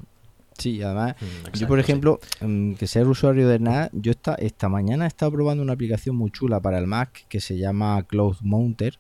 [0.58, 4.70] Sí, además, hmm, yo por ejemplo, mm, que ser usuario de NAS, yo esta, esta
[4.70, 8.38] mañana he estado probando una aplicación muy chula para el Mac que se llama Cloud
[8.42, 9.00] Mounter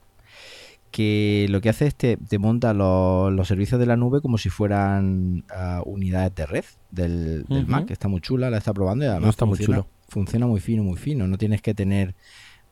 [0.93, 4.49] que lo que hace es te, te monta los, servicios de la nube como si
[4.49, 9.07] fueran ah, unidades de red del, Mac, que está muy chula, la está probando y
[9.07, 9.93] además está funciona, muy chulo.
[10.07, 11.27] funciona muy fino, muy fino.
[11.27, 12.13] No tienes que tener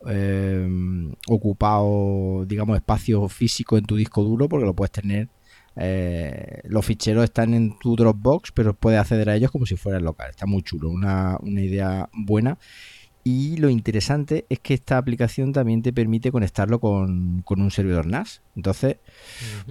[0.06, 5.28] em, ocupado, digamos, espacio físico en tu disco duro porque lo puedes tener.
[5.76, 10.04] Eh, los ficheros están en tu Dropbox, pero puedes acceder a ellos como si fueran
[10.04, 10.30] local.
[10.30, 12.60] Está muy chulo, una, una idea buena
[13.24, 18.42] y lo interesante es que esta aplicación también te permite conectarlo con, un servidor NAS.
[18.56, 18.98] Entonces,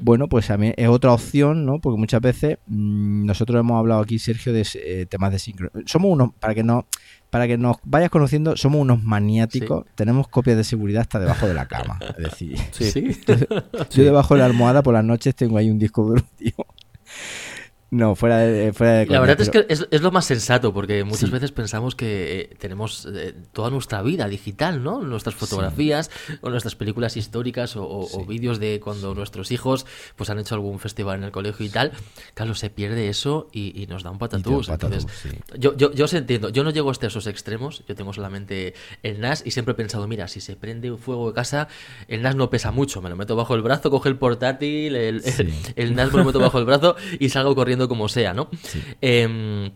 [0.00, 1.80] bueno, pues a mí es otra opción, ¿no?
[1.80, 5.70] Porque muchas veces mm, nosotros hemos hablado aquí, Sergio, de eh, temas de sincro.
[5.86, 6.86] Somos unos, para que no
[7.30, 9.86] para que nos vayas conociendo, somos unos maniáticos.
[9.94, 11.98] Tenemos copias de seguridad hasta debajo de la cama.
[12.18, 13.16] Es decir, ¿Sí?
[13.90, 16.52] yo, debajo de la almohada por las noches tengo ahí un disco duro, tío.
[17.90, 21.02] No, fuera de, fuera de La verdad es que es, es, lo más sensato, porque
[21.02, 25.02] muchas veces pensamos que eh, tenemos eh, toda nuestra vida digital, ¿no?
[25.02, 26.08] Nuestras fotografías,
[26.40, 31.18] o nuestras películas históricas, o, vídeos de cuando nuestros hijos pues han hecho algún festival
[31.18, 31.90] en el colegio y tal.
[32.34, 34.68] Claro, se pierde eso y, nos da un patatús.
[34.68, 35.06] Entonces,
[35.58, 39.20] yo, yo, yo os entiendo, yo no llego hasta esos extremos, yo tengo solamente el
[39.20, 41.66] NAS y siempre he pensado, mira, si se prende un fuego de casa,
[42.06, 45.24] el NAS no pesa mucho, me lo meto bajo el brazo, coge el portátil, el,
[45.74, 48.48] el NAS me lo meto bajo el brazo y salgo corriendo como sea, ¿no?
[49.00, 49.70] Em,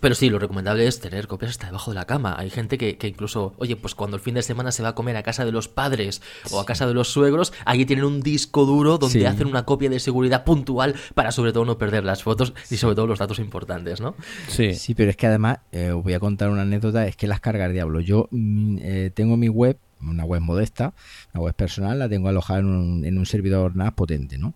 [0.00, 2.34] pero sí, lo recomendable es tener copias hasta debajo de la cama.
[2.38, 5.16] Hay gente que, incluso, oye, pues cuando el fin de semana se va a comer
[5.16, 8.64] a casa de los padres o a casa de los suegros, allí tienen un disco
[8.64, 12.54] duro donde hacen una copia de seguridad puntual para sobre todo no perder las fotos
[12.70, 14.16] y sobre todo los datos importantes, ¿no?
[14.48, 17.26] Sí, sí pero es que además, eh, os voy a contar una anécdota, es que
[17.26, 18.00] las cargas diablo.
[18.00, 20.94] Yo mm, eh, tengo mi web una web modesta,
[21.32, 24.54] una web personal, la tengo alojada en un, en un servidor NAS potente, ¿no?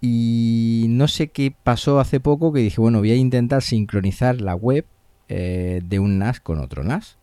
[0.00, 4.54] Y no sé qué pasó hace poco que dije, bueno, voy a intentar sincronizar la
[4.54, 4.86] web
[5.28, 7.18] eh, de un NAS con otro NAS.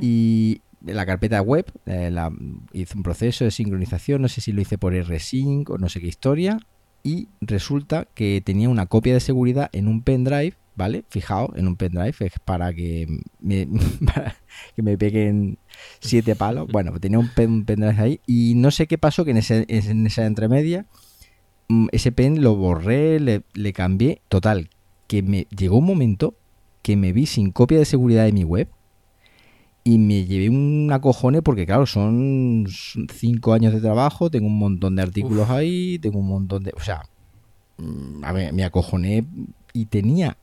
[0.00, 2.32] Y la carpeta web eh, la,
[2.72, 6.00] hice un proceso de sincronización, no sé si lo hice por rsync o no sé
[6.00, 6.58] qué historia,
[7.02, 11.04] y resulta que tenía una copia de seguridad en un pendrive, ¿vale?
[11.10, 13.06] Fijaos, en un pendrive es para que
[13.40, 13.68] me,
[14.76, 15.58] que me peguen
[16.00, 16.68] siete palos.
[16.70, 20.26] Bueno, tenía un, pendrive ahí y no sé qué pasó que en, ese, en esa
[20.26, 20.86] entremedia
[21.92, 24.70] ese pen lo borré, le, le cambié, total,
[25.06, 26.34] que me llegó un momento
[26.82, 28.68] que me vi sin copia de seguridad de mi web
[29.84, 32.66] y me llevé un acojone porque, claro, son
[33.12, 36.72] cinco años de trabajo, tengo un montón de artículos ahí, tengo un montón de...
[36.76, 37.02] O sea,
[37.78, 39.24] mm, a ver, me acojoné
[39.72, 40.36] y tenía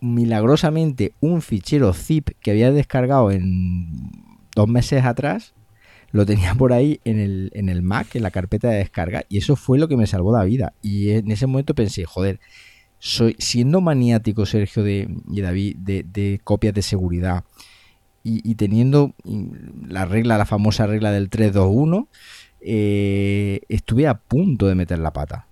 [0.00, 4.10] milagrosamente un fichero zip que había descargado en
[4.56, 5.54] dos meses atrás,
[6.12, 9.38] lo tenía por ahí en el, en el Mac, en la carpeta de descarga, y
[9.38, 10.74] eso fue lo que me salvó la vida.
[10.82, 12.38] Y en ese momento pensé, joder,
[12.98, 17.44] soy siendo maniático, Sergio de, y David, de, de copias de seguridad,
[18.24, 19.14] y, teniendo
[19.88, 22.06] la regla, la famosa regla del 3-2-1,
[22.60, 25.48] eh, estuve a punto de meter la pata.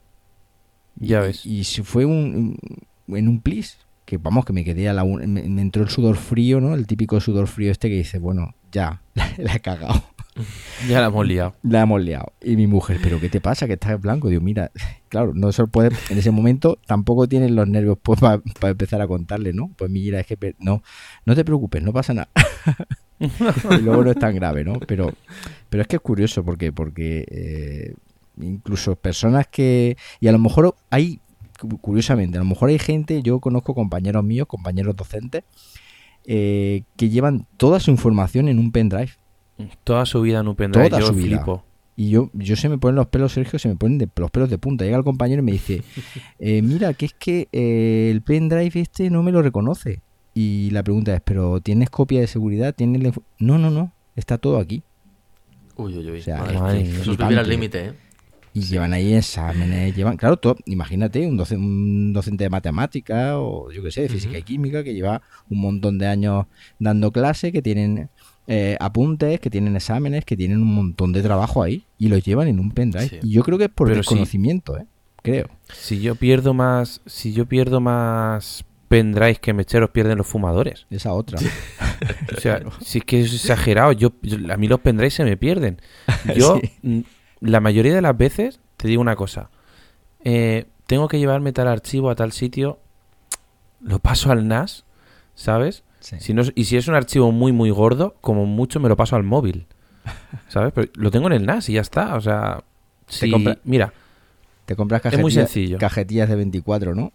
[0.96, 1.44] Ya ves.
[1.44, 2.56] Y, si fue un,
[3.08, 6.16] en un plis, que vamos, que me quedé a la me, me, entró el sudor
[6.16, 6.74] frío, ¿no?
[6.74, 9.02] El típico sudor frío este que dice, bueno, ya,
[9.36, 10.04] la he cagado.
[10.88, 11.54] Ya la hemos liado.
[11.62, 12.32] La hemos liado.
[12.40, 13.66] Y mi mujer, ¿pero qué te pasa?
[13.66, 14.28] Que estás blanco.
[14.28, 14.70] Digo, mira,
[15.08, 19.06] claro, no se puede, en ese momento tampoco tienen los nervios pues, para empezar a
[19.06, 19.70] contarle, ¿no?
[19.76, 20.82] Pues mira, es que no,
[21.26, 22.28] no te preocupes, no pasa nada.
[23.18, 24.74] y luego no es tan grave, ¿no?
[24.86, 25.12] Pero,
[25.68, 27.94] pero es que es curioso porque, porque eh,
[28.40, 29.96] incluso personas que.
[30.20, 31.20] Y a lo mejor hay,
[31.80, 35.44] curiosamente, a lo mejor hay gente, yo conozco compañeros míos, compañeros docentes,
[36.24, 39.12] eh, que llevan toda su información en un pendrive.
[39.84, 40.88] Toda su vida en un pendrive.
[40.88, 41.64] Toda yo su flipo.
[41.96, 44.48] Y yo, yo se me ponen los pelos, Sergio, se me ponen de, los pelos
[44.48, 44.84] de punta.
[44.84, 45.82] Llega el compañero y me dice,
[46.38, 50.00] eh, mira, que es que el pendrive este no me lo reconoce.
[50.32, 52.74] Y la pregunta es, ¿pero tienes copia de seguridad?
[52.74, 53.92] ¿Tienes No, no, no.
[54.16, 54.82] Está todo aquí.
[55.76, 56.20] Uy, uy, uy.
[56.20, 56.44] O sea,
[56.74, 57.92] Eso es vivir al límite, ¿eh?
[58.52, 63.70] Y llevan ahí exámenes, llevan, claro, todo, imagínate un, docente, un docente de matemática o
[63.70, 66.46] yo qué sé, de física y química que lleva un montón de años
[66.80, 68.10] dando clase, que tienen
[68.52, 72.48] eh, apuntes, que tienen exámenes, que tienen un montón de trabajo ahí y los llevan
[72.48, 73.20] en un pendrive.
[73.22, 74.86] Y yo creo que es por desconocimiento, ¿eh?
[75.22, 75.46] Creo.
[75.72, 80.88] Si yo pierdo más, si yo pierdo más pendrives que mecheros pierden los fumadores.
[80.90, 81.38] Esa otra.
[82.36, 83.92] o sea, si es que es exagerado.
[83.92, 84.14] Yo,
[84.50, 85.80] a mí los pendrives se me pierden.
[86.34, 86.60] Yo,
[87.38, 89.50] la mayoría de las veces, te digo una cosa.
[90.24, 92.80] Eh, tengo que llevarme tal archivo a tal sitio.
[93.80, 94.84] Lo paso al NAS,
[95.36, 95.84] ¿sabes?
[96.00, 99.16] Si no, y si es un archivo muy, muy gordo, como mucho me lo paso
[99.16, 99.66] al móvil.
[100.48, 100.72] ¿Sabes?
[100.74, 102.16] Pero lo tengo en el NAS y ya está.
[102.16, 102.64] O sea,
[103.06, 103.32] si,
[103.64, 103.92] mira,
[104.64, 105.78] te compras cajetillas, muy sencillo.
[105.78, 107.12] cajetillas de 24, ¿no?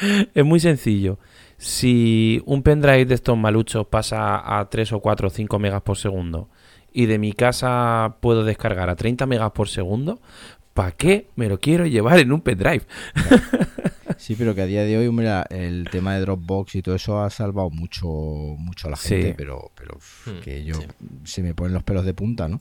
[0.34, 1.18] es muy sencillo.
[1.56, 5.96] Si un pendrive de estos maluchos pasa a 3 o 4 o 5 megas por
[5.96, 6.48] segundo
[6.92, 10.20] y de mi casa puedo descargar a 30 megas por segundo,
[10.74, 12.84] ¿para qué me lo quiero llevar en un pendrive?
[14.22, 17.20] sí, pero que a día de hoy, mira, el tema de Dropbox y todo eso
[17.20, 20.76] ha salvado mucho, mucho a la gente, pero, pero hmm, que yo
[21.24, 22.60] se me ponen los pelos de punta, ¿no?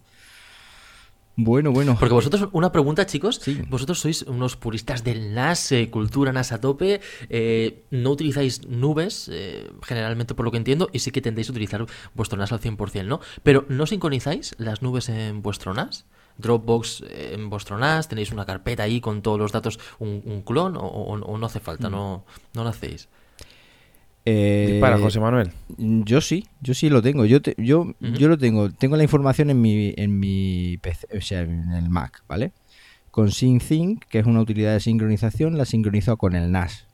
[1.36, 1.95] Bueno, bueno.
[1.99, 3.41] Porque vosotros, una pregunta, chicos.
[3.70, 6.99] Vosotros sois unos puristas del NAS, eh, cultura NAS a tope.
[7.30, 11.51] Eh, no utilizáis nubes, eh, generalmente por lo que entiendo, y sí que tendéis a
[11.51, 13.22] utilizar vuestro NAS al 100%, ¿no?
[13.43, 16.05] Pero ¿no sincronizáis las nubes en vuestro NAS?
[16.41, 21.37] Dropbox en vuestro NAS, tenéis una carpeta ahí con todos los datos, un, clon, o,
[21.37, 21.91] no hace falta, mm.
[21.91, 23.07] no, no lo hacéis.
[24.25, 25.51] Eh, para José Manuel.
[25.77, 27.25] Yo sí, yo sí lo tengo.
[27.25, 28.69] Yo yo, yo lo tengo.
[28.69, 32.51] Tengo la información en mi, en mi PC, o sea, en el Mac, ¿vale?
[33.09, 36.87] Con SyncThing, que es una utilidad de sincronización, la sincronizo con el NAS.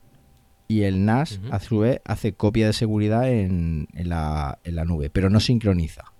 [0.68, 4.84] Y el NAS, a su vez, hace copia de seguridad en, en, la, en la
[4.84, 6.12] nube, pero no sincroniza.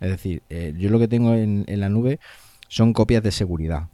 [0.00, 2.20] Es decir, eh, yo lo que tengo en, en, la nube
[2.70, 3.88] son copias de seguridad.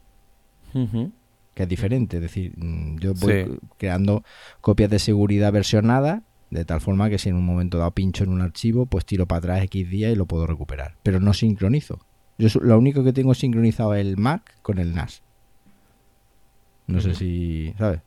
[1.55, 2.19] Que es diferente.
[2.19, 4.23] Es decir, mm, yo voy creando
[4.61, 8.31] copias de seguridad versionadas de tal forma que si en un momento dado pincho en
[8.31, 10.95] un archivo, pues tiro para atrás X días y lo puedo recuperar.
[11.03, 11.99] Pero no sincronizo.
[12.39, 15.23] Yo lo único que tengo sincronizado es el Mac con el NAS.
[16.87, 17.75] No sé si.
[17.79, 18.01] ¿Sabes?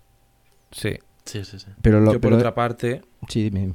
[0.71, 0.99] Sí.
[1.25, 1.67] Sí, sí, sí.
[1.81, 3.01] Pero Yo por otra parte.
[3.27, 3.73] Sí, dime, dime.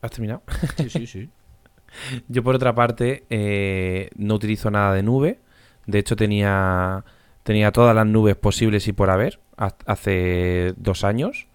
[0.00, 0.42] ¿Has terminado?
[0.76, 1.30] Sí, sí, sí.
[2.28, 5.40] Yo por otra parte eh, no utilizo nada de nube.
[5.86, 7.04] De hecho tenía
[7.42, 11.46] tenía todas las nubes posibles y por haber hace dos años.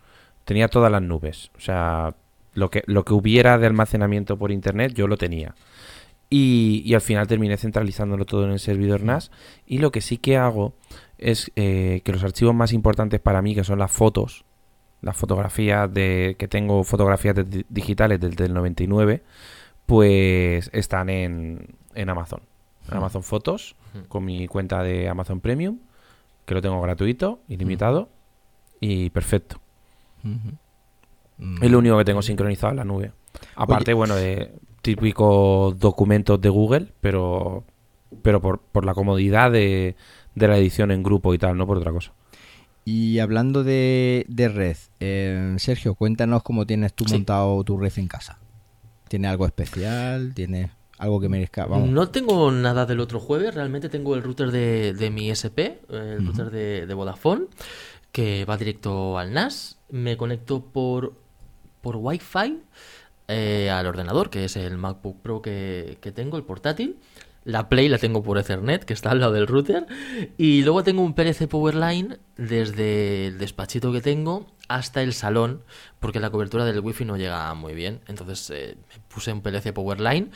[0.45, 1.51] Tenía todas las nubes.
[1.57, 2.15] O sea,
[2.53, 5.55] lo que, lo que hubiera de almacenamiento por internet, yo lo tenía.
[6.29, 9.31] Y, al final terminé centralizándolo todo en el servidor NAS.
[9.65, 10.73] Y lo que sí que hago
[11.17, 14.45] es eh, que los archivos más importantes para mí, que son las fotos,
[15.01, 17.35] las fotografías de que tengo fotografías
[17.69, 19.23] digitales desde el 99,
[19.85, 22.41] pues están en, en Amazon.
[22.89, 23.75] Amazon Fotos,
[24.07, 25.79] con mi cuenta de Amazon Premium,
[26.45, 28.09] que lo tengo gratuito, ilimitado
[28.79, 29.59] y perfecto.
[31.61, 33.11] Es lo único que tengo sincronizado en la nube.
[33.55, 37.63] Aparte, bueno, de típicos documentos de Google, pero,
[38.21, 39.95] pero por, por la comodidad de,
[40.35, 42.13] de la edición en grupo y tal, no por otra cosa.
[42.85, 48.39] Y hablando de, red, eh, Sergio, cuéntanos cómo tienes tú montado tu red en casa.
[49.09, 50.33] ¿Tiene algo especial?
[50.33, 51.65] ¿Tiene algo que merezca?
[51.67, 56.49] No tengo nada del otro jueves, realmente tengo el router de, mi SP, el router
[56.49, 57.45] de, Vodafone,
[58.11, 59.77] que va directo al NAS.
[59.89, 61.13] Me conecto por,
[61.81, 62.61] por Wi-Fi
[63.27, 66.97] eh, al ordenador, que es el MacBook Pro que, que tengo, el portátil.
[67.47, 69.85] La Play la tengo por Ethernet, que está al lado del router.
[70.37, 75.63] Y luego tengo un PLC Powerline desde el despachito que tengo hasta el salón,
[76.01, 78.01] porque la cobertura del wifi no llega muy bien.
[78.07, 80.31] Entonces eh, me puse un PLC Powerline,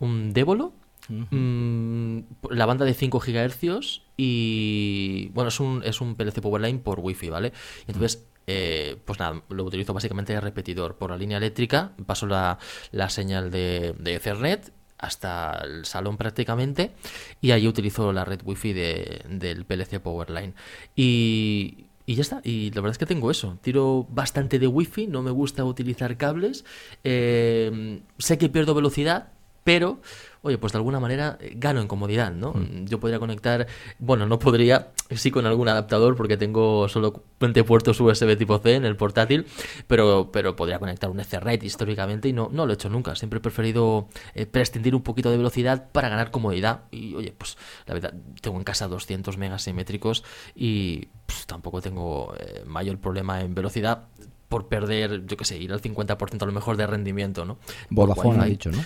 [0.00, 0.72] un Devolo,
[1.08, 2.18] mm,
[2.50, 5.30] la banda de 5 GHz y...
[5.34, 7.52] Bueno, es un, es un PLC Powerline por wifi, ¿vale?
[7.86, 8.26] Entonces...
[8.48, 12.60] Eh, pues nada, lo utilizo básicamente de repetidor por la línea eléctrica, paso la,
[13.08, 16.92] señal de, de Ethernet hasta el salón prácticamente
[17.40, 20.54] y ahí utilizo la red wifi de, del PLC Powerline
[20.94, 23.58] y, y ya está, y la verdad es que tengo eso.
[23.62, 26.64] Tiro bastante de wifi, no me gusta utilizar cables.
[27.02, 29.32] Eh, sé que pierdo velocidad,
[29.66, 29.98] pero
[30.42, 32.52] oye, pues de alguna manera eh, gano en comodidad, ¿no?
[32.52, 32.86] Mm.
[32.86, 33.66] Yo podría conectar,
[33.98, 38.76] bueno, no podría, sí con algún adaptador porque tengo solo 20 puertos USB tipo C
[38.76, 39.44] en el portátil,
[39.88, 43.16] pero, pero podría conectar un Ethernet históricamente y no, no lo he hecho nunca.
[43.16, 47.58] Siempre he preferido eh, prescindir un poquito de velocidad para ganar comodidad y, oye, pues
[47.86, 50.22] la verdad, tengo en casa 200 megas simétricos
[50.54, 54.04] y pues, tampoco tengo eh, mayor problema en velocidad
[54.48, 57.58] por perder, yo qué sé, ir al 50% a lo mejor de rendimiento, ¿no?
[57.90, 58.78] Vodafone ha dicho, ¿no?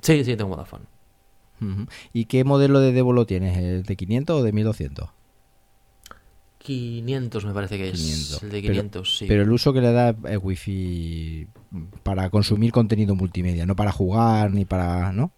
[0.00, 0.84] Sí, sí, tengo Vodafone.
[2.12, 3.84] ¿Y qué modelo de Devolo tienes?
[3.86, 5.08] ¿De 500 o de 1200?
[6.58, 8.42] 500 me parece que es.
[8.42, 9.26] El de 500, sí.
[9.28, 11.46] Pero el uso que le da es wifi
[12.02, 15.12] para consumir contenido multimedia, no para jugar ni para...
[15.12, 15.30] ¿no?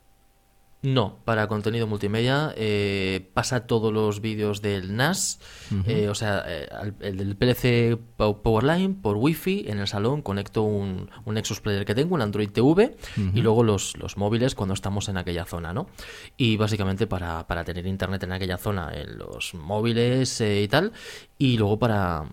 [0.81, 5.41] No, para contenido multimedia eh, pasa todos los vídeos del NAS,
[5.87, 6.69] eh, o sea, eh,
[7.01, 11.97] el del PLC Powerline por Wi-Fi en el salón conecto un, un Nexus Player que
[11.97, 12.97] tengo, un Android TV
[13.35, 15.89] y luego los, los, móviles cuando estamos en aquella zona, ¿no?
[16.37, 20.93] Y básicamente para, para tener internet en aquella zona, en los móviles y tal,
[21.39, 22.27] y luego para,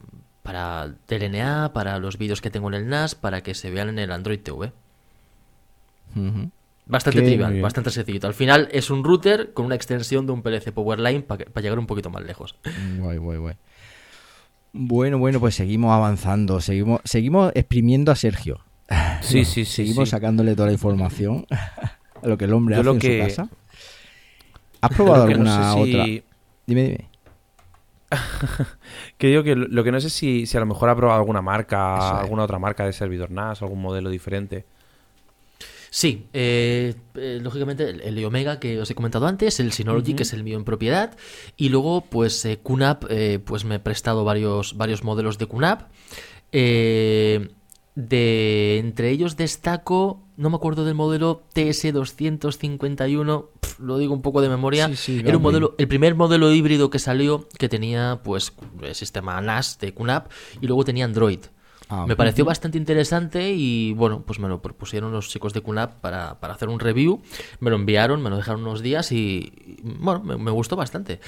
[0.44, 0.94] para
[1.74, 4.40] para los vídeos que tengo en el NAS, para que se vean en el Android
[4.40, 4.72] TV.
[6.88, 8.28] Bastante trivial, bastante sencillo.
[8.28, 11.88] Al final es un router con una extensión de un PLC Powerline para llegar un
[11.88, 12.56] poquito más lejos.
[13.00, 13.56] Guay, guay, guay.
[14.74, 18.60] Bueno, bueno, pues seguimos avanzando, seguimos, seguimos exprimiendo a Sergio.
[19.22, 19.88] Sí, sí, sí.
[19.88, 23.50] Seguimos sacándole toda la información a lo que el hombre hace en su casa.
[24.82, 26.04] ¿Has probado alguna otra?
[26.04, 26.24] Dime,
[26.68, 27.10] dime.
[29.18, 31.42] que digo que lo que no sé si, si a lo mejor ha probado alguna
[31.42, 34.66] marca, alguna otra marca de servidor NAS, algún modelo diferente.
[35.96, 40.34] Sí, eh, eh, lógicamente el, Omega que os he comentado antes, el Synology que es
[40.34, 41.16] el mío en propiedad
[41.56, 43.06] y luego pues eh, QNAP,
[43.46, 45.84] pues me he prestado varios, varios modelos de QNAP.
[46.52, 47.48] de
[48.78, 53.46] entre ellos destaco, no me acuerdo del modelo TS251,
[53.80, 54.92] lo digo un poco de memoria.
[55.08, 59.80] Era un modelo, el primer modelo híbrido que salió que tenía pues el sistema NAS
[59.80, 60.30] de QNAP
[60.60, 61.40] y luego tenía Android.
[61.90, 66.00] Ah, me pareció bastante interesante y bueno, pues me lo propusieron los chicos de QNAP
[66.02, 67.22] para, para hacer un review,
[67.60, 71.20] me lo enviaron, me lo dejaron unos días y, bueno, me, gustó bastante.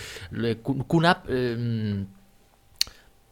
[0.88, 2.06] QNAP eh,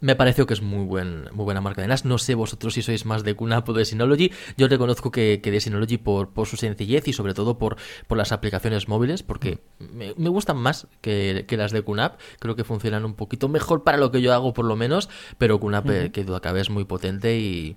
[0.06, 2.06] me pareció que es muy, buen, muy buena marca de NAS.
[2.06, 4.32] No sé vosotros si sois más de QNAP o de Synology.
[4.56, 8.16] Yo reconozco que, que de Synology por, por su sencillez y sobre todo por, por
[8.16, 12.20] las aplicaciones móviles, porque me, me gustan más que, que, las de QNAP.
[12.38, 15.10] Creo que funcionan un poquito mejor para lo que yo hago, por lo menos.
[15.40, 17.76] Pero QNAP, uh que duda cabe, es muy potente y.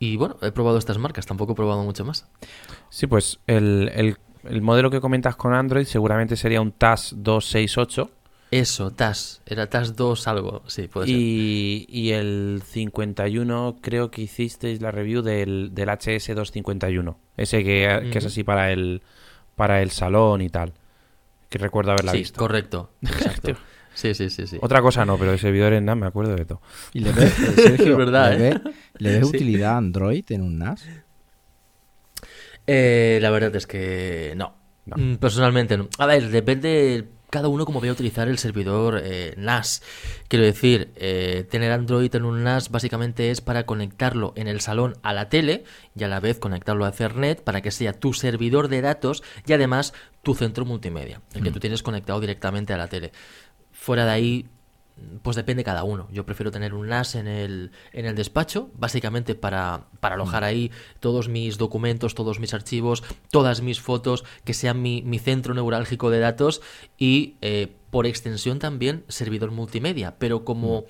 [0.00, 2.28] Y bueno, he probado estas marcas, tampoco he probado mucho más.
[2.90, 8.10] Sí, pues el, el, el modelo que comentas con Android seguramente sería un TAS 268
[8.60, 9.42] eso, TAS.
[9.46, 11.16] Era TAS 2 algo, sí, puede ser.
[11.16, 17.16] Y el 51 creo que hicisteis la review del, del HS251.
[17.36, 19.02] Ese que, que, es así para el,
[19.56, 20.72] para el salón y tal.
[21.48, 22.38] Que recuerdo haberla sí, visto.
[22.38, 22.90] correcto.
[23.02, 23.56] Exacto.
[23.94, 24.58] Sí, sí, sí, sí.
[24.60, 26.60] Otra cosa no, pero de servidores NAS me acuerdo de todo.
[26.92, 28.60] ¿Y le ves, eh, Sergio, Es verdad, ¿le ¿eh?
[28.64, 29.36] ves, le ves Sí.
[29.36, 30.84] utilidad a Android en un NAS?
[32.66, 34.54] Eh, la verdad es que no.
[34.86, 34.96] No.
[34.96, 35.88] Mm, Personalmente no.
[35.98, 39.82] A ver, depende cada uno cómo vaya a utilizar el servidor eh, NAS.
[40.28, 44.94] Quiero decir, eh, tener Android en un NAS básicamente es para conectarlo en el salón
[45.02, 45.64] a la tele
[45.96, 49.52] y a la vez conectarlo a Ethernet para que sea tu servidor de datos y
[49.52, 53.10] además tu centro multimedia, el que tú tienes conectado directamente a la tele.
[53.72, 54.46] Fuera de ahí,
[55.22, 56.08] pues depende cada uno.
[56.10, 60.70] Yo prefiero tener un NAS en el, en el despacho, básicamente para, para alojar ahí
[61.00, 66.10] todos mis documentos, todos mis archivos, todas mis fotos, que sean mi, mi centro neurálgico
[66.10, 66.62] de datos
[66.98, 70.84] y eh, por extensión también servidor multimedia, pero como...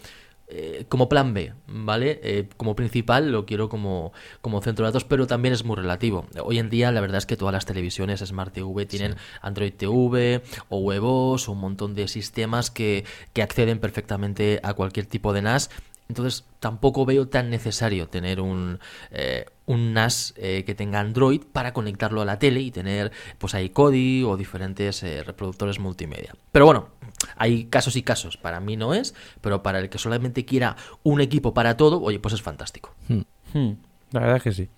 [0.49, 2.21] eh, como plan B, ¿vale?
[2.23, 6.27] Eh, como principal lo quiero como, como centro de datos, pero también es muy relativo.
[6.43, 10.43] Hoy en día la verdad es que todas las televisiones Smart TV tienen Android TV
[10.69, 15.43] o WebOS o un montón de sistemas que, que acceden perfectamente a cualquier tipo de
[15.43, 15.71] NAS.
[16.09, 18.79] Entonces tampoco veo tan necesario tener un,
[19.11, 23.55] eh, un NAS eh, que tenga Android para conectarlo a la tele y tener pues
[23.55, 26.35] ahí Kodi o diferentes eh, reproductores multimedia.
[26.53, 26.89] Pero bueno,
[27.37, 28.37] hay casos y casos.
[28.37, 32.19] Para mí no es, pero para el que solamente quiera un equipo para todo, oye,
[32.19, 32.95] pues es fantástico.
[33.09, 33.73] Hmm,
[34.13, 34.69] La verdad es que sí.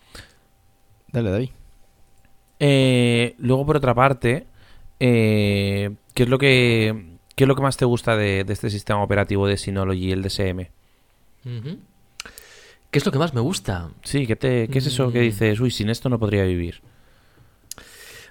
[1.13, 1.51] Dale, David.
[2.59, 4.47] Eh, luego, por otra parte,
[5.01, 8.71] eh, ¿qué, es lo que, ¿qué es lo que más te gusta de, de este
[8.71, 10.69] sistema operativo de Synology, el DSM?
[12.97, 13.91] ¿Qué es lo que más me gusta?
[14.05, 15.23] Sí, ¿qué, te, ¿qué es eso que Mm.
[15.25, 15.61] dices?
[15.61, 16.81] Uy, sin esto no podría vivir.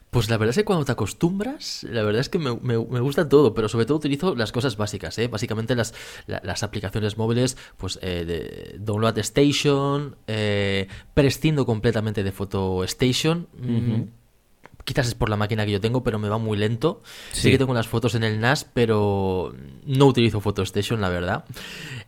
[0.09, 2.99] Pues la verdad es que cuando te acostumbras, la verdad es que me, me- me
[2.99, 5.27] gusta todo, pero sobre todo utilizo las cosas básicas, ¿eh?
[5.27, 5.93] Básicamente las,
[6.25, 13.47] la- las aplicaciones móviles, pues eh, de Download Station, eh, prescindo completamente de Photo Station.
[13.59, 14.01] mm.
[14.83, 17.03] Quizás es por la máquina que yo tengo, pero me va muy lento.
[17.33, 17.51] Sí, Sí.
[17.51, 19.53] que tengo las fotos en el NAS, pero
[19.85, 21.45] no utilizo Photo Station, la verdad.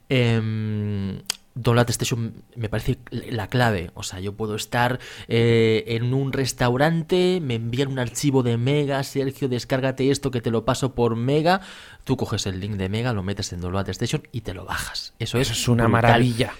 [0.10, 1.20] Em,
[1.58, 3.92] Download Station me parece la clave.
[3.94, 9.04] O sea, yo puedo estar eh, en un restaurante, me envían un archivo de Mega,
[9.04, 11.62] Sergio, descárgate esto que te lo paso por Mega.
[12.04, 15.14] Tú coges el link de Mega, lo metes en Download Station y te lo bajas.
[15.20, 15.92] Eso es, una brutal.
[15.92, 16.54] maravilla.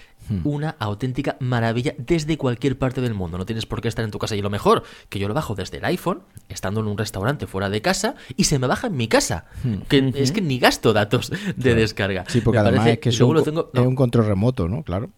[0.44, 3.38] Una auténtica maravilla desde cualquier parte del mundo.
[3.38, 4.36] No tienes por qué estar en tu casa.
[4.36, 7.70] Y lo mejor, que yo lo bajo desde el iPhone, estando en un restaurante fuera
[7.70, 9.46] de casa, y se me baja en mi casa.
[9.88, 12.24] Que es que ni gasto datos de descarga.
[12.28, 14.82] Sí, porque Me además es que es un, lo tengo- es un control remoto, ¿no?
[14.82, 15.10] Claro.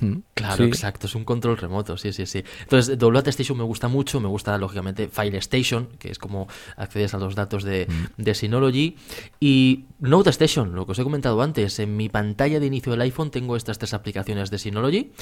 [0.00, 0.18] Hmm.
[0.34, 0.62] Claro, Sí.
[0.64, 2.44] exacto, es un control remoto, sí, sí, sí.
[2.62, 7.14] Entonces, Download Station me gusta mucho, me gusta lógicamente File Station, que es como accedes
[7.14, 8.96] a los datos de, de Synology,
[9.40, 13.00] y Note Station, lo que os he comentado antes, en mi pantalla de inicio del
[13.02, 15.12] iPhone tengo estas tres aplicaciones de Synology,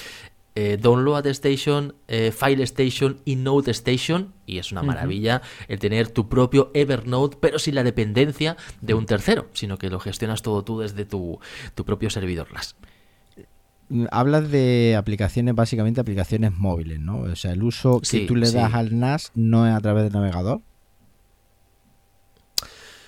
[0.55, 6.09] eh, Download Station, eh, File Station y Note Station, y es una maravilla el tener
[6.09, 10.62] tu propio Evernote, pero sin la dependencia de un tercero, sino que lo gestionas todo
[10.62, 11.39] tú desde tu,
[11.74, 12.77] tu propio servidor NAS.
[14.10, 17.19] Hablas de aplicaciones, básicamente aplicaciones móviles, ¿no?
[17.20, 18.77] O sea, el uso que Sí, tú le das sí.
[18.78, 20.62] al NAS no es a través del navegador.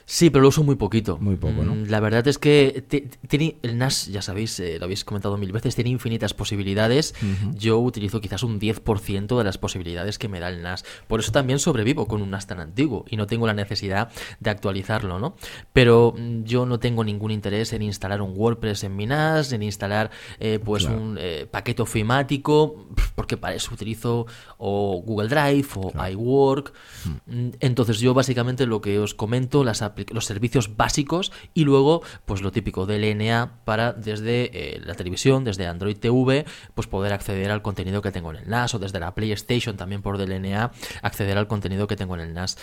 [0.07, 1.17] Sí, pero lo uso muy poquito.
[1.19, 1.75] Muy poco, ¿no?
[1.75, 2.85] Mm, La verdad es que
[3.29, 7.15] tiene el NAS, ya sabéis, eh, lo habéis comentado mil veces, tiene infinitas posibilidades.
[7.55, 10.85] Yo utilizo quizás un 10% de las posibilidades que me da el NAS.
[11.09, 14.11] Por eso también sobrevivo con un NAS tan antiguo y no tengo la necesidad
[14.41, 15.37] de actualizarlo, ¿no?
[15.73, 19.63] Pero mm, yo no tengo ningún interés en instalar un WordPress en mi NAS, en
[19.63, 21.01] instalar eh, pues Claro.
[21.01, 24.27] un eh, paquete ofimático, porque para eso utilizo
[24.67, 26.73] o Google Drive o iWork.
[27.27, 32.41] Mm, Entonces yo básicamente lo que os comento, las los servicios básicos y luego pues
[32.41, 37.51] lo típico del LNA para desde eh, la televisión, desde Android TV, pues poder acceder
[37.51, 40.73] al contenido que tengo en el NAS o desde la PlayStation también por DLNA
[41.03, 42.57] acceder al contenido que tengo en el NAS.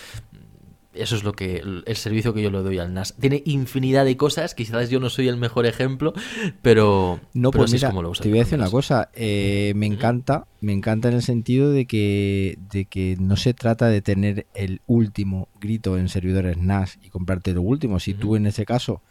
[0.94, 3.16] Eso es lo que el servicio que yo le doy al NAS.
[3.18, 6.14] Tiene infinidad de cosas, quizás yo no soy el mejor ejemplo,
[6.62, 9.10] pero No, pero pues es mira, como lo uso te voy a decir una cosa.
[9.14, 13.88] eh, me encanta, me encanta en el sentido de que, de que no se trata
[13.88, 18.00] de tener el último grito en servidores NAS y comprarte lo último.
[18.02, 19.02] Si tú en ese caso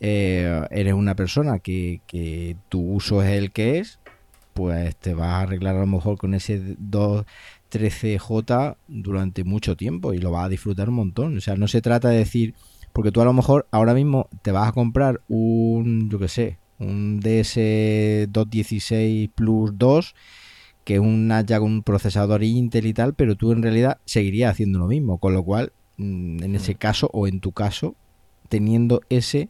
[0.00, 3.98] eh, eres una persona que, que tu uso es el que es,
[4.52, 6.76] pues te vas a arreglar a lo mejor con ese
[7.78, 11.36] 213J durante mucho tiempo y lo vas a disfrutar un montón.
[11.36, 12.54] O sea, no se trata de decir,
[12.92, 16.58] porque tú a lo mejor ahora mismo te vas a comprar un, yo qué sé,
[16.78, 20.14] un DS216 Plus 2,
[20.84, 24.52] que es una, ya con un procesador Intel y tal, pero tú en realidad seguirías
[24.52, 27.94] haciendo lo mismo, con lo cual, mm, en ese caso o en tu caso,
[28.48, 29.48] teniendo ese,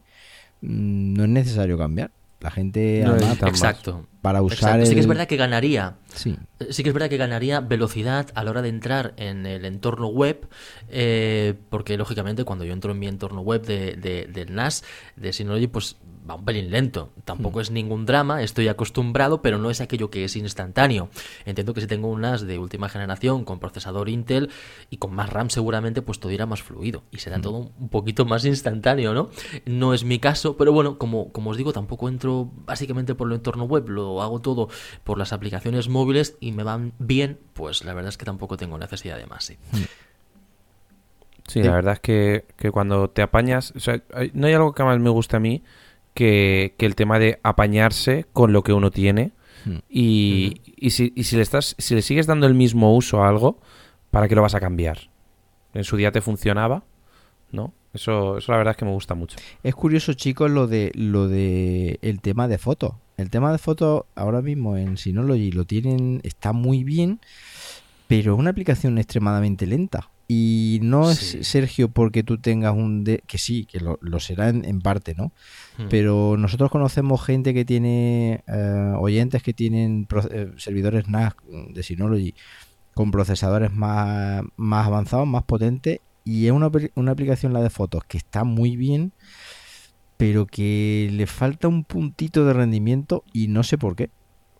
[0.61, 2.11] mm, no es necesario cambiar.
[2.39, 3.15] La gente No.
[3.15, 4.07] Exacto.
[4.25, 4.85] Para usar Exacto.
[4.87, 6.35] Sí que es verdad que ganaría Sí,
[6.69, 10.07] Sí que es verdad que ganaría velocidad a la hora de entrar en el entorno
[10.07, 10.47] web,
[10.89, 14.83] eh, porque lógicamente cuando yo entro en mi entorno web de, de- del NAS,
[15.15, 15.97] de Synology, pues
[16.29, 17.11] va un pelín lento.
[17.23, 21.09] Tampoco es ningún drama, estoy acostumbrado, pero no es aquello que es instantáneo.
[21.45, 24.49] Entiendo que si tengo un NAS de última generación con procesador Intel
[24.89, 28.25] y con más RAM seguramente, pues todo irá más fluido y será todo un poquito
[28.25, 29.29] más instantáneo, ¿no?
[29.65, 33.35] No es mi caso, pero bueno, como, como os digo, tampoco entro básicamente por el
[33.35, 34.69] entorno web, lo hago todo
[35.03, 38.77] por las aplicaciones móviles y me van bien, pues la verdad es que tampoco tengo
[38.77, 39.57] necesidad de más, sí.
[41.47, 44.73] Sí, la verdad es que, que cuando te apañas, o sea, hay- no hay algo
[44.73, 45.63] que más me guste a mí
[46.15, 49.33] que, que el tema de apañarse con lo que uno tiene
[49.65, 49.79] Hmm.
[49.89, 53.29] y, y si, y si le estás, si le sigues dando el mismo uso a
[53.29, 53.59] algo,
[54.11, 55.09] ¿para qué lo vas a cambiar?
[55.73, 56.83] En su día te funcionaba,
[57.51, 57.73] ¿no?
[57.93, 59.37] Eso, eso la verdad es que me gusta mucho.
[59.63, 62.93] Es curioso, chicos, lo de lo de el tema de fotos.
[63.17, 67.21] El tema de fotos ahora mismo en Synology lo tienen, está muy bien,
[68.07, 70.09] pero es una aplicación extremadamente lenta.
[70.27, 71.37] Y no es.
[71.41, 73.03] Sergio, porque tú tengas un...
[73.03, 75.31] de- que sí, que lo, lo será en, en parte, ¿no?
[75.77, 75.85] Hmm.
[75.89, 81.33] Pero nosotros conocemos gente que tiene, eh, oyentes que tienen eh, servidores NAS
[81.69, 82.33] de Synology
[82.95, 88.03] con procesadores más, más avanzados, más potentes, y es una, una aplicación la de fotos
[88.05, 89.11] que está muy bien,
[90.17, 94.09] pero que le falta un puntito de rendimiento y no sé por qué.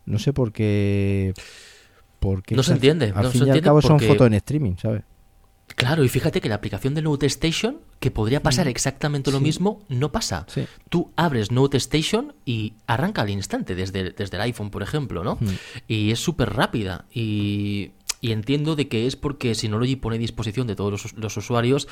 [0.04, 1.32] No sé por qué.
[2.20, 4.26] por qué No se entiende, Al no fin se y al cabo son porque- fotos
[4.28, 5.02] en streaming, ¿sabes?
[5.74, 8.70] Claro, y fíjate que la aplicación de Note Station, que podría pasar Mm.
[8.70, 9.44] exactamente lo Sí.
[9.44, 10.46] mismo, no pasa.
[10.48, 10.64] Sí.
[10.88, 15.22] Tú abres Note Station y arranca al instante desde, el- desde el iPhone, por ejemplo,
[15.24, 15.36] ¿no?
[15.40, 15.46] Mm.
[15.88, 17.04] Y es súper rápida.
[17.12, 17.90] Y,
[18.22, 21.36] y entiendo de que es porque Synology pone a disposición de todos los, us- los
[21.36, 21.88] usuarios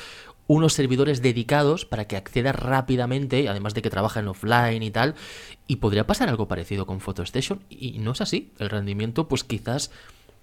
[0.47, 5.15] unos servidores dedicados para que acceda rápidamente, además de que trabaja en offline y tal.
[5.67, 7.59] Y podría pasar algo parecido con PhotoStation.
[7.69, 8.51] Y no es así.
[8.57, 9.91] El rendimiento, pues quizás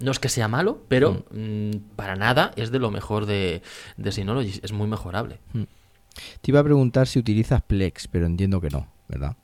[0.02, 3.62] no es que sea malo, pero mm, para nada es de lo mejor de,
[3.96, 4.60] de Synology.
[4.62, 5.38] Es muy mejorable.
[5.52, 9.36] Te iba a preguntar si utilizas Plex, pero entiendo que no, ¿verdad?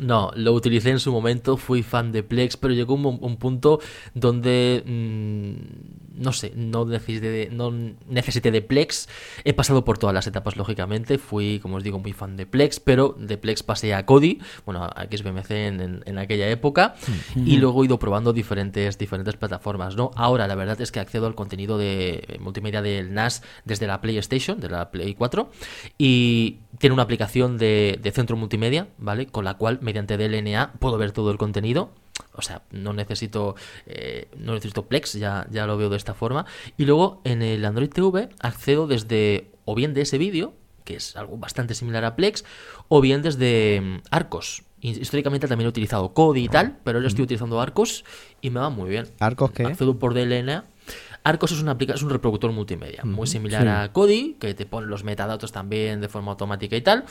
[0.00, 3.78] No, lo utilicé en su momento, fui fan de Plex, pero llegó un, punto
[4.12, 7.70] donde, mm, no sé, no necesité, de, no
[8.08, 9.08] necesité de Plex.
[9.44, 11.18] He pasado por todas las etapas, lógicamente.
[11.18, 14.82] Fui, como os digo, muy fan de Plex, pero de Plex pasé a Kodi, bueno,
[14.84, 16.94] a XBMC en, en- en aquella época,
[17.36, 20.10] y luego he ido probando diferentes, diferentes plataformas, ¿no?
[20.16, 24.58] Ahora, la verdad es que accedo al contenido de multimedia del NAS desde la PlayStation,
[24.58, 25.50] de la Play 4,
[25.98, 29.26] y tiene una aplicación de, de centro multimedia, ¿vale?
[29.26, 31.90] Con la cual, mediante DLNA, puedo ver todo el contenido.
[32.32, 33.54] O sea, no necesito,
[33.86, 36.46] eh, no necesito Plex, ya, ya lo veo de esta forma.
[36.76, 40.54] Y luego en el Android TV accedo desde o bien de ese vídeo,
[40.84, 42.44] que es algo bastante similar a Plex,
[42.88, 44.64] o bien desde mm, Arcos.
[44.80, 48.04] Históricamente también he utilizado Kodi y tal, pero ahora estoy utilizando Arcos
[48.42, 49.06] y me va muy bien.
[49.18, 49.64] ¿Arcos qué?
[49.64, 50.64] Accedo por DLNA.
[51.24, 53.68] Arcos es, una es un reproductor multimedia, muy similar sí.
[53.68, 57.06] a Kodi, que te pone los metadatos también de forma automática y tal.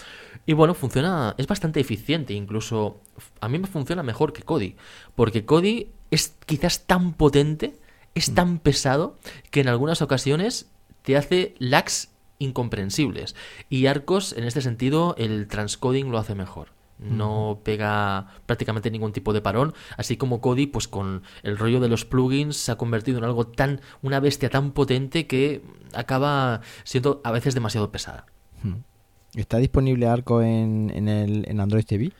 [0.45, 3.01] Y bueno, funciona, es bastante eficiente, incluso
[3.41, 4.75] a mí me funciona mejor que Kodi,
[5.15, 7.79] porque Kodi es quizás tan potente,
[8.13, 9.17] es tan pesado,
[9.49, 10.69] que en algunas ocasiones
[11.01, 13.35] te hace lags incomprensibles.
[13.67, 16.69] Y Arcos, en este sentido, el transcoding lo hace mejor.
[17.03, 21.89] No pega prácticamente ningún tipo de parón, así como Kodi, pues con el rollo de
[21.89, 25.61] los plugins se ha convertido en algo tan, una bestia tan potente que
[25.93, 28.25] acaba siendo a veces demasiado pesada.
[29.35, 32.11] ¿Está disponible Arco en, en, el, en Android TV?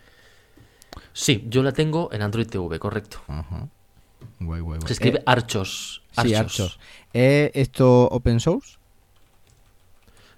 [1.13, 3.19] Sí, yo la tengo en Android TV, correcto.
[3.27, 3.67] Ajá.
[4.39, 4.87] Guay, guay, guay.
[4.87, 6.01] Se escribe Eh, Archos.
[6.21, 6.79] sí, Archos.
[7.13, 8.77] ¿Es esto open source?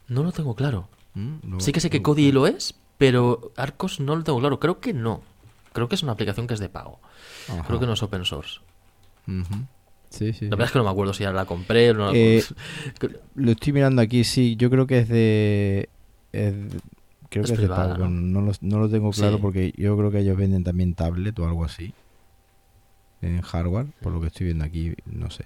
[0.07, 0.87] No lo tengo claro.
[1.13, 4.59] Mm, lo- Sí que sé que Kodi lo es, pero Arcos no lo tengo claro.
[4.59, 5.21] Creo que no.
[5.73, 6.99] Creo que es una aplicación que es de pago.
[7.49, 7.63] Ajá.
[7.67, 8.59] Creo que no es open source.
[9.27, 9.55] Ujú.
[10.09, 10.31] Sí, sí.
[10.31, 10.45] La sí.
[10.51, 12.05] verdad es que no me acuerdo si ya la compré o no.
[12.11, 12.43] la Eh.
[13.35, 14.55] Lo estoy mirando aquí, sí.
[14.55, 15.89] Yo creo que es de.
[16.31, 16.79] es de-
[17.29, 17.97] creo Es que es de pago.
[17.97, 18.09] ¿no?
[18.09, 19.41] No, lo, no lo tengo claro Sí.
[19.41, 21.93] porque yo creo que ellos venden también tablet o algo así.
[23.21, 25.45] En hardware, por lo que estoy viendo aquí, no sé.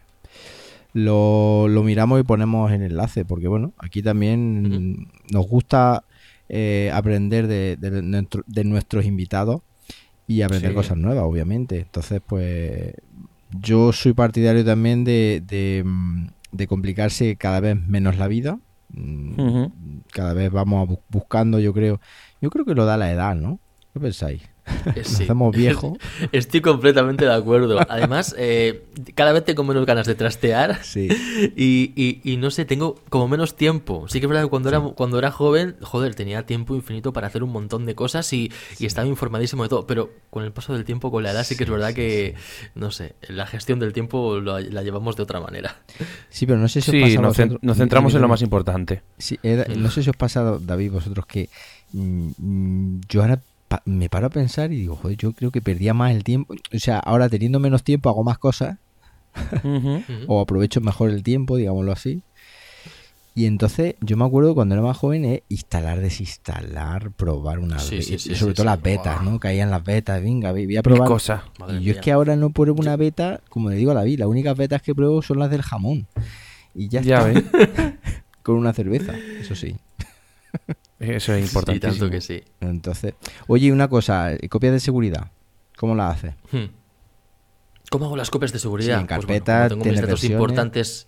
[0.93, 6.03] Lo, lo miramos y ponemos el enlace, porque bueno, aquí también nos gusta
[6.49, 9.61] eh, aprender de, de nuestro- de nuestros invitados
[10.27, 10.75] y aprender Sí.
[10.75, 11.79] cosas nuevas, obviamente.
[11.79, 12.93] Entonces, pues
[13.61, 18.59] yo soy partidario también de, de, mm, de complicarse cada vez menos la vida.
[18.89, 19.97] Mm.
[20.11, 21.99] Cada vez vamos buscando, yo creo.
[22.41, 23.59] Yo creo que lo da la edad, ¿no?
[23.93, 24.41] ¿Qué pensáis?
[24.85, 25.23] Eh, Nos sí.
[25.23, 25.55] hacemos.
[26.31, 27.79] Estoy completamente de acuerdo.
[27.89, 28.83] Además, eh,
[29.15, 30.83] cada vez tengo menos ganas de trastear.
[30.83, 31.07] Sí.
[31.55, 34.05] Y, y- y no sé, tengo como menos tiempo.
[34.07, 37.27] Sí que es verdad que cuando era, cuando era joven, joder, tenía tiempo infinito para
[37.27, 39.87] hacer un montón de cosas y, y estaba informadísimo de todo.
[39.87, 42.35] Pero con el paso del tiempo, con la edad, sí que es verdad que,
[42.75, 45.77] no sé, la gestión del tiempo lo- la llevamos de otra manera.
[46.29, 48.27] Sí, pero no sé si os Sí, pasa nos, cen- vosotros- nos centramos en lo
[48.27, 49.01] más importante.
[49.17, 51.49] Sí, era- no sé si os pasa, David, vosotros que
[51.93, 55.61] mm, mm, yo ahora pa- me paro a pensar y digo, joder, yo creo que
[55.61, 56.53] perdía más el tiempo.
[56.75, 58.77] O sea, ahora teniendo menos tiempo hago más cosas
[60.27, 62.23] o aprovecho mejor el tiempo, digámoslo así.
[63.35, 68.01] Y entonces yo me acuerdo cuando era más joven es instalar, desinstalar, probar una Sí,
[68.01, 68.69] sí, sí, sobre sí, todo sí.
[68.69, 69.31] las betas, Buah.
[69.31, 69.39] ¿no?
[69.39, 71.07] Caían las betas, venga, voy a probar.
[71.07, 71.43] cosas.
[71.57, 72.01] Madre y yo es mía.
[72.01, 74.93] que ahora no pruebo una beta, como le digo a David, las únicas betas que
[74.93, 76.07] pruebo son las del jamón.
[76.73, 77.43] Y ya, Ya está,
[78.43, 79.77] con una cerveza, eso sí.
[80.99, 81.79] Eso es importante.
[81.87, 82.43] tanto que sí.
[82.59, 83.13] Entonces,
[83.47, 85.31] oye, una cosa, copias de seguridad,
[85.77, 86.33] ¿cómo la haces?
[86.51, 86.65] Hmm.
[87.89, 88.95] ¿Cómo hago las copias de seguridad?
[88.97, 90.35] Sí, en Pues carpeta, como tengo mis datos versiones.
[90.35, 91.07] importantes.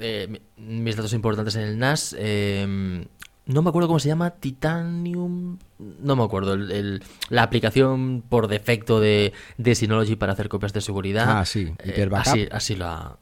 [0.00, 0.40] eh, mi-
[0.82, 2.14] mis datos importantes en el NAS.
[2.16, 3.04] eh,
[3.46, 4.30] no me acuerdo cómo se llama.
[4.30, 5.58] Titanium.
[5.78, 6.54] No me acuerdo.
[6.54, 11.38] el- el- la aplicación por defecto de, de Synology para hacer copias de seguridad.
[11.40, 12.28] Ah, sí, Eh, Hyper Backup.
[12.32, 13.16] así, así la.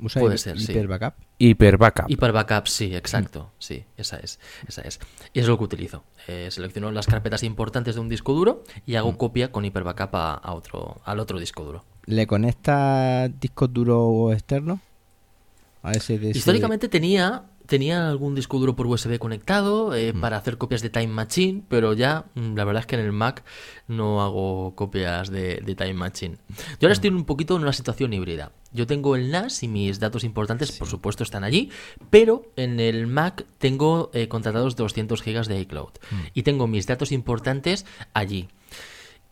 [0.00, 0.72] ¿Usa Puede hi- ser, sí.
[0.72, 1.14] Hyper Backup?
[1.38, 2.10] Hyper backup.
[2.10, 3.52] Hyper Backup, sí, exacto.
[3.58, 4.40] Sí, esa es.
[4.66, 4.98] Esa es.
[5.32, 6.02] Y es lo que utilizo.
[6.26, 10.16] Eh, selecciono las carpetas importantes de un disco duro y hago copia con Hyper Backup
[10.16, 11.84] a, a otro, al otro disco duro.
[12.06, 14.80] ¿Le conectas discos duros externos?
[15.82, 20.20] A ese de ese- Históricamente tenía, tenía algún disco duro por USB conectado eh, Mm.
[20.20, 23.12] para hacer copias de Time Machine, pero ya mm, la verdad es que en el
[23.12, 23.44] Mac
[23.86, 26.36] no hago copias de, de Time Machine.
[26.48, 26.76] Yo Mm.
[26.82, 28.50] ahora estoy un poquito en una situación híbrida.
[28.72, 31.70] Yo tengo el NAS y mis datos importantes, por supuesto, están allí,
[32.10, 36.16] pero en el Mac tengo eh, contratados 200 GB de iCloud Mm.
[36.34, 37.84] y tengo mis datos importantes
[38.14, 38.48] allí.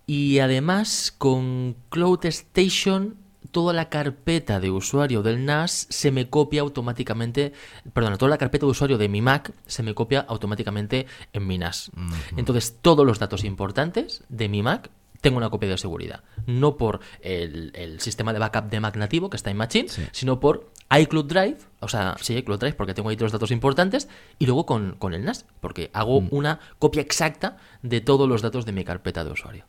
[0.07, 3.17] Y además con Cloud Station
[3.51, 7.52] toda la carpeta de usuario del NAS se me copia automáticamente,
[7.93, 11.59] perdón, toda la carpeta de usuario de mi Mac se me copia automáticamente en mi
[11.59, 11.90] NAS.
[12.36, 14.90] Entonces todos los datos importantes de mi Mac
[15.20, 16.23] tengo una copia de seguridad.
[16.47, 20.02] No por el, el sistema de backup de Mac nativo, que está en Machine, Sí.
[20.12, 23.51] sino por iCloud Drive, o sea, sí, iCloud Drive, porque tengo ahí todos los datos
[23.51, 24.09] importantes,
[24.39, 28.66] y luego con, con el NAS, porque hago una copia exacta de todos los datos
[28.66, 29.64] de mi carpeta de usuario.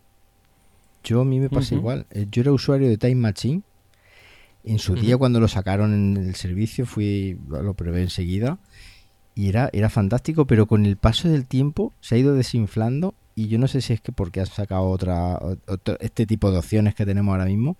[1.04, 2.06] Yo a mí me pasa igual.
[2.12, 3.62] Eh, Yo era usuario de Time Machine.
[4.64, 8.58] En su día, cuando lo sacaron en el servicio, fui lo probé enseguida.
[9.34, 13.14] Y era, era fantástico, pero con el paso del tiempo se ha ido desinflando.
[13.36, 16.58] Y yo no sé si es que porque han sacado otra, otro- este tipo de
[16.58, 17.78] opciones que tenemos ahora mismo.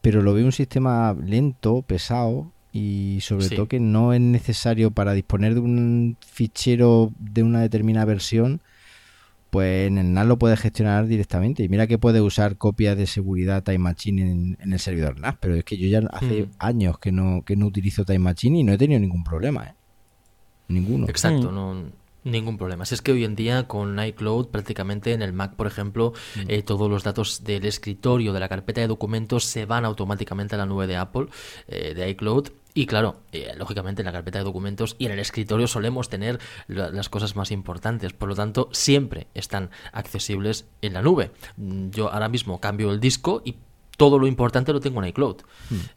[0.00, 2.50] Pero lo veo un sistema lento, pesado.
[2.72, 3.56] Y sobre Sí.
[3.56, 8.60] todo que no es necesario para disponer de un fichero de una determinada versión
[9.56, 11.62] pues en el NAS lo puedes gestionar directamente.
[11.62, 15.36] Y mira que puedes usar copias de seguridad Time Machine en, en el servidor NAS,
[15.40, 16.50] pero es que yo ya hace Mm.
[16.58, 19.74] años que no, que no utilizo Time Machine y no he tenido ningún problema, ¿eh?
[20.68, 21.06] Ninguno.
[21.08, 21.54] Exacto, Mm.
[21.54, 21.84] no,
[22.24, 22.84] ningún problema.
[22.84, 26.12] Si es que hoy en día con iCloud prácticamente en el Mac, por ejemplo,
[26.48, 30.58] eh, todos los datos del escritorio, de la carpeta de documentos se van automáticamente a
[30.58, 31.28] la nube de Apple,
[31.68, 32.48] eh, de iCloud.
[32.76, 36.38] Y claro, eh, lógicamente en la carpeta de documentos y en el escritorio solemos tener
[36.68, 38.12] la- las cosas más importantes.
[38.12, 41.30] Por lo tanto, siempre están accesibles en la nube.
[41.56, 43.56] Mm, Yo ahora mismo cambio el disco y
[43.96, 45.36] todo lo importante lo tengo en iCloud.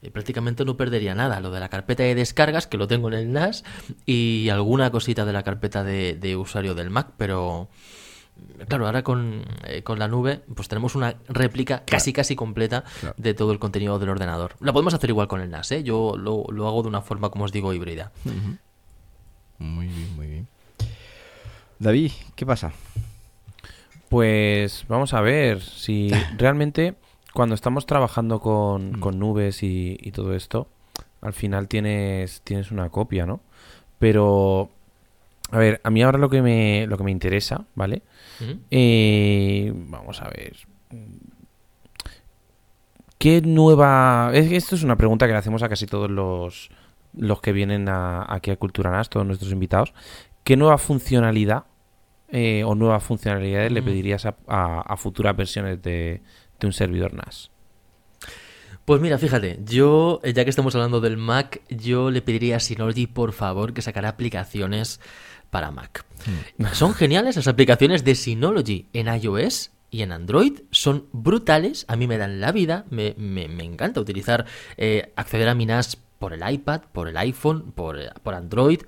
[0.01, 1.41] Eh, prácticamente no perdería nada.
[1.41, 3.65] Lo de la carpeta de descargas, que lo tengo en el NAS,
[4.05, 7.67] y alguna cosita de la carpeta de, de usuario del Mac, pero
[8.67, 13.15] claro, ahora con, eh, con la nube, pues tenemos una réplica casi casi completa Claro.
[13.17, 14.55] de todo el contenido del ordenador.
[14.59, 15.83] La podemos hacer igual con el NAS, ¿eh?
[15.83, 18.11] Yo lo, lo hago de una forma, como os digo, híbrida.
[19.59, 20.47] Muy bien, muy bien.
[21.79, 22.71] David, ¿qué pasa?
[24.09, 26.95] Pues vamos a ver si realmente
[27.33, 28.99] cuando estamos trabajando con, Mm.
[28.99, 30.67] con nubes y, y todo esto,
[31.21, 33.41] al final tienes, tienes una copia, ¿no?
[33.99, 34.69] Pero,
[35.51, 38.01] a ver, a mí ahora lo que me, lo que me interesa, ¿vale?
[38.71, 40.55] Eh, vamos a ver.
[43.17, 44.31] ¿Qué nueva...?
[44.33, 46.69] Es esto es una pregunta que le hacemos a casi todos los,
[47.13, 49.93] los que vienen a- aquí a Cultura NAS, todos nuestros invitados.
[50.43, 51.65] ¿Qué nueva funcionalidad
[52.31, 56.21] eh, o nuevas funcionalidades le pedirías a, a- a futuras versiones de,
[56.59, 57.51] de un servidor NAS?
[58.85, 62.59] Pues mira, fíjate, yo, eh, ya que estamos hablando del Mac, yo le pediría a
[62.59, 64.99] Synology, por favor, que sacara aplicaciones
[65.49, 66.05] para Mac.
[66.73, 70.59] Son geniales las aplicaciones de Synology en iOS y en Android.
[70.71, 74.45] Son brutales, a mí me dan la vida, me, me- me encanta utilizar,
[74.77, 78.81] eh, acceder a mi NAS por el iPad, por el iPhone, por, eh, por Android.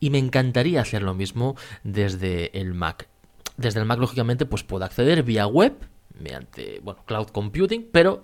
[0.00, 3.08] Y me encantaría hacer lo mismo desde el Mac.
[3.56, 5.74] Desde el Mac, lógicamente, pues puedo acceder vía web
[6.20, 8.22] mediante, bueno, cloud computing, pero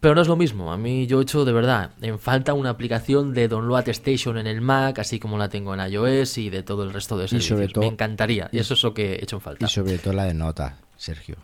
[0.00, 0.72] pero no es lo mismo.
[0.72, 4.46] A mí yo he hecho de verdad en falta una aplicación de Download Station en
[4.46, 7.58] el Mac, así como la tengo en iOS y de todo el resto de servicios.
[7.58, 8.48] sobre todo- Me encantaría.
[8.52, 9.64] Y eso es lo que he hecho en falta.
[9.64, 11.36] Y sobre todo la de notas, Sergio.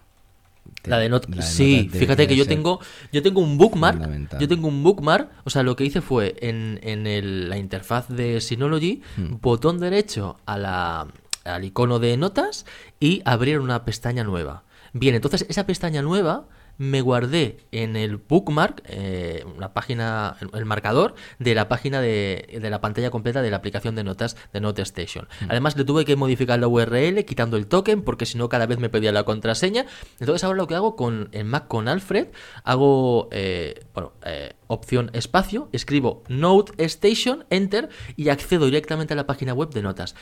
[0.84, 2.78] La de not- La de sí, notas fíjate que yo tengo
[3.12, 6.78] yo tengo un bookmark, yo tengo un bookmark, o sea, lo que hice fue en,
[6.82, 9.36] en el- la interfaz de Synology, Hmm.
[9.40, 11.06] botón derecho a la,
[11.44, 12.64] al icono de notas
[13.00, 14.62] y abrir una pestaña nueva.
[14.92, 16.44] Bien, entonces esa pestaña nueva
[16.78, 22.70] me guardé en el bookmark, eh, la página, el, marcador de la página de, de
[22.70, 25.28] la pantalla completa de la aplicación de notas de Note Station.
[25.48, 28.78] Además, le tuve que modificar la URL quitando el token porque si no cada vez
[28.78, 29.86] me pedía la contraseña.
[30.18, 32.28] Entonces, ahora lo que hago con el Mac con Alfred,
[32.64, 39.26] hago, eh, bueno, eh, opción espacio, escribo Note Station, enter y accedo directamente a la
[39.26, 40.14] página web de notas.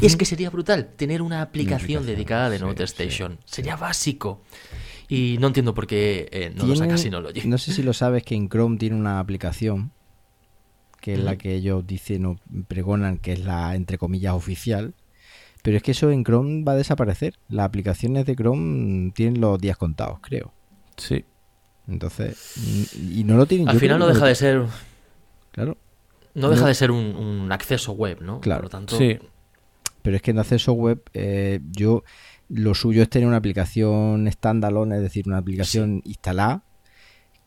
[0.00, 3.38] Y es que sería brutal tener una aplicación, aplicación, dedicada de sí, Note sí, Station.
[3.44, 4.42] Sería básico.
[5.08, 7.46] Y no entiendo por qué eh, no lo saca Synology.
[7.48, 9.92] No sé si lo sabes que en Chrome tiene una aplicación
[11.00, 14.94] que es la que ellos dicen o pregonan que es la entre comillas oficial.
[15.62, 17.34] Pero es que eso en Chrome va a desaparecer.
[17.48, 20.52] Las aplicaciones de Chrome tienen los días contados, creo.
[20.96, 21.24] Sí.
[21.88, 22.56] Entonces,
[22.96, 23.68] y no lo tienen.
[23.68, 24.66] Al yo final no que deja de ser
[25.52, 25.78] Claro.
[26.34, 26.68] no deja No.
[26.68, 28.40] de ser un, un acceso web, ¿no?
[28.40, 28.58] Claro.
[28.60, 29.18] Por lo tanto, Sí.
[30.02, 32.02] Pero es que en acceso web, eh, yo
[32.48, 36.62] lo suyo es tener una aplicación standalone, es decir, una aplicación instalada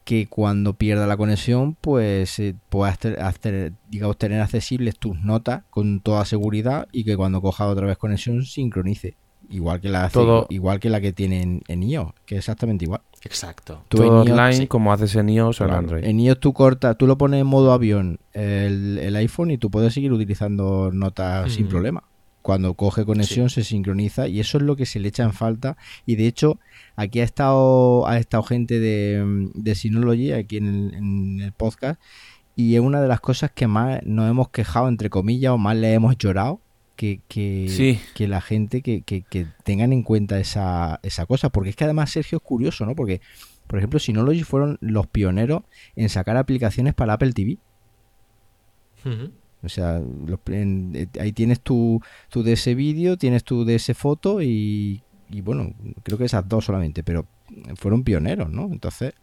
[0.03, 5.99] que cuando pierda la conexión, pues eh, puedas hacer, digamos, tener accesibles tus notas con
[6.01, 9.15] toda seguridad y que cuando coja otra vez conexión sincronice.
[9.49, 12.85] Igual que la, hace- Todo- igual que la que tiene en, iOS, que es exactamente
[12.85, 13.01] igual.
[13.23, 13.83] exacto.
[13.89, 14.67] Tú Todo en iOS- online sí.
[14.67, 16.03] como haces en iOS o en Android.
[16.05, 19.69] En iOS tú cortas, tú lo pones en modo avión el, el iPhone y tú
[19.69, 21.69] puedes seguir utilizando notas sin Mm.
[21.69, 22.03] problema.
[22.41, 25.77] Cuando coge conexión se sincroniza y eso es lo que se le echa en falta.
[26.05, 26.59] Y de hecho,
[26.95, 32.01] aquí ha estado, ha estado gente de, de Synology, aquí en el, en el podcast,
[32.55, 35.75] y es una de las cosas que más nos hemos quejado, entre comillas, o más
[35.77, 36.59] le hemos llorado.
[36.97, 37.99] Que, que, Sí.
[38.13, 41.49] que la gente que, que- que tengan en cuenta esa, esa cosa.
[41.49, 42.93] Porque es que además Sergio es curioso, ¿no?
[42.95, 43.21] Porque,
[43.65, 45.63] por ejemplo, Synology fueron los pioneros
[45.95, 47.57] en sacar aplicaciones para Apple TV.
[49.05, 49.31] Ujú.
[49.63, 53.75] O sea, los en- eh, ahí tienes tu, tu de ese vídeo, tienes tu de
[53.75, 55.01] ese foto y,
[55.43, 55.73] bueno,
[56.03, 57.25] creo que esas dos solamente, pero
[57.75, 58.65] fueron pioneros, ¿no?
[58.71, 59.13] Entonces,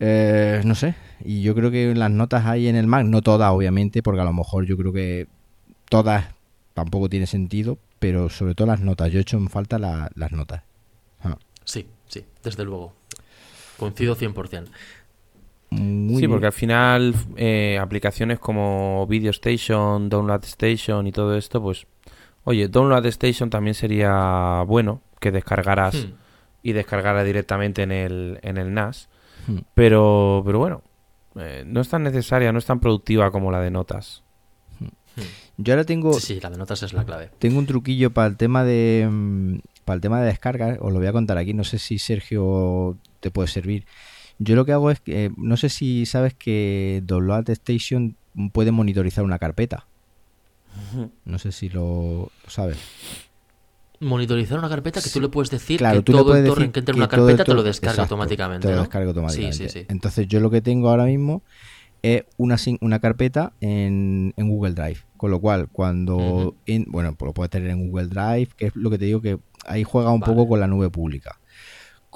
[0.00, 3.50] eh, no sé, y yo creo que las notas hay en el Mac, no todas
[3.52, 5.26] obviamente, porque a lo mejor yo creo que
[5.88, 6.26] todas
[6.74, 10.30] tampoco tiene sentido, pero sobre todo las notas, yo he hecho en falta la- las
[10.32, 10.62] notas.
[11.22, 12.94] Ah, Sí, sí, desde luego.
[13.76, 14.70] Coincido 100%.
[15.70, 16.30] Muy sí, bien.
[16.30, 21.86] porque al final eh, aplicaciones como Video Station, Download Station y todo esto, pues,
[22.44, 26.12] oye, Download Station también sería bueno que descargaras Hmm.
[26.62, 29.08] y descargara directamente en el, en el NAS,
[29.46, 29.58] Hmm.
[29.74, 30.82] pero, pero bueno,
[31.36, 34.22] eh, no es tan necesaria, no es tan productiva como la de notas.
[34.80, 34.86] Hmm.
[35.58, 37.30] Yo ahora tengo, Sí, sí, la de notas es la clave.
[37.38, 40.98] Tengo un truquillo para el tema de mm, para el tema de descarga, os lo
[40.98, 43.86] voy a contar aquí, no sé si Sergio te puede servir.
[44.38, 48.16] Yo lo que hago es que eh, no sé si sabes que Download Station
[48.52, 49.86] puede monitorizar una carpeta.
[51.24, 52.78] No sé si lo, lo sabes.
[54.00, 56.92] Monitorizar una carpeta que tú le puedes decir Claro, que todo el torrent que entra
[56.92, 58.66] en una carpeta te lo descarga exacto, automáticamente.
[58.66, 58.82] Te lo ¿no?
[58.82, 59.56] descarga automáticamente.
[59.56, 59.86] Sí, sí, sí.
[59.88, 61.42] Entonces yo lo que tengo ahora mismo
[62.02, 64.98] es una, una carpeta en, en Google Drive.
[65.16, 66.16] Con lo cual, cuando...
[66.16, 66.54] Ujú.
[66.66, 69.20] en- bueno, pues lo puedes tener en Google Drive, que es lo que te digo
[69.20, 70.32] que ahí juega un Vale.
[70.32, 71.37] poco con la nube pública.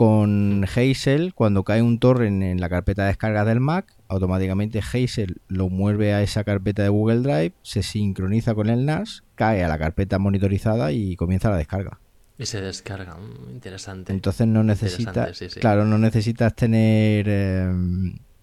[0.03, 5.41] Con Hazel, cuando cae un torrent en la carpeta de descargas del Mac, automáticamente Hazel
[5.47, 9.69] lo mueve a esa carpeta de Google Drive, se sincroniza con el NAS, cae a
[9.69, 12.01] la carpeta monitorizada y comienza la descarga.
[12.37, 13.15] Y se descarga.
[13.15, 14.13] Mm, interesante.
[14.13, 15.61] Entonces no necesitas, Interesante, sí, sí.
[15.61, 17.73] claro, no necesitas tener eh,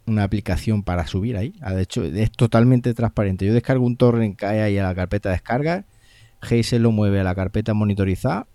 [0.06, 1.56] una aplicación para subir ahí.
[1.60, 3.46] Ah, De hecho, es totalmente transparente.
[3.46, 5.84] Yo descargo un torrent, cae ahí a la carpeta de descarga,
[6.40, 8.48] Hazel lo mueve a la carpeta monitorizada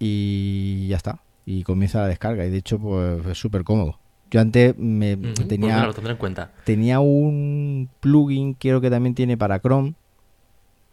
[0.00, 1.22] y ya está.
[1.46, 2.44] Y comienza la descarga.
[2.44, 3.98] Y de hecho, pues es súper cómodo.
[4.30, 6.52] Yo antes me pues tenía, en cuenta.
[6.64, 9.94] tenía un plugin, creo que también tiene para Chrome,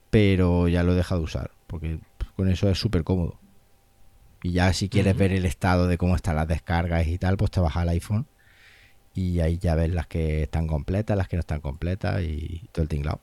[0.09, 1.99] pero ya lo he dejado de usar, porque
[2.35, 3.35] con eso es súper cómodo.
[4.41, 7.51] Y ya si quieres ver el estado de cómo están las descargas y tal, pues
[7.51, 8.25] te bajas al iPhone
[9.17, 12.83] y ahí ya ves las que están completas, las que no están completas y todo
[12.83, 13.19] el tinglado.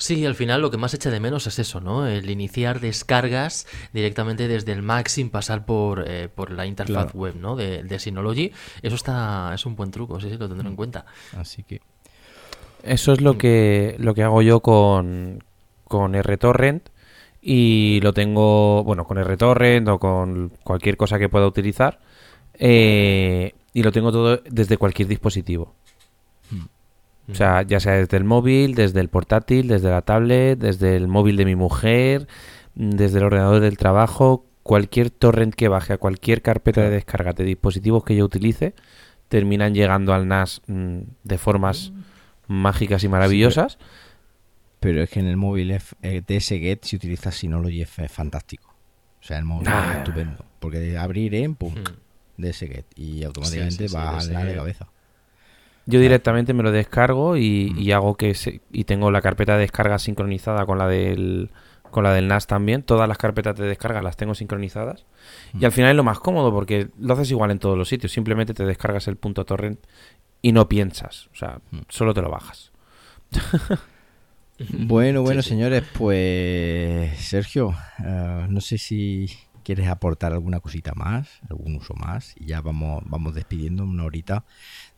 [0.00, 2.06] Sí, al final lo que más echa de menos es eso, ¿no?
[2.06, 7.18] El iniciar descargas directamente desde el Mac sin pasar por, eh, por la interfaz Claro.
[7.18, 7.54] web, ¿no?
[7.54, 8.50] De, de Synology.
[8.80, 11.04] Eso está, es un buen truco, sí, sí, lo tendré en cuenta.
[11.36, 11.82] Así que
[12.82, 15.44] Eso es lo que, lo que hago yo con,
[15.84, 16.88] con RTorrent
[17.42, 22.00] y lo tengo, bueno, con RTorrent o con cualquier cosa que pueda utilizar.
[22.54, 25.74] Eh, y lo tengo todo desde cualquier dispositivo.
[27.30, 31.06] O sea, ya sea desde el móvil, desde el portátil, desde la tablet, desde el
[31.08, 32.26] móvil de mi mujer,
[32.74, 37.32] mm, desde el ordenador del trabajo, cualquier torrent que baje a cualquier carpeta de descarga
[37.32, 38.74] de dispositivos que yo utilice,
[39.28, 41.92] terminan llegando al NAS mm, de formas
[42.46, 43.78] mágicas y maravillosas.
[44.80, 46.22] pero, es que en el móvil es, eh,
[46.82, 48.74] si utilizas Synology, es, fantástico.
[49.20, 49.90] O sea, el móvil Ah.
[49.92, 50.44] es estupendo.
[50.58, 52.42] Porque de abrir en, pum, Mm.
[52.42, 52.86] DSGet.
[52.96, 54.88] Y automáticamente Sí, sí, sí, va al NAS de cabeza.
[55.86, 59.60] Yo directamente me lo descargo y, y hago que se- y tengo la carpeta de
[59.60, 61.50] descarga sincronizada con la del
[61.90, 62.84] con la del NAS también.
[62.84, 65.06] Todas las carpetas de descarga las tengo sincronizadas.
[65.58, 68.12] Y al final es lo más cómodo porque lo haces igual en todos los sitios.
[68.12, 69.80] Simplemente te descargas el punto torrent
[70.42, 71.28] y no piensas.
[71.32, 71.78] O sea, Mm.
[71.88, 72.70] solo te lo bajas.
[74.58, 75.48] Bueno, bueno, sí.
[75.50, 77.74] señores, pues Sergio,
[78.04, 79.26] eh, no sé si
[79.74, 84.44] quieres aportar alguna cosita más, algún uso más, y ya vamos, vamos despidiendo una horita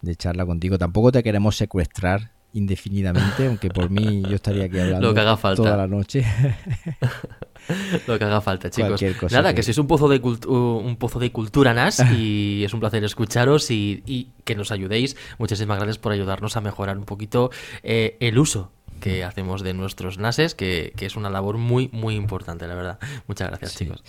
[0.01, 0.79] de charla contigo.
[0.79, 5.37] Tampoco te queremos secuestrar indefinidamente, aunque por mí yo estaría aquí hablando Lo que haga
[5.37, 5.63] falta.
[5.63, 6.25] toda la noche.
[8.07, 9.01] Lo que haga falta, chicos.
[9.31, 12.81] Nada, que- que, sois un pozo de un pozo de cultura NAS y es un
[12.81, 15.17] placer escucharos y, y que nos ayudéis.
[15.39, 17.51] Muchísimas gracias por ayudarnos a mejorar un poquito
[17.83, 22.15] eh, el uso que hacemos de nuestros NASes, que, que es una labor muy, muy
[22.15, 22.99] importante, la verdad.
[23.27, 23.85] Muchas gracias, Sí.
[23.85, 24.03] chicos.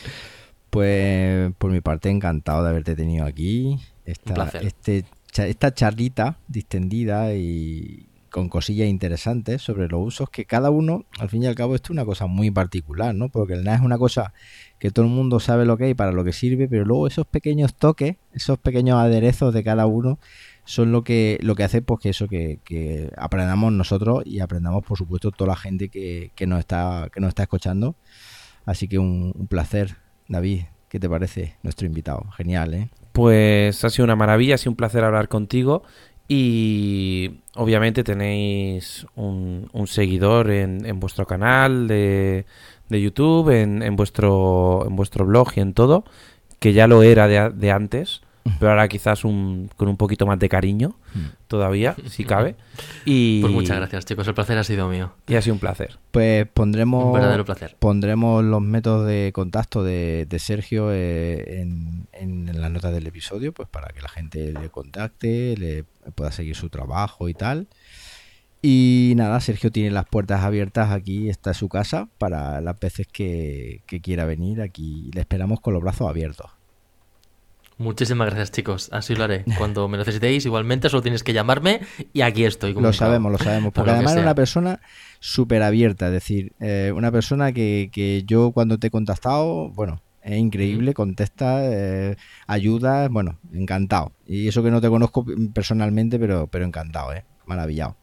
[0.73, 3.77] Pues por mi parte encantado de haberte tenido aquí.
[4.05, 5.05] Esta, este,
[5.37, 11.43] esta charlita distendida y con cosillas interesantes sobre los usos que cada uno, al fin
[11.43, 13.29] y al cabo, esto es una cosa muy particular, ¿no?
[13.29, 14.33] Porque el NAS es una cosa
[14.79, 17.27] que todo el mundo sabe lo que hay para lo que sirve, pero luego esos
[17.27, 20.17] pequeños toques, esos pequeños aderezos de cada uno
[20.65, 24.83] son lo que lo que hace pues que eso que, que aprendamos nosotros y aprendamos
[24.83, 27.95] por supuesto toda la gente que, que nos está que nos está escuchando
[28.65, 29.97] así que un, un placer
[30.27, 32.25] David ¿qué te parece nuestro invitado?
[32.37, 32.89] genial ¿eh?
[33.13, 35.83] Pues ha sido una maravilla, ha sido un placer hablar contigo.
[36.27, 42.45] Y obviamente tenéis un, seguidor en, vuestro canal de,
[42.89, 46.05] YouTube, en, vuestro, en vuestro blog y en todo,
[46.59, 48.22] que ya lo era de antes,
[48.60, 50.95] pero ahora quizás un, con un poquito más de cariño
[51.48, 52.56] todavía, si cabe.
[53.06, 54.28] Y, Pues muchas gracias, chicos.
[54.28, 55.14] El placer ha sido mío.
[55.28, 55.98] Y ha sido un placer.
[56.11, 57.76] pues pondremos Un verdadero placer.
[57.80, 63.53] pondremos los métodos de contacto de, de Sergio eh, en, en las notas del episodio
[63.53, 67.68] pues para que la gente le contacte le pueda seguir su trabajo y tal
[68.65, 73.82] y nada, Sergio tiene las puertas abiertas aquí, está su casa para las veces que,
[73.88, 75.11] que quiera venir aquí.
[75.14, 76.49] Le esperamos con los brazos abiertos.
[77.84, 78.89] Muchísimas gracias, chicos.
[78.93, 79.43] Así lo haré.
[79.57, 81.81] Cuando me necesitéis, igualmente, solo tienes que llamarme
[82.14, 82.73] y aquí estoy.
[82.73, 83.73] Lo sabemos, lo sabemos.
[83.76, 84.80] Porque además es una persona
[85.19, 86.07] súper abierta.
[86.07, 90.93] Es decir, eh, una persona que, que yo cuando te he contactado, bueno, es increíble,
[90.93, 92.15] contesta, eh,
[92.47, 94.14] ayuda, bueno, encantado.
[94.26, 97.26] Y eso que no te conozco personalmente, pero, pero encantado, ¿eh?
[97.45, 97.97] Maravillado.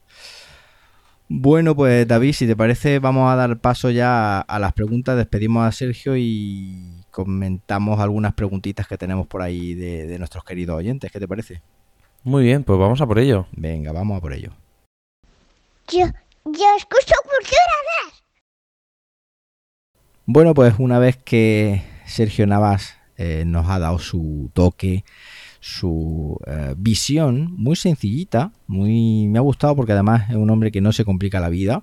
[1.28, 5.16] Bueno, pues David, si te parece, vamos a dar paso ya a, a las preguntas.
[5.16, 10.76] Despedimos a Sergio y comentamos algunas preguntitas que tenemos por ahí de, de nuestros queridos
[10.76, 11.10] oyentes.
[11.10, 11.62] ¿Qué te parece?
[12.22, 13.46] Muy bien, pues vamos a por ello.
[13.52, 14.52] Venga, vamos a por ello.
[15.88, 16.06] Yo,
[16.44, 18.20] yo escucho cultura.
[20.26, 25.04] Bueno, pues una vez que Sergio Navas eh, nos ha dado su toque,
[25.60, 30.80] su eh, visión muy sencillita, muy me ha gustado porque además es un hombre que
[30.80, 31.82] no se complica la vida.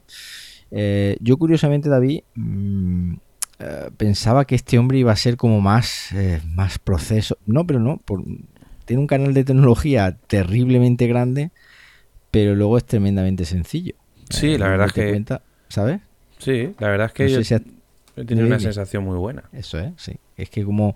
[0.71, 3.15] Eh, yo curiosamente, David, mm,
[3.59, 7.37] eh, pensaba que este hombre iba a ser como más, eh, más proceso.
[7.45, 7.97] No, pero no.
[7.97, 8.23] por-
[8.85, 11.51] tiene un canal de tecnología terriblemente grande,
[12.31, 13.95] pero luego es tremendamente sencillo.
[14.29, 15.99] Sí, la verdad es que- cuenta, ¿Sabes?
[16.37, 17.61] Sí, la verdad es que No sé yo si has-
[18.15, 19.43] he tenido una sensación muy buena.
[19.51, 20.13] Eso es, sí.
[20.37, 20.95] Es que como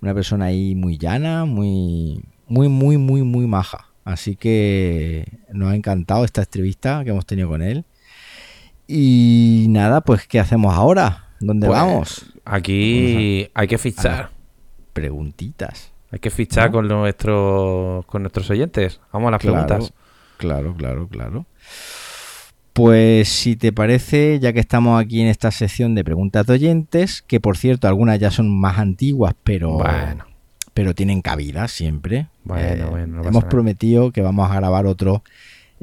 [0.00, 3.86] una persona ahí muy llana, muy, muy, muy, muy, muy maja.
[4.04, 7.84] Así que nos ha encantado esta entrevista que hemos tenido con él.
[8.88, 11.21] Y nada, pues ¿qué hacemos ahora?
[11.42, 12.26] ¿Dónde Pues, vamos?
[12.44, 14.30] Aquí hay que fichar.
[14.92, 15.90] Preguntitas.
[16.10, 16.72] Hay que fichar ¿No?
[16.78, 19.00] con nuestros con nuestros oyentes.
[19.12, 19.92] Vamos a las Claro, preguntas.
[20.36, 21.46] Claro, claro, claro.
[22.72, 27.20] Pues si te parece, ya que estamos aquí en esta sección de preguntas de oyentes,
[27.22, 30.24] que por cierto algunas ya son más antiguas, pero Bueno,
[30.72, 32.28] pero tienen cabida siempre.
[32.44, 35.22] Bueno, Eh, bueno, no hemos prometido que vamos a grabar otro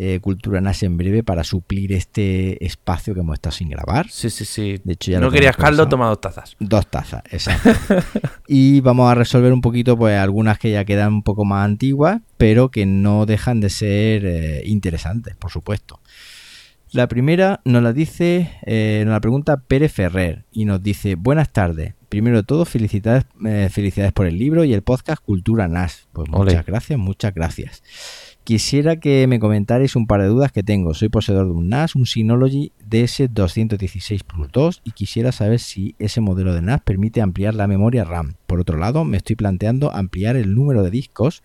[0.01, 4.07] eh, Cultura NAS en breve para suplir este espacio que hemos estado sin grabar.
[4.09, 4.79] sí, sí, sí.
[4.81, 6.55] De hecho, ya no querías caldo, toma dos tazas.
[6.57, 7.71] Dos tazas, exacto.
[8.47, 12.21] y vamos a resolver un poquito, pues algunas que ya quedan un poco más antiguas,
[12.37, 15.99] pero que no dejan de ser eh, interesantes, por supuesto.
[16.91, 21.51] La primera nos la dice, eh, nos la pregunta Pérez Ferrer y nos dice, buenas
[21.51, 26.07] tardes, primero de todo, felicidades, eh, felicidades por el libro y el podcast Cultura NAS.
[26.13, 27.83] Pues muchas gracias, muchas gracias.
[28.49, 30.95] Quisiera que me comentarais un par de dudas que tengo.
[30.95, 36.19] Soy poseedor de un NAS, un Synology DS216 Plus 2 y quisiera saber si ese
[36.19, 38.37] modelo de NAS permite ampliar la memoria RAM.
[38.47, 41.43] Por otro lado, me estoy planteando ampliar el número de discos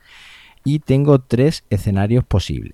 [0.65, 2.73] y tengo tres escenarios posibles.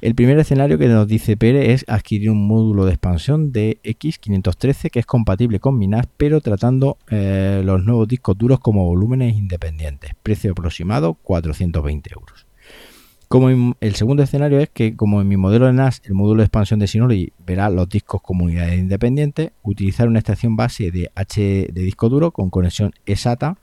[0.00, 4.90] El primer escenario que nos dice Pere es adquirir un módulo de expansión de X513
[4.90, 9.36] que es compatible con mi NAS, pero tratando eh, los nuevos discos duros como volúmenes
[9.36, 10.10] independientes.
[10.24, 12.43] Precio aproximado 420 euros.
[13.34, 16.44] Como el segundo escenario es que, como en mi modelo de NAS, el módulo de
[16.44, 21.40] expansión de Synology verá los discos como unidades independientes, utilizar una estación base de H
[21.72, 23.58] de disco duro con conexión SATA,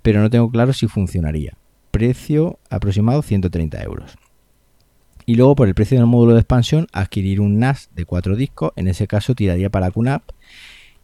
[0.00, 1.54] pero no tengo claro si funcionaría.
[1.90, 4.16] Precio aproximado 130 euros.
[5.24, 8.70] Y luego, por el precio del módulo de expansión, adquirir un NAS de cuatro discos.
[8.76, 10.22] En ese caso, tiraría para QNAP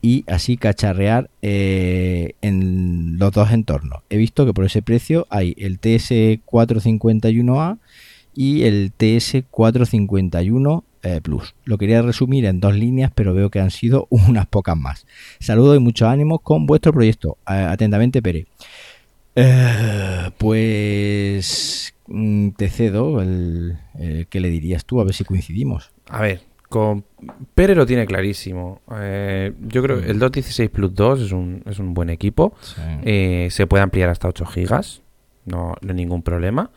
[0.00, 4.04] y así cacharrear eh, en los dos entornos.
[4.10, 7.78] He visto que por ese precio hay el TS451A
[8.34, 11.54] y el TS451 eh, Plus.
[11.64, 15.06] Lo quería resumir en dos líneas, pero veo que han sido unas pocas más.
[15.40, 17.38] Saludos y muchos ánimos con vuestro proyecto.
[17.48, 18.46] Eh, Atentamente, Pere.
[19.34, 25.90] Eh, pues mm, te cedo el, el que le dirías tú, a ver si coincidimos.
[26.08, 26.42] A ver,
[26.72, 27.04] con
[27.54, 28.80] Pere lo tiene clarísimo.
[28.96, 32.54] Eh, yo creo que el 216 Plus 2 es un, es un buen equipo.
[33.04, 35.02] Eh, se puede ampliar hasta 8 gigas,
[35.44, 36.70] no, no hay ningún problema.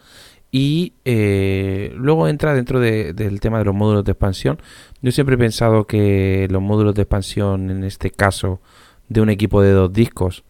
[0.57, 4.57] Y eh, luego entra dentro de- del tema de los módulos de expansión.
[5.01, 8.61] Yo siempre he pensado que los módulos de expansión, en este caso,
[9.09, 10.45] de un equipo de dos discos,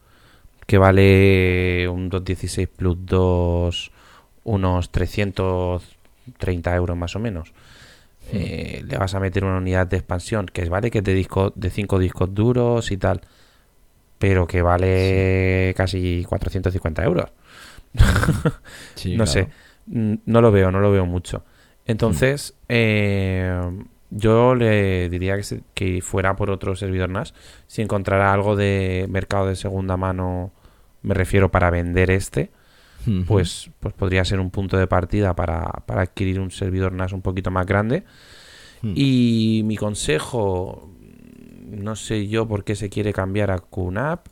[0.68, 3.91] que vale un 216 Plus 2
[4.44, 7.52] unos 330 euros más o menos.
[8.32, 11.14] Eh, le vas a meter una unidad de expansión que es vale que es de
[11.14, 13.22] disco de 5 discos duros y tal
[14.18, 17.30] pero que vale casi 450 euros
[18.95, 19.32] Sí, no claro.
[19.32, 19.49] sé Mm,
[19.88, 21.44] no lo veo no lo veo mucho
[21.86, 23.60] entonces eh,
[24.10, 27.34] yo le diría que, se- que fuera por otro servidor NAS
[27.68, 30.52] si encontrara algo de mercado de segunda mano
[31.03, 32.49] me refiero para vender este
[33.28, 37.22] pues, pues podría ser un punto de partida para, para adquirir un servidor NAS un
[37.22, 38.03] poquito más grande.
[38.82, 38.94] Hmm.
[38.95, 40.90] Y mi consejo,
[41.70, 44.26] no sé yo por qué se quiere cambiar a QNAP.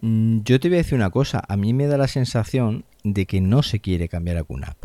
[0.00, 1.42] Mm, Yo te voy a decir una cosa.
[1.48, 4.76] A mí me da la sensación de que no se quiere cambiar a QNAP.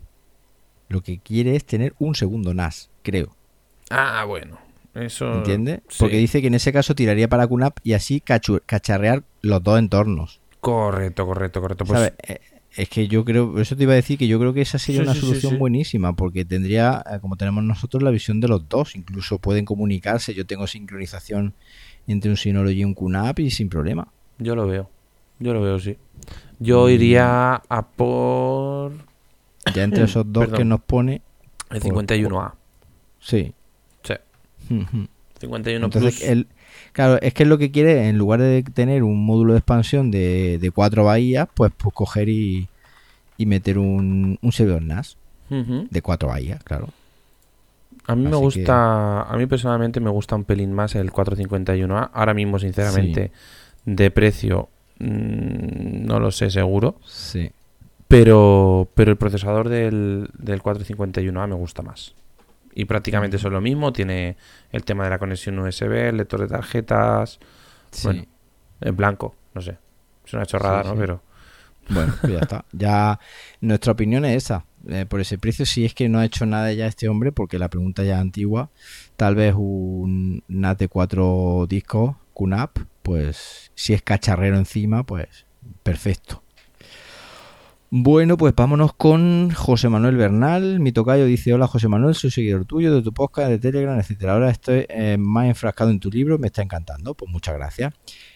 [0.89, 3.35] Lo que quiere es tener un segundo NAS, creo.
[3.89, 4.57] Ah, bueno,
[4.95, 5.33] eso...
[5.35, 5.81] ¿Entiendes?
[5.89, 5.97] sí.
[5.99, 10.39] Porque dice que en ese caso tiraría para QNAP y así cacharrear los dos entornos.
[10.61, 11.85] Correcto, correcto, correcto.
[11.85, 12.13] Pues, ¿Sabes?
[12.27, 12.39] Eh,
[12.75, 14.77] Es que yo creo, por eso te iba a decir que yo creo que esa
[14.79, 18.47] sería Sí, una sí, solución buenísima, porque tendría, eh, como tenemos nosotros, la visión de
[18.47, 18.95] los dos.
[18.95, 20.33] Incluso pueden comunicarse.
[20.33, 21.53] Yo tengo sincronización
[22.07, 24.11] entre un Synology y un QNAP y sin problema.
[24.39, 24.89] Yo lo veo,
[25.39, 25.97] yo lo veo, sí.
[26.59, 28.91] Yo iría a por
[29.75, 30.57] Ya entre esos dos Perdón.
[30.57, 31.21] que nos pone,
[31.69, 32.53] el Por- 51A.
[33.19, 33.53] sí.
[34.03, 34.13] Sí,
[34.73, 35.07] Ujú.
[35.39, 36.29] 51 Entonces, Plus.
[36.29, 36.47] el,
[36.93, 40.09] claro, es que es lo que quiere, en lugar de tener un módulo de expansión
[40.11, 42.67] de, de cuatro bahías, pues, pues coger y,
[43.37, 45.17] y meter un, un servidor NAS
[45.49, 46.89] de cuatro bahías, claro.
[48.07, 52.09] A mí me gusta, a mí personalmente me gusta un pelín más el 451A.
[52.13, 53.31] Ahora mismo, sinceramente,
[53.85, 57.51] de precio mm, no lo sé seguro, Sí.
[58.07, 62.15] pero pero el procesador del, del 451A me gusta más.
[62.73, 64.37] Y prácticamente eso es lo mismo, tiene
[64.71, 67.39] el tema de la conexión USB, el lector de tarjetas,
[67.91, 68.07] sí.
[68.07, 68.25] Bueno.
[68.81, 69.77] en blanco, no sé.
[70.25, 70.93] Es una chorrada, Sí, ¿no?
[70.93, 70.99] sí.
[70.99, 71.21] Pero
[71.89, 72.65] Bueno, pues ya está.
[72.73, 73.19] Ya
[73.61, 74.65] nuestra opinión es esa.
[74.89, 77.57] Eh, por ese precio, si es que no ha hecho nada ya este hombre, porque
[77.57, 78.69] la pregunta ya es antigua,
[79.15, 82.77] tal vez un NAS de cuatro discos, QNAP,
[83.07, 85.45] pues si es cacharrero encima, pues
[85.81, 86.43] perfecto.
[87.89, 90.81] Bueno, pues vámonos con José Manuel Bernal.
[90.81, 94.33] Mi tocayo dice: Hola José Manuel, soy seguidor tuyo de tu podcast, de Telegram, etcétera.
[94.33, 97.13] Ahora estoy eh, más enfrascado en tu libro, me está encantando.
[97.13, 97.93] Pues muchas gracias.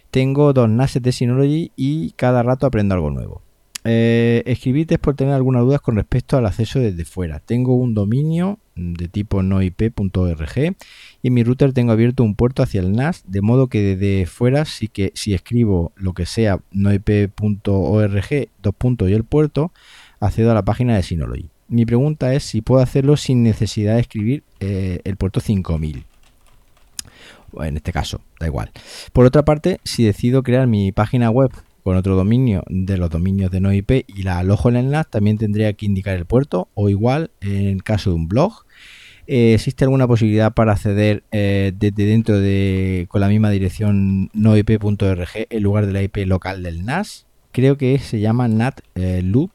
[0.09, 3.41] Tengo dos NASes de Synology y cada rato aprendo algo nuevo.
[3.83, 7.41] Eh, escribite por tener algunas dudas con respecto al acceso desde fuera.
[7.41, 10.57] Tengo un dominio de tipo noip.org
[11.21, 14.25] y en mi router tengo abierto un puerto hacia el NAS, de modo que desde
[14.25, 19.71] fuera sí que si escribo lo que sea noip.org, dos puntos y el puerto,
[20.19, 21.49] accedo a la página de Synology.
[21.67, 26.05] Mi pregunta es si puedo hacerlo sin necesidad de escribir eh, el puerto 5000
[27.53, 28.71] o en este caso, da igual.
[29.13, 31.51] Por otra parte, si decido crear mi página web
[31.83, 35.09] con otro dominio de los dominios de no IP y la alojo en el NAS,
[35.09, 38.65] también tendría que indicar el puerto o igual en el caso de un blog.
[39.27, 45.29] Eh, ¿Existe alguna posibilidad para acceder eh, desde dentro de con la misma dirección noip.org
[45.49, 47.25] en lugar de la IP local del NAS?
[47.51, 49.51] Creo que se llama NAT eh, Loop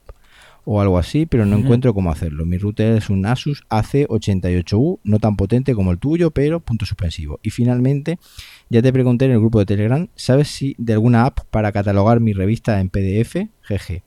[0.65, 2.44] o algo así, pero no encuentro cómo hacerlo.
[2.44, 7.39] Mi router es un Asus AC88U, no tan potente como el tuyo, pero punto suspensivo.
[7.43, 8.19] Y finalmente,
[8.68, 12.20] ya te pregunté en el grupo de Telegram, ¿sabes si de alguna app para catalogar
[12.20, 13.48] mi revista en PDF?
[13.62, 14.02] Jeje.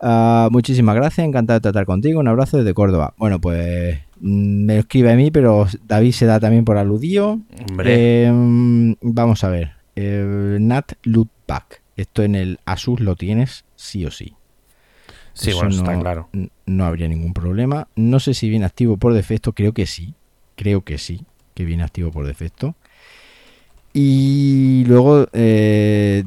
[0.00, 2.18] Ah, muchísimas gracias, encantado de tratar contigo.
[2.18, 3.14] Un abrazo desde Córdoba.
[3.16, 7.38] Bueno, pues mm, me escribe a mí, pero David se da también por aludido.
[7.68, 8.26] Hombre.
[8.26, 9.72] Eh, vamos a ver.
[9.94, 11.82] Eh, Nat Loopback.
[11.96, 14.34] Esto en el Asus lo tienes sí o sí.
[15.34, 16.28] Sí, Eso bueno, está claro.
[16.66, 17.86] No habría ningún problema.
[17.94, 19.52] No sé si viene activo por defecto.
[19.52, 20.14] Creo que sí.
[20.56, 21.24] Creo que sí.
[21.54, 22.74] Que viene activo por defecto.
[23.92, 26.24] Y luego eh,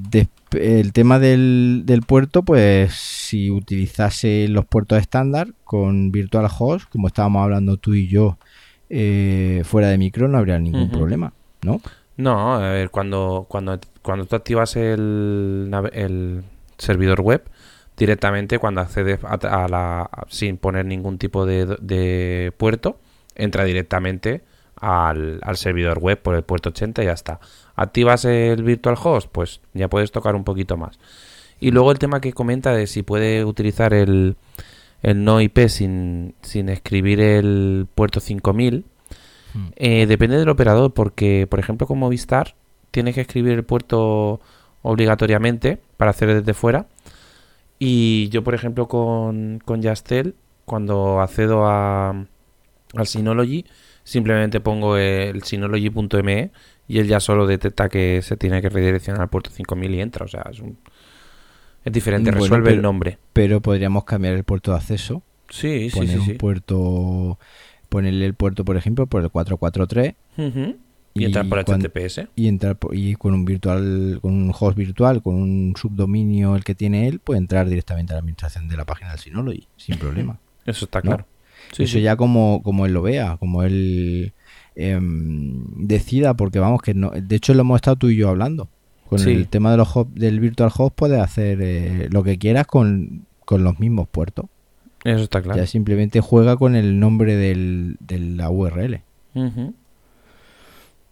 [0.51, 7.07] el tema del, del puerto, pues si utilizase los puertos estándar con Virtual Host, como
[7.07, 8.37] estábamos hablando tú y yo
[8.89, 11.33] eh, fuera de micro, no habría ningún problema,
[11.63, 11.81] ¿no?
[12.17, 16.43] No, a ver, cuando, cuando, cuando tú activas el,
[16.77, 17.43] servidor web,
[17.97, 19.33] directamente cuando accedes a,
[19.63, 22.99] a la, sin poner ningún tipo de, de puerto,
[23.35, 24.43] entra directamente
[24.80, 27.39] al, al servidor web por el puerto 80 y ya está.
[27.76, 30.99] Activas el virtual host, pues ya puedes tocar un poquito más.
[31.60, 34.35] Y luego el tema que comenta de si puede utilizar el,
[35.02, 38.85] el no IP sin, sin escribir el puerto 5000.
[39.77, 42.56] Eh, depende del operador, porque, por ejemplo, con Movistar,
[42.91, 44.41] tienes que escribir el puerto
[44.81, 46.88] obligatoriamente para hacer desde fuera.
[47.80, 50.35] Y yo, por ejemplo, con, con Yastel,
[50.65, 53.65] cuando accedo a, al Synology,
[54.06, 56.52] simplemente pongo el synology.me
[56.88, 60.23] y él ya solo detecta que se tiene que redireccionar al puerto 5000 y entra.
[60.23, 60.77] O sea, es, un-
[61.84, 63.18] es diferente, Bueno, resuelve el nombre.
[63.34, 66.32] Pero podríamos cambiar el puerto de acceso, Sí, sí, sí.
[66.32, 67.38] un puerto,
[67.90, 70.77] ponerle el puerto, por ejemplo, por el 443 Ujú.
[71.18, 72.27] Y, y entrar por HTTPS.
[72.36, 76.76] y entrar y con un virtual con un host virtual con un subdominio el que
[76.76, 80.40] tiene él puede entrar directamente a la administración de la página del Synology sin problema
[80.65, 81.26] Eso está ¿no?
[81.71, 82.01] Sí, eso sí.
[82.01, 84.33] ya como como él lo vea como él
[84.75, 88.69] em, decida porque vamos que no de hecho lo hemos estado tú y yo hablando
[89.09, 89.31] con Sí.
[89.31, 93.25] el tema de los host- del virtual host puedes hacer eh, lo que quieras con,
[93.45, 94.45] con los mismos puertos
[95.03, 95.59] Eso está claro.
[95.59, 99.01] ya simplemente juega con el nombre del, de la URL.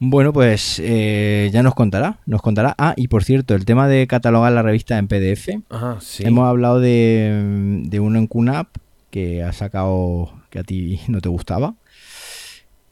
[0.06, 2.76] Bueno, pues eh, ya nos contará, nos contará.
[2.78, 5.62] Ah, y por cierto, el tema de catalogar la revista en PDF.
[5.70, 6.24] Ah, sí.
[6.26, 8.68] Hemos hablado de, de uno en QNAP
[9.14, 11.76] que ha sacado que a ti no te gustaba.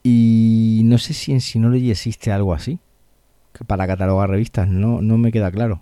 [0.03, 2.79] Y no sé si en Synology existe algo así
[3.53, 5.81] que para catalogar revistas, no, no me queda claro.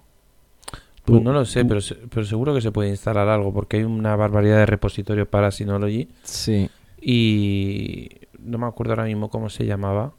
[1.06, 3.84] Pues no lo sé, tú- pero, pero seguro que se puede instalar algo porque hay
[3.84, 6.70] una barbaridad de repositorios para Synology Sí,
[7.02, 8.10] y
[8.40, 10.14] no me acuerdo ahora mismo cómo se llamaba,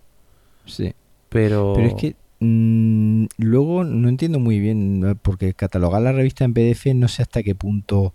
[0.67, 0.93] sí.
[1.29, 1.73] pero...
[1.75, 6.95] Pero es que mm, luego no entiendo muy bien, porque catalogar la revista en PDF
[6.95, 8.15] no sé hasta qué punto.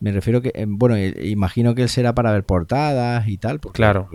[0.00, 3.60] Me refiero que, eh, bueno, eh, imagino que él será para ver portadas y tal,
[3.60, 4.08] porque Claro.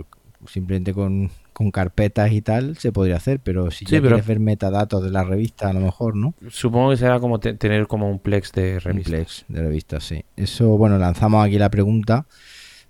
[0.46, 4.26] simplemente con, con carpetas y tal se podría hacer, pero si Sí, ya pero- quieres
[4.26, 6.34] ver metadatos de la revista, a lo mejor, ¿no?
[6.48, 9.12] Supongo que será como te- tener como un plex de Un revistas.
[9.12, 10.24] plex de revistas, sí.
[10.36, 12.26] Eso, bueno, lanzamos aquí la pregunta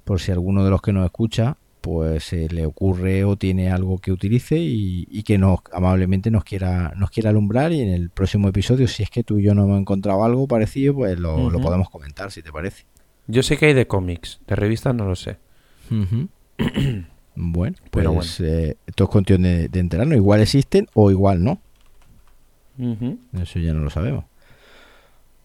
[0.05, 3.99] por si alguno de los que nos escucha pues se le ocurre o tiene algo
[3.99, 8.11] que utilice y, y que nos amablemente nos quiera nos quiera alumbrar y en el
[8.11, 11.51] próximo episodio si es que tú y yo no hemos encontrado algo parecido pues lo,
[11.61, 12.85] podemos comentar si te parece
[13.27, 15.39] Yo sé que hay de cómics, de revistas no lo sé.
[17.35, 21.61] bueno Pero pues eh, esto es cuestión de, de enterarnos igual existen o igual no.
[23.35, 24.25] Eso ya no lo sabemos.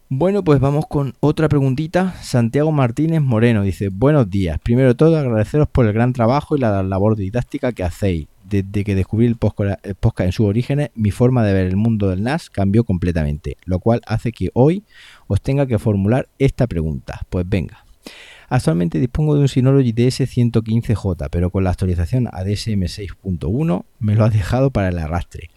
[0.10, 2.14] Bueno, pues vamos con otra preguntita.
[2.22, 4.60] Santiago Martínez Moreno dice, buenos días.
[4.60, 8.28] Primero de todo, agradeceros por el gran trabajo y la labor didáctica que hacéis.
[8.48, 12.22] Desde que descubrí el podcast en sus orígenes, mi forma de ver el mundo del
[12.22, 14.84] NAS cambió completamente, lo cual hace que hoy
[15.26, 17.22] os tenga que formular esta pregunta.
[17.32, 17.84] Pues venga.
[18.48, 24.24] Actualmente dispongo de un Synology DS115J, pero con la actualización a DSM 6.1 me lo
[24.24, 25.50] ha dejado para el arrastre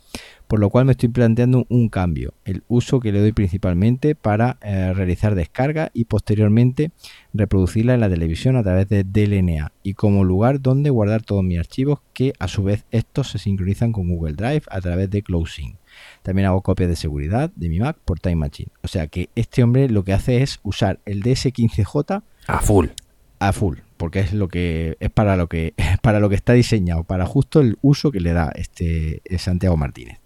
[0.48, 4.56] por lo cual me estoy planteando un cambio, el uso que le doy principalmente para
[4.62, 6.90] eh, realizar descarga y posteriormente
[7.34, 11.58] reproducirla en la televisión a través de DLNA y como lugar donde guardar todos mis
[11.58, 15.76] archivos que a su vez estos se sincronizan con Google Drive a través de CloudSync.
[16.22, 18.70] También hago copias de seguridad de mi Mac por Time Machine.
[18.82, 22.86] O sea que este hombre lo que hace es usar el DS15J A full.
[23.38, 27.04] a full, porque es lo que es para lo que para lo que está diseñado,
[27.04, 30.18] para justo el uso que le da este eh, Santiago Martínez.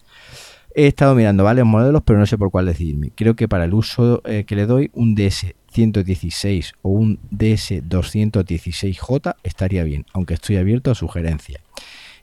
[0.74, 3.12] He estado mirando varios modelos, pero no sé por cuál decidirme.
[3.14, 9.84] Creo que para el uso eh, que le doy, un DS116 o un DS216J estaría
[9.84, 11.62] bien, aunque estoy abierto a sugerencias.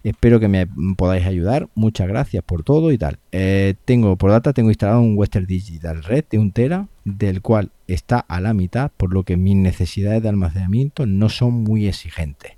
[0.04, 0.66] Espero que me
[0.96, 1.68] podáis ayudar.
[1.76, 3.20] Muchas gracias por todo y tal.
[3.32, 7.72] Eh, tengo por data tengo instalado un Western Digital Red de un tera, del cual
[7.88, 12.54] está a la mitad, por lo que mis necesidades de almacenamiento no son muy exigentes.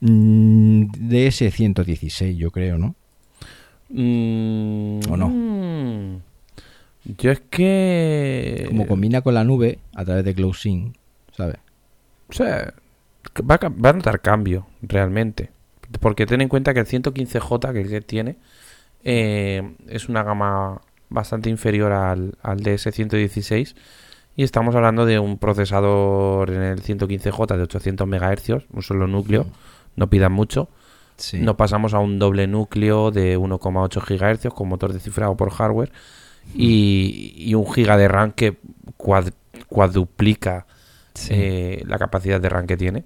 [0.00, 2.94] Mm, DS116, yo creo, ¿no?
[3.88, 5.28] Mm, ¿O no?
[5.28, 6.20] mm.
[7.18, 8.64] Yo es que...
[8.68, 10.96] Como combina con la nube a través de CloudSync,
[11.36, 11.56] ¿sabes?
[12.28, 12.74] O sea,
[13.48, 15.50] va a, ca- va a notar cambio, realmente.
[16.00, 18.36] Porque ten en cuenta que el 115J que tiene
[19.04, 23.76] eh, es una gama bastante inferior al, al DS116
[24.34, 29.46] y estamos hablando de un procesador en el 115J de 800 MHz, un solo núcleo,
[29.94, 30.68] no pidan mucho.
[31.16, 31.38] Sí.
[31.40, 35.90] No pasamos a un doble núcleo de 1,8 GHz con motor de cifrado por hardware
[36.54, 38.58] y, y un giga de RAM que
[38.98, 39.32] cuad-
[39.68, 40.66] cuadruplica
[41.14, 41.30] Sí.
[41.32, 43.04] eh, la capacidad de RAM que tiene.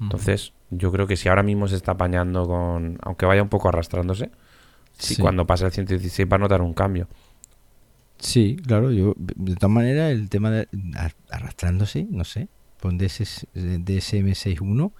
[0.00, 3.68] Entonces, yo creo que si ahora mismo se está apañando con, aunque vaya un poco
[3.68, 4.30] arrastrándose,
[4.98, 5.20] si Sí.
[5.22, 7.08] cuando pase el 116 va a notar un cambio.
[8.18, 10.68] Sí, claro, yo de todas maneras el tema de
[11.30, 12.46] arrastrándose, no sé,
[12.80, 14.92] con DS, DSM61.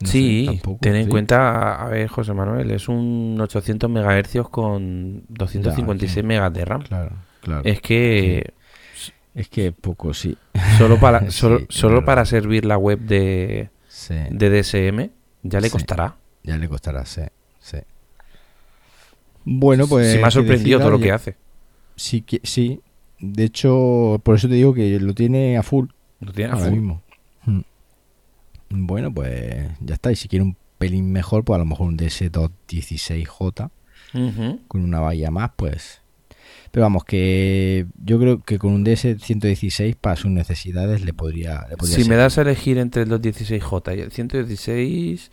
[0.00, 1.10] No sé, sí, tampoco, ten en sí.
[1.10, 6.22] cuenta, a ver, José Manuel, es un 800 MHz con 256 sí.
[6.22, 6.82] megas de RAM.
[6.82, 7.62] Claro, claro.
[7.64, 8.52] Es que
[9.34, 10.36] Es que poco, sí.
[10.78, 15.10] solo para Sí, solo, solo para servir la web de, Sí, de DSM
[15.42, 15.72] ya le Sí.
[15.72, 16.16] costará.
[16.42, 17.22] ya le costará, sí,
[17.60, 17.78] sí.
[19.44, 20.12] Bueno, pues.
[20.12, 21.36] sí me ha sorprendido decida, todo lo que hace.
[21.96, 22.80] Sí, que- sí.
[23.18, 25.86] De hecho, por eso te digo que lo tiene a full
[26.20, 26.74] Lo tiene a ahora full.
[26.78, 27.02] mismo.
[27.46, 27.60] Mm.
[28.70, 30.12] Bueno, pues ya está.
[30.12, 33.70] Y si quiere un pelín mejor, pues a lo mejor un DS216J
[34.14, 34.60] Ujú.
[34.68, 36.00] con una bahía más, pues.
[36.70, 41.66] Pero vamos, que yo creo que con un DS116 para sus necesidades le podría.
[41.70, 45.30] Le podría Si me das a elegir entre el 216J y el 116,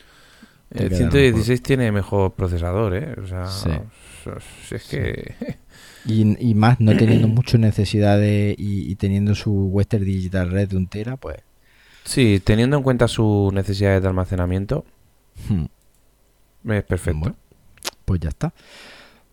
[0.70, 3.16] Te el queda 116 tiene mejor procesador, ¿eh?
[3.22, 3.70] O sea, Sí.
[4.24, 4.38] so-
[4.68, 5.36] si es que...
[6.08, 10.78] Y, y más no teniendo muchas necesidades y, y teniendo su Western Digital Red de
[10.78, 11.38] un tera, pues.
[12.06, 14.86] Sí, teniendo en cuenta sus necesidades de almacenamiento,
[15.50, 17.20] hmm, es perfecto.
[17.20, 17.36] Bueno,
[18.06, 18.54] pues ya está.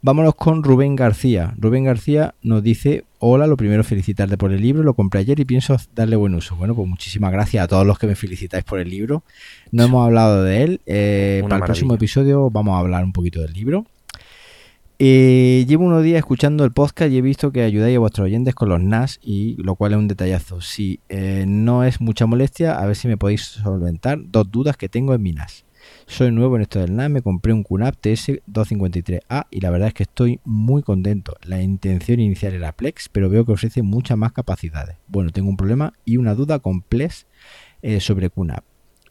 [0.05, 1.55] Vámonos con Rubén García.
[1.59, 5.45] Rubén García nos dice, hola, lo primero felicitarte por el libro, lo compré ayer y
[5.45, 6.57] pienso darle buen uso.
[6.57, 9.23] Bueno, pues muchísimas gracias a todos los que me felicitáis por el libro.
[9.71, 10.81] No hemos hablado de él.
[10.87, 13.87] eh, para el próximo episodio vamos a hablar un poquito del libro.
[15.05, 18.55] Eh, llevo unos días escuchando el podcast y he visto que ayudáis a vuestros oyentes
[18.55, 20.61] con los NAS, y lo cual es un detallazo.
[20.61, 24.89] Si eh, no es mucha molestia, a ver si me podéis solventar dos dudas que
[24.89, 25.65] tengo en mi NAS.
[26.07, 29.95] Soy nuevo en esto del NAS, me compré un QNAP TS253A y la verdad es
[29.95, 31.37] que estoy muy contento.
[31.43, 34.99] La intención inicial era Plex, pero veo que ofrece muchas más capacidades.
[35.09, 37.27] Bueno, tengo un problema y una duda con Plex
[37.83, 38.63] eh, sobre QNAP.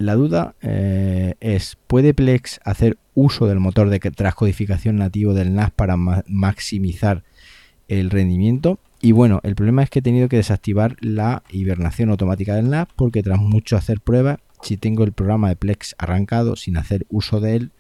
[0.02, 5.70] La duda eh, es, ¿puede Plex hacer uso del motor de transcodificación nativo del NAS
[5.72, 7.24] para ma- maximizar
[7.88, 8.80] el rendimiento?
[9.00, 12.88] Y bueno, el problema es que he tenido que desactivar la hibernación automática del NAS
[12.96, 17.40] porque tras mucho hacer pruebas, si tengo el programa de Plex arrancado sin hacer uso
[17.40, 17.72] de él,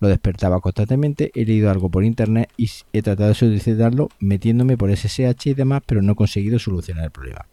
[0.00, 1.30] lo despertaba constantemente.
[1.36, 5.82] He leído algo por internet y he tratado de solicitarlo metiéndome por SSH y demás,
[5.86, 7.46] pero no he conseguido solucionar el problema.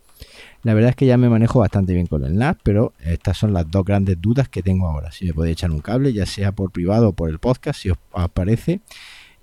[0.66, 3.54] La verdad es que ya me manejo bastante bien con el NAS, pero estas son
[3.54, 5.12] las dos grandes dudas que tengo ahora.
[5.12, 7.92] Si me podéis echar un cable, ya sea por privado o por el podcast, si
[7.92, 8.00] os
[8.34, 8.80] parece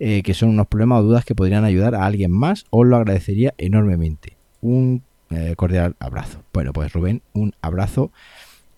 [0.01, 2.97] eh, que son unos problemas o dudas que podrían ayudar a alguien más, os lo
[2.97, 4.37] agradecería enormemente.
[4.63, 6.43] Un eh, cordial abrazo.
[6.53, 8.11] Bueno, pues Rubén, un abrazo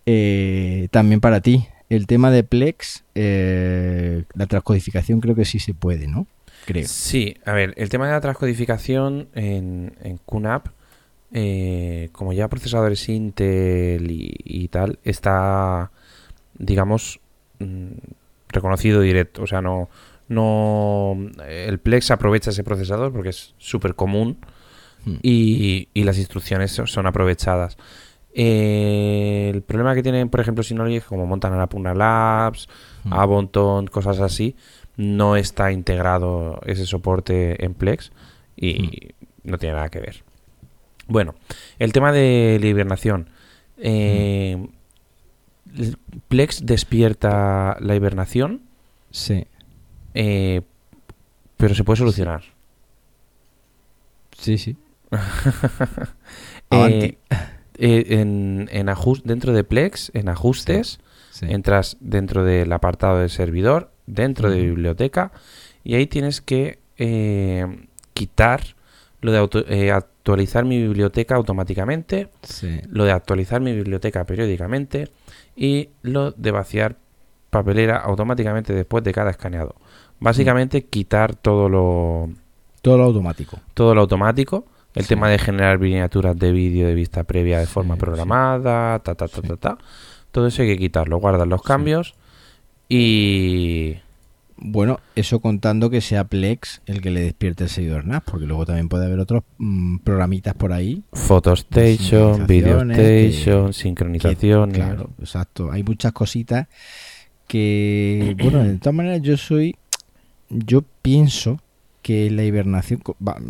[0.05, 1.67] eh, también para ti.
[1.89, 6.27] El tema de Plex, la transcodificación creo que sí se puede, ¿no?
[6.67, 6.87] Creo.
[6.87, 10.69] Sí, a ver, el tema de la transcodificación en, en QNAP,
[11.35, 15.91] eh, como ya procesadores Intel y, y tal, está,
[16.57, 17.21] digamos,
[17.59, 17.89] mm,
[18.49, 19.43] reconocido directo.
[19.43, 19.89] O sea, no,
[20.29, 24.39] no, el Plex aprovecha ese procesador porque es súper común
[25.07, 25.17] Hmm.
[25.23, 27.77] y, y las instrucciones son- aprovechadas.
[28.33, 32.69] Eh, el problema que tienen, por ejemplo, Synology es como montan Annapurna Labs,
[33.05, 33.13] Hmm.
[33.13, 34.57] Abonton, cosas así,
[34.97, 38.13] no está integrado ese soporte en Plex
[38.57, 39.11] y
[39.43, 40.25] no tiene nada que ver.
[41.07, 41.35] Bueno,
[41.79, 43.29] el tema de la hibernación.
[43.79, 44.67] Eh,
[46.29, 48.63] Plex despierta la hibernación,
[49.11, 49.47] Sí,
[50.15, 50.63] eh,
[51.57, 52.43] pero se puede solucionar.
[54.39, 54.77] sí, sí.
[56.71, 57.19] Eh,
[57.79, 60.99] eh, en, en ajus- dentro de Plex, en ajustes,
[61.31, 61.47] Sí.
[61.49, 65.31] entras dentro del apartado de servidor, dentro de biblioteca
[65.85, 68.75] y ahí tienes que eh, quitar
[69.21, 69.93] lo de auto- eh,
[70.25, 72.81] actualizar mi biblioteca automáticamente, Sí.
[72.89, 75.11] lo de actualizar mi biblioteca periódicamente
[75.55, 76.97] y lo de vaciar
[77.51, 79.75] papelera automáticamente después de cada escaneado.
[80.21, 82.31] Básicamente quitar todo lo
[82.81, 83.61] Todo lo automático.
[83.75, 84.65] todo lo automático,
[84.95, 85.11] el Sí.
[85.11, 89.43] tema de generar miniaturas de vídeo de vista previa de forma programada, ta ta ta
[89.43, 89.79] ta ta.
[90.33, 92.15] Todo eso hay que quitarlo, guardar los cambios
[92.89, 93.97] y
[94.67, 98.65] Bueno, eso contando que sea Plex el que le despierte el seguidor NAS, porque luego
[98.65, 101.03] también puede haber otros mm, programitas por ahí.
[101.13, 104.75] PhotoStation, Video Sincronizaciones, que- Station, que- sincronizaciones.
[104.77, 105.71] claro, exacto.
[105.71, 106.67] Hay muchas cositas
[107.47, 109.77] que, bueno, de todas maneras yo soy,
[110.49, 111.61] yo pienso
[112.01, 113.03] que la hibernación,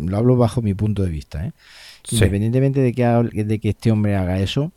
[0.05, 1.51] lo hablo bajo mi punto de vista, ¿eh?
[2.03, 2.15] Sí.
[2.17, 3.03] independientemente de que,
[3.45, 4.71] de que este hombre haga eso,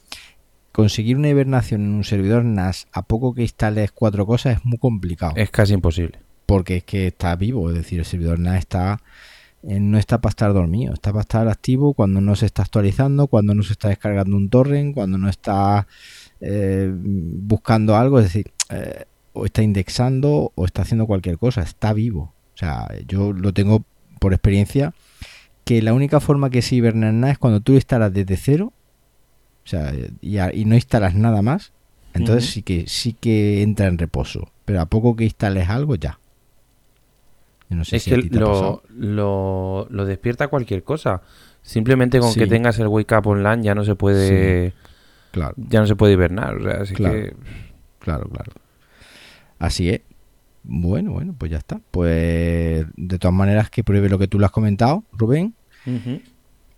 [0.72, 4.78] conseguir una hibernación en un servidor NAS a poco que instales cuatro cosas es muy
[4.78, 6.20] complicado Es casi imposible.
[6.48, 9.02] Porque es que está vivo, es decir, el servidor NAS está
[9.62, 13.26] eh, no está para estar dormido, está para estar activo cuando no se está actualizando,
[13.26, 15.86] cuando no se está descargando un torrent, cuando no está
[16.40, 19.04] eh, buscando algo, es decir, eh,
[19.34, 22.32] o está indexando o está haciendo cualquier cosa, está vivo.
[22.54, 23.84] O sea, yo lo tengo
[24.20, 24.94] por experiencia
[25.64, 28.72] que la única forma que se hiberna es cuando tú instalas desde cero,
[29.64, 29.92] o sea,
[30.22, 31.72] y, a- y no instalas nada más,
[32.14, 36.18] entonces sí que sí que entra en reposo, pero a poco que instales algo ya.
[37.70, 38.82] Yo no sé es si a que ti te ha pasado.
[38.96, 41.22] lo, lo, lo despierta cualquier cosa.
[41.62, 42.40] Simplemente con Sí.
[42.40, 44.72] que tengas el wake up online ya no se puede
[45.32, 46.56] Claro, ya no se puede hibernar.
[46.56, 47.14] O sea, así Claro.
[47.14, 47.34] que
[47.98, 48.52] claro, claro.
[49.58, 50.00] Así es.
[50.64, 51.80] Bueno, bueno, pues ya está.
[51.90, 55.54] Pues de todas maneras que pruebe lo que tú le has comentado, Rubén,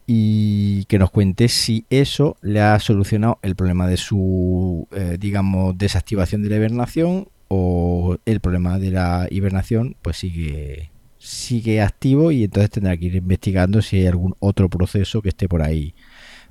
[0.06, 5.78] y que nos cuente si eso le ha solucionado el problema de su, eh, digamos,
[5.78, 12.44] desactivación de la hibernación o el problema de la hibernación pues sigue sigue activo y
[12.44, 15.94] entonces tendrá que ir investigando si hay algún otro proceso que esté por ahí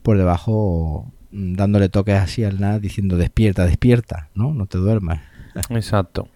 [0.04, 4.54] por debajo mm, dándole toques así al NAS diciendo despierta, despierta, ¿no?
[4.54, 5.22] No te duermas.
[5.70, 6.28] Exacto.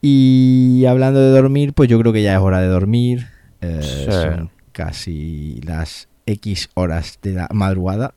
[0.00, 3.26] Y hablando de dormir, pues yo creo que ya es hora de dormir.
[3.62, 4.12] Eh, Sí.
[4.12, 8.14] Son casi las X horas de la madrugada.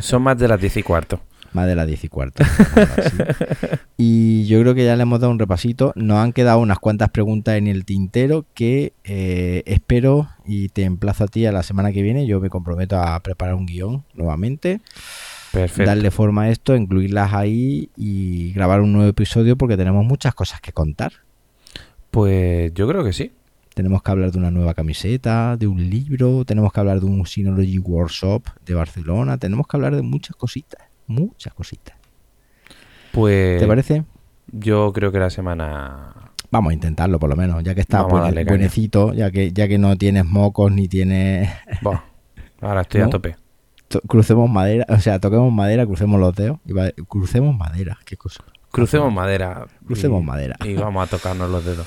[0.00, 1.20] Son más de las 10 y cuarto.
[1.52, 2.44] Más de las 10 y cuarto.
[3.96, 5.92] y yo creo que ya le hemos dado un repasito.
[5.96, 11.24] Nos han quedado unas cuantas preguntas en el tintero que eh, espero y te emplazo
[11.24, 12.26] a ti a la semana que viene.
[12.26, 14.80] Yo me comprometo a preparar un guion nuevamente,
[15.52, 15.88] Perfecto.
[15.88, 20.60] darle forma a esto, incluirlas ahí y grabar un nuevo episodio porque tenemos muchas cosas
[20.60, 21.12] que contar.
[22.10, 23.32] Pues yo creo que sí.
[23.74, 27.24] Tenemos que hablar de una nueva camiseta, de un libro, tenemos que hablar de un
[27.24, 31.96] Synology Workshop de Barcelona, tenemos que hablar de muchas cositas, muchas cositas.
[33.12, 34.04] Pues ¿Te parece?
[34.52, 36.14] yo creo que la semana
[36.52, 38.42] Vamos a intentarlo por lo menos, ya que está caña.
[38.44, 41.48] buenecito, ya que ya que no tienes mocos ni tienes
[41.82, 42.00] Buah,
[42.60, 43.36] ahora estoy a tope.
[43.88, 48.16] to- crucemos madera, o sea, toquemos madera, crucemos los dedos, Iba a- crucemos madera, qué
[48.16, 48.42] cosa.
[48.72, 49.66] Crucemos madera.
[49.86, 50.56] Crucemos y- madera.
[50.64, 51.86] Y vamos a tocarnos los dedos.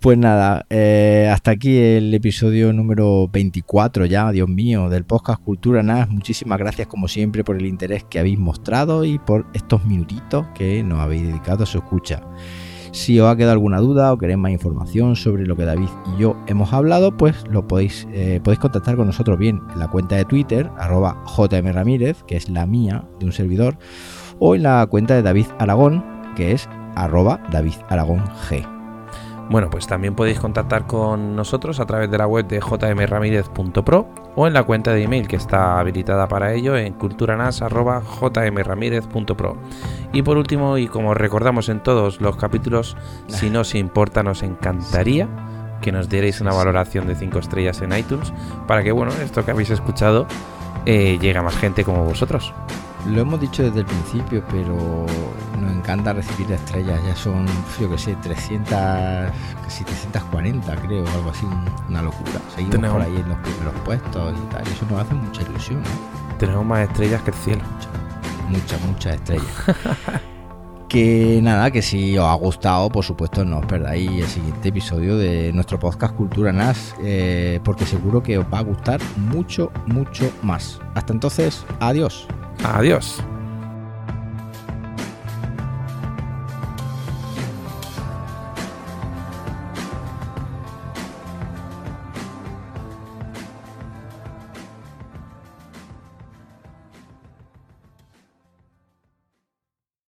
[0.00, 5.82] Pues nada, eh, hasta aquí el episodio número 24 ya, Dios mío, del podcast Cultura
[5.82, 6.08] NAS.
[6.08, 10.84] Muchísimas gracias como siempre por el interés que habéis mostrado y por estos minutitos que
[10.84, 12.22] nos habéis dedicado a su escucha.
[12.92, 16.20] Si os ha quedado alguna duda o queréis más información sobre lo que David y
[16.20, 20.14] yo hemos hablado, pues lo podéis, eh, podéis contactar con nosotros bien en la cuenta
[20.14, 23.76] de Twitter, arroba JM Ramírez, que es la mía de un servidor,
[24.38, 26.04] o en la cuenta de David Aragón,
[26.36, 28.77] que es arroba David Aragón G.
[29.50, 34.06] Bueno, pues también podéis contactar con nosotros a través de la web de jmramirez.pro
[34.36, 39.56] o en la cuenta de email que está habilitada para ello en culturanas.jmramirez.pro.
[40.12, 42.94] Y por último, y como recordamos en todos los capítulos,
[43.28, 45.26] si no os importa, nos encantaría
[45.80, 48.34] que nos dierais una valoración de 5 estrellas en iTunes
[48.66, 50.26] para que, bueno, esto que habéis escuchado
[50.84, 52.52] eh, llegue a más gente como vosotros.
[53.06, 55.06] Lo hemos dicho desde el principio, pero
[55.60, 57.00] nos encanta recibir estrellas.
[57.06, 57.46] Ya son,
[57.80, 58.68] yo que sé, 300,
[59.64, 62.32] casi 340, creo, algo así, un- una locura.
[62.54, 64.62] Seguimos Tenemos- por ahí en los primeros puestos y tal.
[64.62, 66.36] Eso nos hace mucha ilusión, ¿eh?
[66.38, 67.62] Tenemos más estrellas que el cielo.
[68.48, 69.46] Muchas, muchas estrellas.
[70.88, 75.16] que nada, que si os ha gustado, por supuesto, no os perdáis el siguiente episodio
[75.16, 80.30] de nuestro podcast Cultura NAS, eh, porque seguro que os va a gustar mucho, mucho
[80.42, 80.80] más.
[80.94, 82.26] Hasta entonces, adiós.
[82.64, 83.22] Adiós.